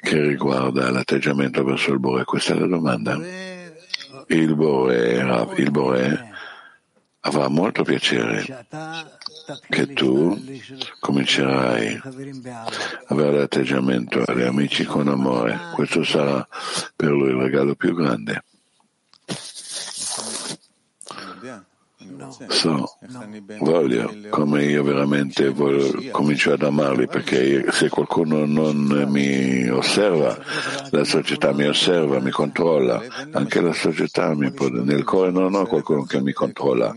che 0.00 0.20
riguarda 0.20 0.90
l'atteggiamento 0.90 1.62
verso 1.62 1.92
il 1.92 2.00
Bore? 2.00 2.24
Questa 2.24 2.54
è 2.54 2.58
la 2.58 2.66
domanda. 2.66 3.16
Il 4.28 4.56
Bore, 4.56 5.52
il 5.56 5.70
Bore 5.70 6.30
avrà 7.20 7.48
molto 7.48 7.84
piacere 7.84 8.44
che 9.68 9.92
tu 9.92 10.38
comincerai 11.00 12.00
a 12.02 12.70
avere 13.08 13.38
l'atteggiamento 13.38 14.22
agli 14.24 14.42
amici 14.42 14.84
con 14.84 15.08
amore. 15.08 15.58
Questo 15.74 16.02
sarà 16.04 16.46
per 16.94 17.10
lui 17.10 17.30
il 17.30 17.36
regalo 17.36 17.74
più 17.74 17.94
grande. 17.94 18.42
So, 22.48 22.98
voglio, 23.60 24.12
come 24.28 24.64
io 24.64 24.82
veramente 24.82 25.48
voglio, 25.48 26.10
comincio 26.10 26.52
ad 26.52 26.62
amarli, 26.62 27.06
perché 27.06 27.70
se 27.72 27.88
qualcuno 27.88 28.44
non 28.44 28.76
mi 29.08 29.66
osserva, 29.68 30.36
la 30.90 31.04
società 31.04 31.52
mi 31.52 31.64
osserva, 31.64 32.20
mi 32.20 32.30
controlla, 32.30 33.02
anche 33.32 33.62
la 33.62 33.72
società 33.72 34.34
mi 34.34 34.52
può, 34.52 34.68
nel 34.68 35.04
cuore 35.04 35.30
non 35.30 35.54
ho 35.54 35.66
qualcuno 35.66 36.04
che 36.04 36.20
mi 36.20 36.32
controlla, 36.32 36.92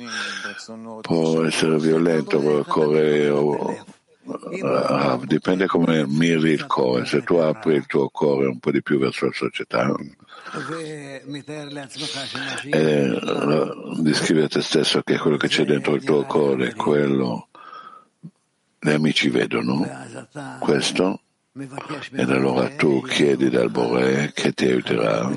può 1.01 1.43
essere 1.43 1.77
violento, 1.77 2.39
può 2.39 2.63
correre 2.63 3.29
o, 3.29 3.97
Uh, 4.29 5.25
dipende 5.25 5.65
come 5.65 6.05
miri 6.05 6.51
il 6.51 6.67
cuore, 6.67 7.05
se 7.05 7.23
tu 7.23 7.37
apri 7.37 7.73
il 7.73 7.87
tuo 7.87 8.09
cuore 8.09 8.45
un 8.45 8.59
po' 8.59 8.69
di 8.69 8.83
più 8.83 8.99
verso 8.99 9.25
la 9.25 9.31
società 9.33 9.91
e 12.71 13.19
descrivi 13.99 14.41
a 14.41 14.47
te 14.47 14.61
stesso 14.61 15.01
che 15.01 15.17
quello 15.17 15.37
che 15.37 15.47
c'è 15.47 15.65
dentro 15.65 15.95
il 15.95 16.03
tuo 16.03 16.25
cuore, 16.25 16.73
quello. 16.73 17.49
Gli 18.79 18.89
amici 18.89 19.29
vedono 19.29 19.87
questo. 20.59 21.21
Ed 22.11 22.29
allora 22.29 22.69
tu 22.75 23.01
chiedi 23.01 23.49
dal 23.49 23.69
Bore 23.69 24.31
che 24.33 24.53
ti 24.53 24.65
aiuterà 24.65 25.29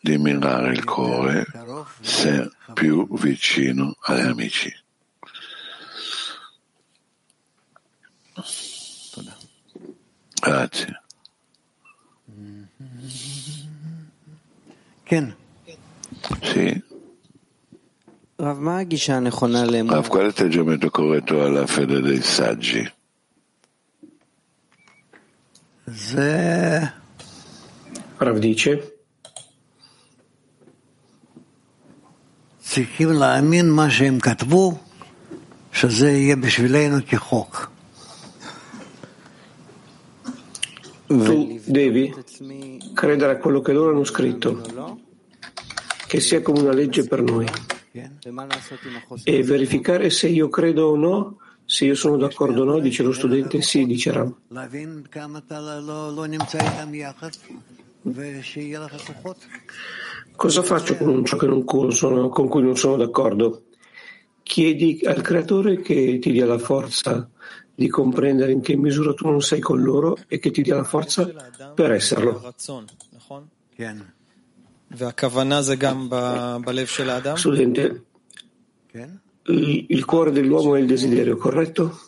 di 0.00 0.16
mirare 0.18 0.72
il 0.72 0.84
cuore 0.84 1.46
se 2.00 2.50
più 2.72 3.08
vicino 3.18 3.96
agli 4.02 4.26
amici. 4.26 4.72
Grazie. 10.40 11.02
Sì. 16.41 16.81
Rav, 18.35 20.07
qual 20.07 20.21
è 20.21 20.25
l'atteggiamento 20.25 20.89
corretto 20.89 21.43
alla 21.43 21.65
fede 21.67 22.01
dei 22.01 22.21
saggi? 22.21 22.91
Rav 28.17 28.39
dice 28.39 28.79
צריכים 32.73 33.11
להאמין 33.11 33.69
מה 33.69 33.89
שהם 33.89 34.19
כתבו, 34.19 34.77
שזה 35.73 36.11
יהיה 36.11 36.35
בשבילנו 36.35 36.97
כחוק. 37.07 37.69
Tu 41.09 41.59
devi 41.67 42.05
credere 42.98 43.34
a 43.34 43.36
quello 43.36 43.60
che 43.60 43.72
loro 43.72 43.90
hanno 43.90 44.02
scritto, 44.02 44.60
che 46.08 46.18
sia 46.18 46.42
come 46.42 46.62
una 46.62 46.72
legge 46.72 47.06
per 47.06 47.22
noi, 47.22 47.46
e 49.22 49.42
verificare 49.44 50.10
se 50.10 50.26
io 50.26 50.48
credo 50.48 50.88
o 50.88 50.96
no, 50.96 51.38
se 51.64 51.84
io 51.84 51.94
sono 51.94 52.16
d'accordo 52.16 52.62
o 52.62 52.64
no, 52.64 52.80
dice 52.80 53.04
lo 53.04 53.12
studente, 53.12 53.62
sì, 53.62 53.86
dice 53.86 54.10
Ram. 54.10 54.34
Cosa 60.34 60.62
faccio 60.64 60.96
con 60.96 61.24
ciò 61.24 61.36
sono, 61.90 62.28
con 62.30 62.48
cui 62.48 62.62
non 62.62 62.76
sono 62.76 62.96
d'accordo? 62.96 63.66
Chiedi 64.42 65.02
al 65.04 65.20
creatore 65.20 65.80
che 65.82 66.18
ti 66.18 66.32
dia 66.32 66.46
la 66.46 66.58
forza 66.58 67.30
di 67.78 67.88
comprendere 67.88 68.50
in 68.50 68.60
che 68.60 68.74
misura 68.74 69.14
tu 69.14 69.28
non 69.28 69.40
sei 69.40 69.60
con 69.60 69.80
loro 69.80 70.16
e 70.26 70.40
che 70.40 70.50
ti 70.50 70.62
dia 70.62 70.74
la 70.74 70.82
forza 70.82 71.30
per 71.76 71.92
esserlo. 71.92 72.52
Studente, 77.36 78.04
il 79.44 80.04
cuore 80.04 80.32
dell'uomo 80.32 80.74
è 80.74 80.80
il 80.80 80.86
desiderio, 80.86 81.36
corretto? 81.36 82.00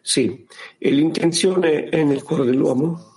Sì, 0.00 0.46
e 0.78 0.90
l'intenzione 0.90 1.90
è 1.90 2.02
nel 2.02 2.22
cuore 2.22 2.46
dell'uomo? 2.46 3.12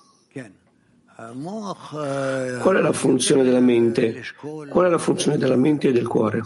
Qual 1.16 2.76
è 2.76 2.82
la 2.82 2.92
funzione 2.92 3.44
della 3.44 3.62
mente? 3.62 4.22
Qual 4.36 4.86
è 4.86 4.90
la 4.90 4.98
funzione 4.98 5.38
della 5.38 5.56
mente 5.56 5.88
e 5.88 5.92
del 5.94 6.08
cuore? 6.08 6.42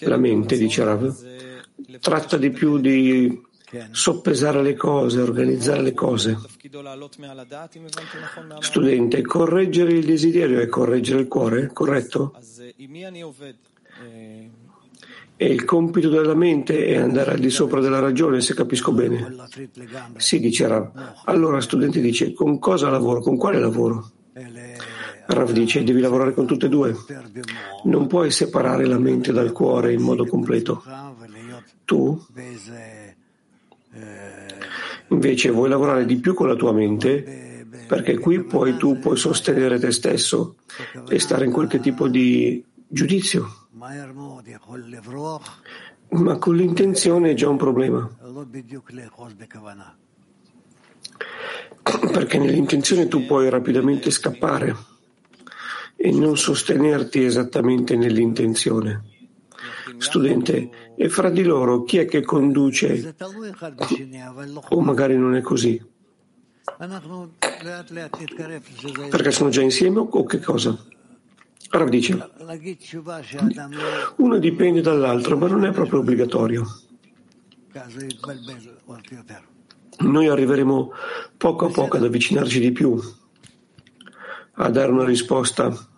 La 0.00 0.16
mente, 0.16 0.56
dice 0.56 0.82
Rav, 0.82 1.48
tratta 2.00 2.36
di 2.36 2.50
più 2.50 2.78
di 2.78 3.48
soppesare 3.92 4.62
le 4.62 4.74
cose, 4.74 5.20
organizzare 5.20 5.82
le 5.82 5.94
cose. 5.94 6.36
Studente, 8.58 9.22
correggere 9.22 9.92
il 9.92 10.04
desiderio 10.04 10.60
è 10.60 10.68
correggere 10.68 11.20
il 11.20 11.28
cuore, 11.28 11.70
corretto? 11.72 12.34
E 15.36 15.46
il 15.46 15.64
compito 15.64 16.10
della 16.10 16.34
mente 16.34 16.86
è 16.86 16.96
andare 16.98 17.30
al 17.32 17.38
di 17.38 17.48
sopra 17.48 17.80
della 17.80 17.98
ragione, 17.98 18.42
se 18.42 18.54
capisco 18.54 18.92
bene. 18.92 19.36
Sì, 20.16 20.38
dice 20.38 20.66
Rav. 20.66 20.90
Allora, 21.24 21.62
studente 21.62 22.00
dice, 22.00 22.34
con 22.34 22.58
cosa 22.58 22.90
lavoro? 22.90 23.20
Con 23.20 23.38
quale 23.38 23.58
lavoro? 23.58 24.10
Rav 25.26 25.50
dice, 25.52 25.82
devi 25.82 26.00
lavorare 26.00 26.34
con 26.34 26.44
tutte 26.44 26.66
e 26.66 26.68
due. 26.68 26.94
Non 27.84 28.06
puoi 28.06 28.30
separare 28.30 28.84
la 28.84 28.98
mente 28.98 29.32
dal 29.32 29.52
cuore 29.52 29.94
in 29.94 30.02
modo 30.02 30.26
completo. 30.26 30.82
Tu 31.90 32.24
Invece 35.08 35.50
vuoi 35.50 35.68
lavorare 35.68 36.06
di 36.06 36.20
più 36.20 36.34
con 36.34 36.46
la 36.46 36.54
tua 36.54 36.72
mente 36.72 37.66
perché 37.88 38.16
qui 38.16 38.44
poi 38.44 38.76
tu 38.76 39.00
puoi 39.00 39.16
sostenere 39.16 39.80
te 39.80 39.90
stesso 39.90 40.54
e 41.08 41.18
stare 41.18 41.46
in 41.46 41.50
qualche 41.50 41.80
tipo 41.80 42.06
di 42.06 42.64
giudizio. 42.86 43.66
Ma 46.10 46.38
con 46.38 46.54
l'intenzione 46.54 47.32
è 47.32 47.34
già 47.34 47.48
un 47.48 47.56
problema. 47.56 48.08
Perché 52.12 52.38
nell'intenzione 52.38 53.08
tu 53.08 53.26
puoi 53.26 53.50
rapidamente 53.50 54.12
scappare 54.12 54.76
e 55.96 56.12
non 56.12 56.36
sostenerti 56.36 57.24
esattamente 57.24 57.96
nell'intenzione. 57.96 59.09
Studente, 60.00 60.94
e 60.96 61.08
fra 61.10 61.28
di 61.28 61.42
loro 61.42 61.82
chi 61.82 61.98
è 61.98 62.06
che 62.06 62.22
conduce? 62.22 63.14
O 64.70 64.80
magari 64.80 65.14
non 65.14 65.36
è 65.36 65.42
così? 65.42 65.78
Perché 69.10 69.30
sono 69.30 69.50
già 69.50 69.60
insieme 69.60 69.98
o 69.98 70.24
che 70.24 70.40
cosa? 70.40 70.82
Rav 71.68 71.88
dice, 71.90 72.30
uno 74.16 74.38
dipende 74.38 74.80
dall'altro, 74.80 75.36
ma 75.36 75.46
non 75.48 75.66
è 75.66 75.70
proprio 75.70 76.00
obbligatorio. 76.00 76.64
Noi 79.98 80.28
arriveremo 80.28 80.92
poco 81.36 81.66
a 81.66 81.70
poco 81.70 81.98
ad 81.98 82.04
avvicinarci 82.04 82.58
di 82.58 82.72
più, 82.72 82.98
a 84.54 84.70
dare 84.70 84.90
una 84.90 85.04
risposta 85.04 85.89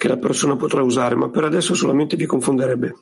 che 0.00 0.08
la 0.08 0.16
persona 0.16 0.56
potrà 0.56 0.82
usare, 0.82 1.14
ma 1.14 1.28
per 1.28 1.44
adesso 1.44 1.74
solamente 1.74 2.16
vi 2.16 2.24
confonderebbe. 2.24 2.96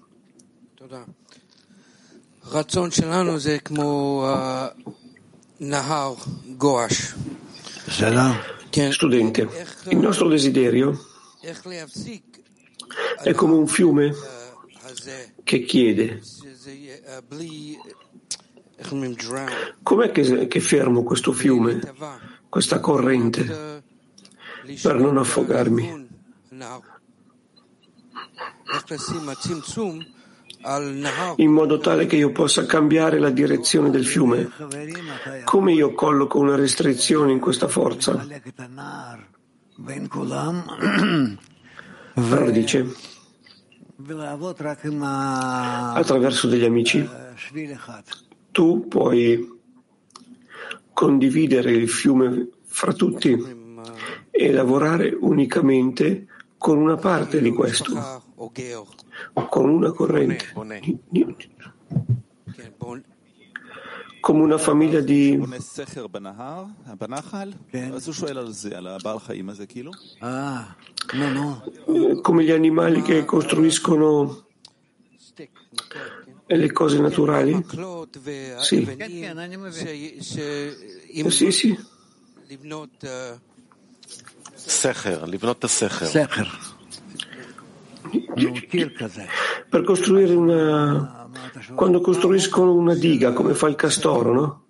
Studente, 8.90 9.48
il 9.90 9.98
nostro 9.98 10.26
desiderio 10.28 10.98
è 13.22 13.32
come 13.32 13.54
un 13.54 13.68
fiume 13.68 14.12
che 15.44 15.62
chiede. 15.62 16.20
Com'è 19.84 20.10
che, 20.10 20.48
che 20.48 20.60
fermo 20.60 21.04
questo 21.04 21.30
fiume, 21.30 21.80
questa 22.48 22.80
corrente, 22.80 23.82
per 24.82 24.96
non 24.96 25.16
affogarmi? 25.16 26.07
In 31.36 31.52
modo 31.52 31.78
tale 31.78 32.06
che 32.06 32.16
io 32.16 32.32
possa 32.32 32.66
cambiare 32.66 33.18
la 33.18 33.30
direzione 33.30 33.90
del 33.90 34.04
fiume. 34.04 34.50
Come 35.44 35.72
io 35.72 35.92
colloco 35.94 36.38
una 36.38 36.56
restrizione 36.56 37.32
in 37.32 37.38
questa 37.38 37.68
forza? 37.68 38.26
Allora 42.14 42.50
dice, 42.50 42.94
attraverso 45.94 46.48
degli 46.48 46.64
amici, 46.64 47.08
tu 48.50 48.88
puoi 48.88 49.56
condividere 50.92 51.70
il 51.70 51.88
fiume 51.88 52.48
fra 52.64 52.92
tutti 52.92 53.56
e 54.30 54.52
lavorare 54.52 55.16
unicamente 55.20 56.26
con 56.58 56.78
una 56.78 56.96
parte 56.96 57.40
di 57.40 57.50
questo. 57.52 57.94
Con 59.48 59.68
una 59.70 59.92
corrente, 59.92 60.52
come 64.20 64.42
una 64.42 64.58
famiglia 64.58 65.00
di 65.00 65.36
come 72.20 72.44
gli 72.44 72.50
animali 72.50 73.00
che 73.02 73.24
costruiscono 73.24 74.44
le 76.46 76.72
cose 76.72 76.98
naturali? 77.00 77.64
Sì. 78.60 78.86
Sì, 81.30 81.50
sì. 81.52 81.78
Per 89.68 89.82
costruire 89.82 90.34
una... 90.34 91.28
Quando 91.74 92.00
costruiscono 92.00 92.74
una 92.74 92.94
diga, 92.94 93.32
come 93.32 93.54
fa 93.54 93.68
il 93.68 93.74
castoro, 93.74 94.32
no? 94.32 94.62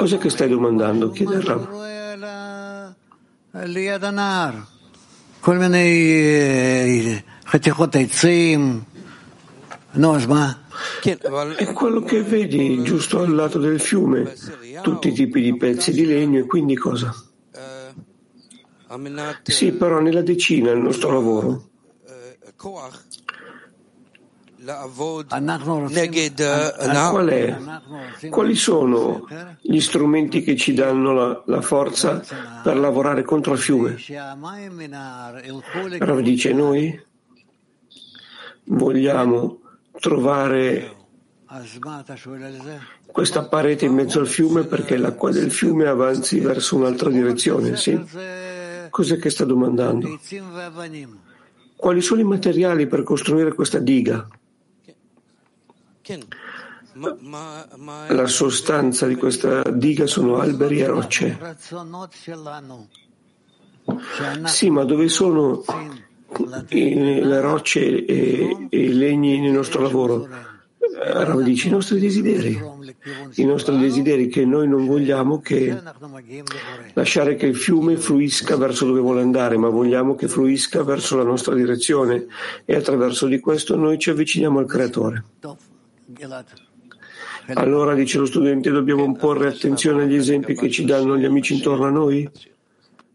Cos'è 0.00 0.18
che 0.18 0.28
stai 0.28 0.48
domandando? 0.48 1.10
Chiede 1.10 1.36
il 1.36 1.42
No, 9.92 10.18
sma. 10.18 10.63
È 11.56 11.72
quello 11.72 12.02
che 12.02 12.22
vedi 12.22 12.82
giusto 12.82 13.20
al 13.20 13.34
lato 13.34 13.58
del 13.58 13.80
fiume, 13.80 14.34
tutti 14.82 15.08
i 15.08 15.12
tipi 15.12 15.40
di 15.40 15.56
pezzi 15.56 15.92
di 15.92 16.06
legno 16.06 16.40
e 16.40 16.46
quindi 16.46 16.74
cosa? 16.76 17.14
Sì, 19.42 19.72
però 19.72 20.00
nella 20.00 20.22
decina 20.22 20.70
il 20.70 20.80
nostro 20.80 21.12
lavoro. 21.12 21.68
Eh, 22.06 22.38
Qual 27.10 27.28
è? 27.28 28.28
Quali 28.30 28.54
sono 28.54 29.26
gli 29.60 29.80
strumenti 29.80 30.42
che 30.42 30.56
ci 30.56 30.72
danno 30.72 31.12
la, 31.12 31.42
la, 31.46 31.60
forza 31.60 32.24
per 32.62 32.78
lavorare 32.78 33.22
contro 33.24 33.52
il 33.52 33.58
fiume? 33.58 33.96
Rav 35.98 36.20
dice 36.20 36.52
noi 36.54 37.02
vogliamo 38.64 39.58
trovare 40.00 40.96
questa 43.06 43.44
parete 43.46 43.84
in 43.84 43.94
mezzo 43.94 44.18
al 44.18 44.26
fiume 44.26 44.64
perché 44.64 44.96
l'acqua 44.96 45.30
del 45.30 45.52
fiume 45.52 45.86
avanzi 45.86 46.40
verso 46.40 46.76
un'altra 46.76 47.10
direzione, 47.10 47.76
sì? 47.76 48.00
Cos'è 48.90 49.18
che 49.18 49.30
sta 49.30 49.44
domandando? 49.44 50.18
Quali 51.76 52.00
sono 52.00 52.20
i 52.20 52.24
materiali 52.24 52.86
per 52.86 53.02
costruire 53.02 53.54
questa 53.54 53.78
diga? 53.78 54.26
La 58.08 58.26
sostanza 58.26 59.06
di 59.06 59.16
questa 59.16 59.62
diga 59.62 60.06
sono 60.06 60.38
alberi 60.38 60.80
e 60.80 60.86
rocce. 60.86 61.38
Sì, 64.44 64.70
ma 64.70 64.84
dove 64.84 65.08
sono 65.08 65.62
le 66.68 67.40
rocce 67.40 68.04
e 68.04 68.68
i 68.70 68.92
legni 68.92 69.40
nel 69.40 69.52
nostro 69.52 69.82
lavoro? 69.82 70.28
Rav 70.96 71.42
dice 71.42 71.68
i 71.68 71.70
nostri 71.70 71.98
desideri, 71.98 72.60
i 73.34 73.44
nostri 73.44 73.76
desideri 73.78 74.28
che 74.28 74.44
noi 74.44 74.68
non 74.68 74.86
vogliamo 74.86 75.40
che 75.40 75.76
lasciare 76.92 77.34
che 77.34 77.46
il 77.46 77.56
fiume 77.56 77.96
fluisca 77.96 78.56
verso 78.56 78.86
dove 78.86 79.00
vuole 79.00 79.20
andare, 79.20 79.56
ma 79.56 79.68
vogliamo 79.68 80.14
che 80.14 80.28
fluisca 80.28 80.82
verso 80.84 81.16
la 81.16 81.24
nostra 81.24 81.54
direzione 81.54 82.26
e 82.64 82.76
attraverso 82.76 83.26
di 83.26 83.40
questo 83.40 83.76
noi 83.76 83.98
ci 83.98 84.10
avviciniamo 84.10 84.58
al 84.58 84.66
Creatore. 84.66 85.24
Allora, 87.54 87.94
dice 87.94 88.18
lo 88.18 88.26
studente, 88.26 88.70
dobbiamo 88.70 89.12
porre 89.16 89.48
attenzione 89.48 90.04
agli 90.04 90.14
esempi 90.14 90.54
che 90.54 90.70
ci 90.70 90.84
danno 90.84 91.18
gli 91.18 91.24
amici 91.24 91.54
intorno 91.54 91.86
a 91.86 91.90
noi? 91.90 92.28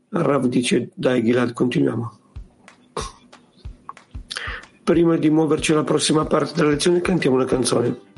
Rav 0.09 0.45
dice, 0.47 0.89
dai 0.93 1.23
Gilad, 1.23 1.53
continuiamo. 1.53 2.18
Prima 4.89 5.17
di 5.17 5.29
muoverci 5.29 5.73
alla 5.73 5.83
prossima 5.83 6.25
parte 6.25 6.53
della 6.55 6.71
lezione, 6.71 6.99
cantiamo 6.99 7.35
una 7.35 7.45
canzone. 7.45 8.08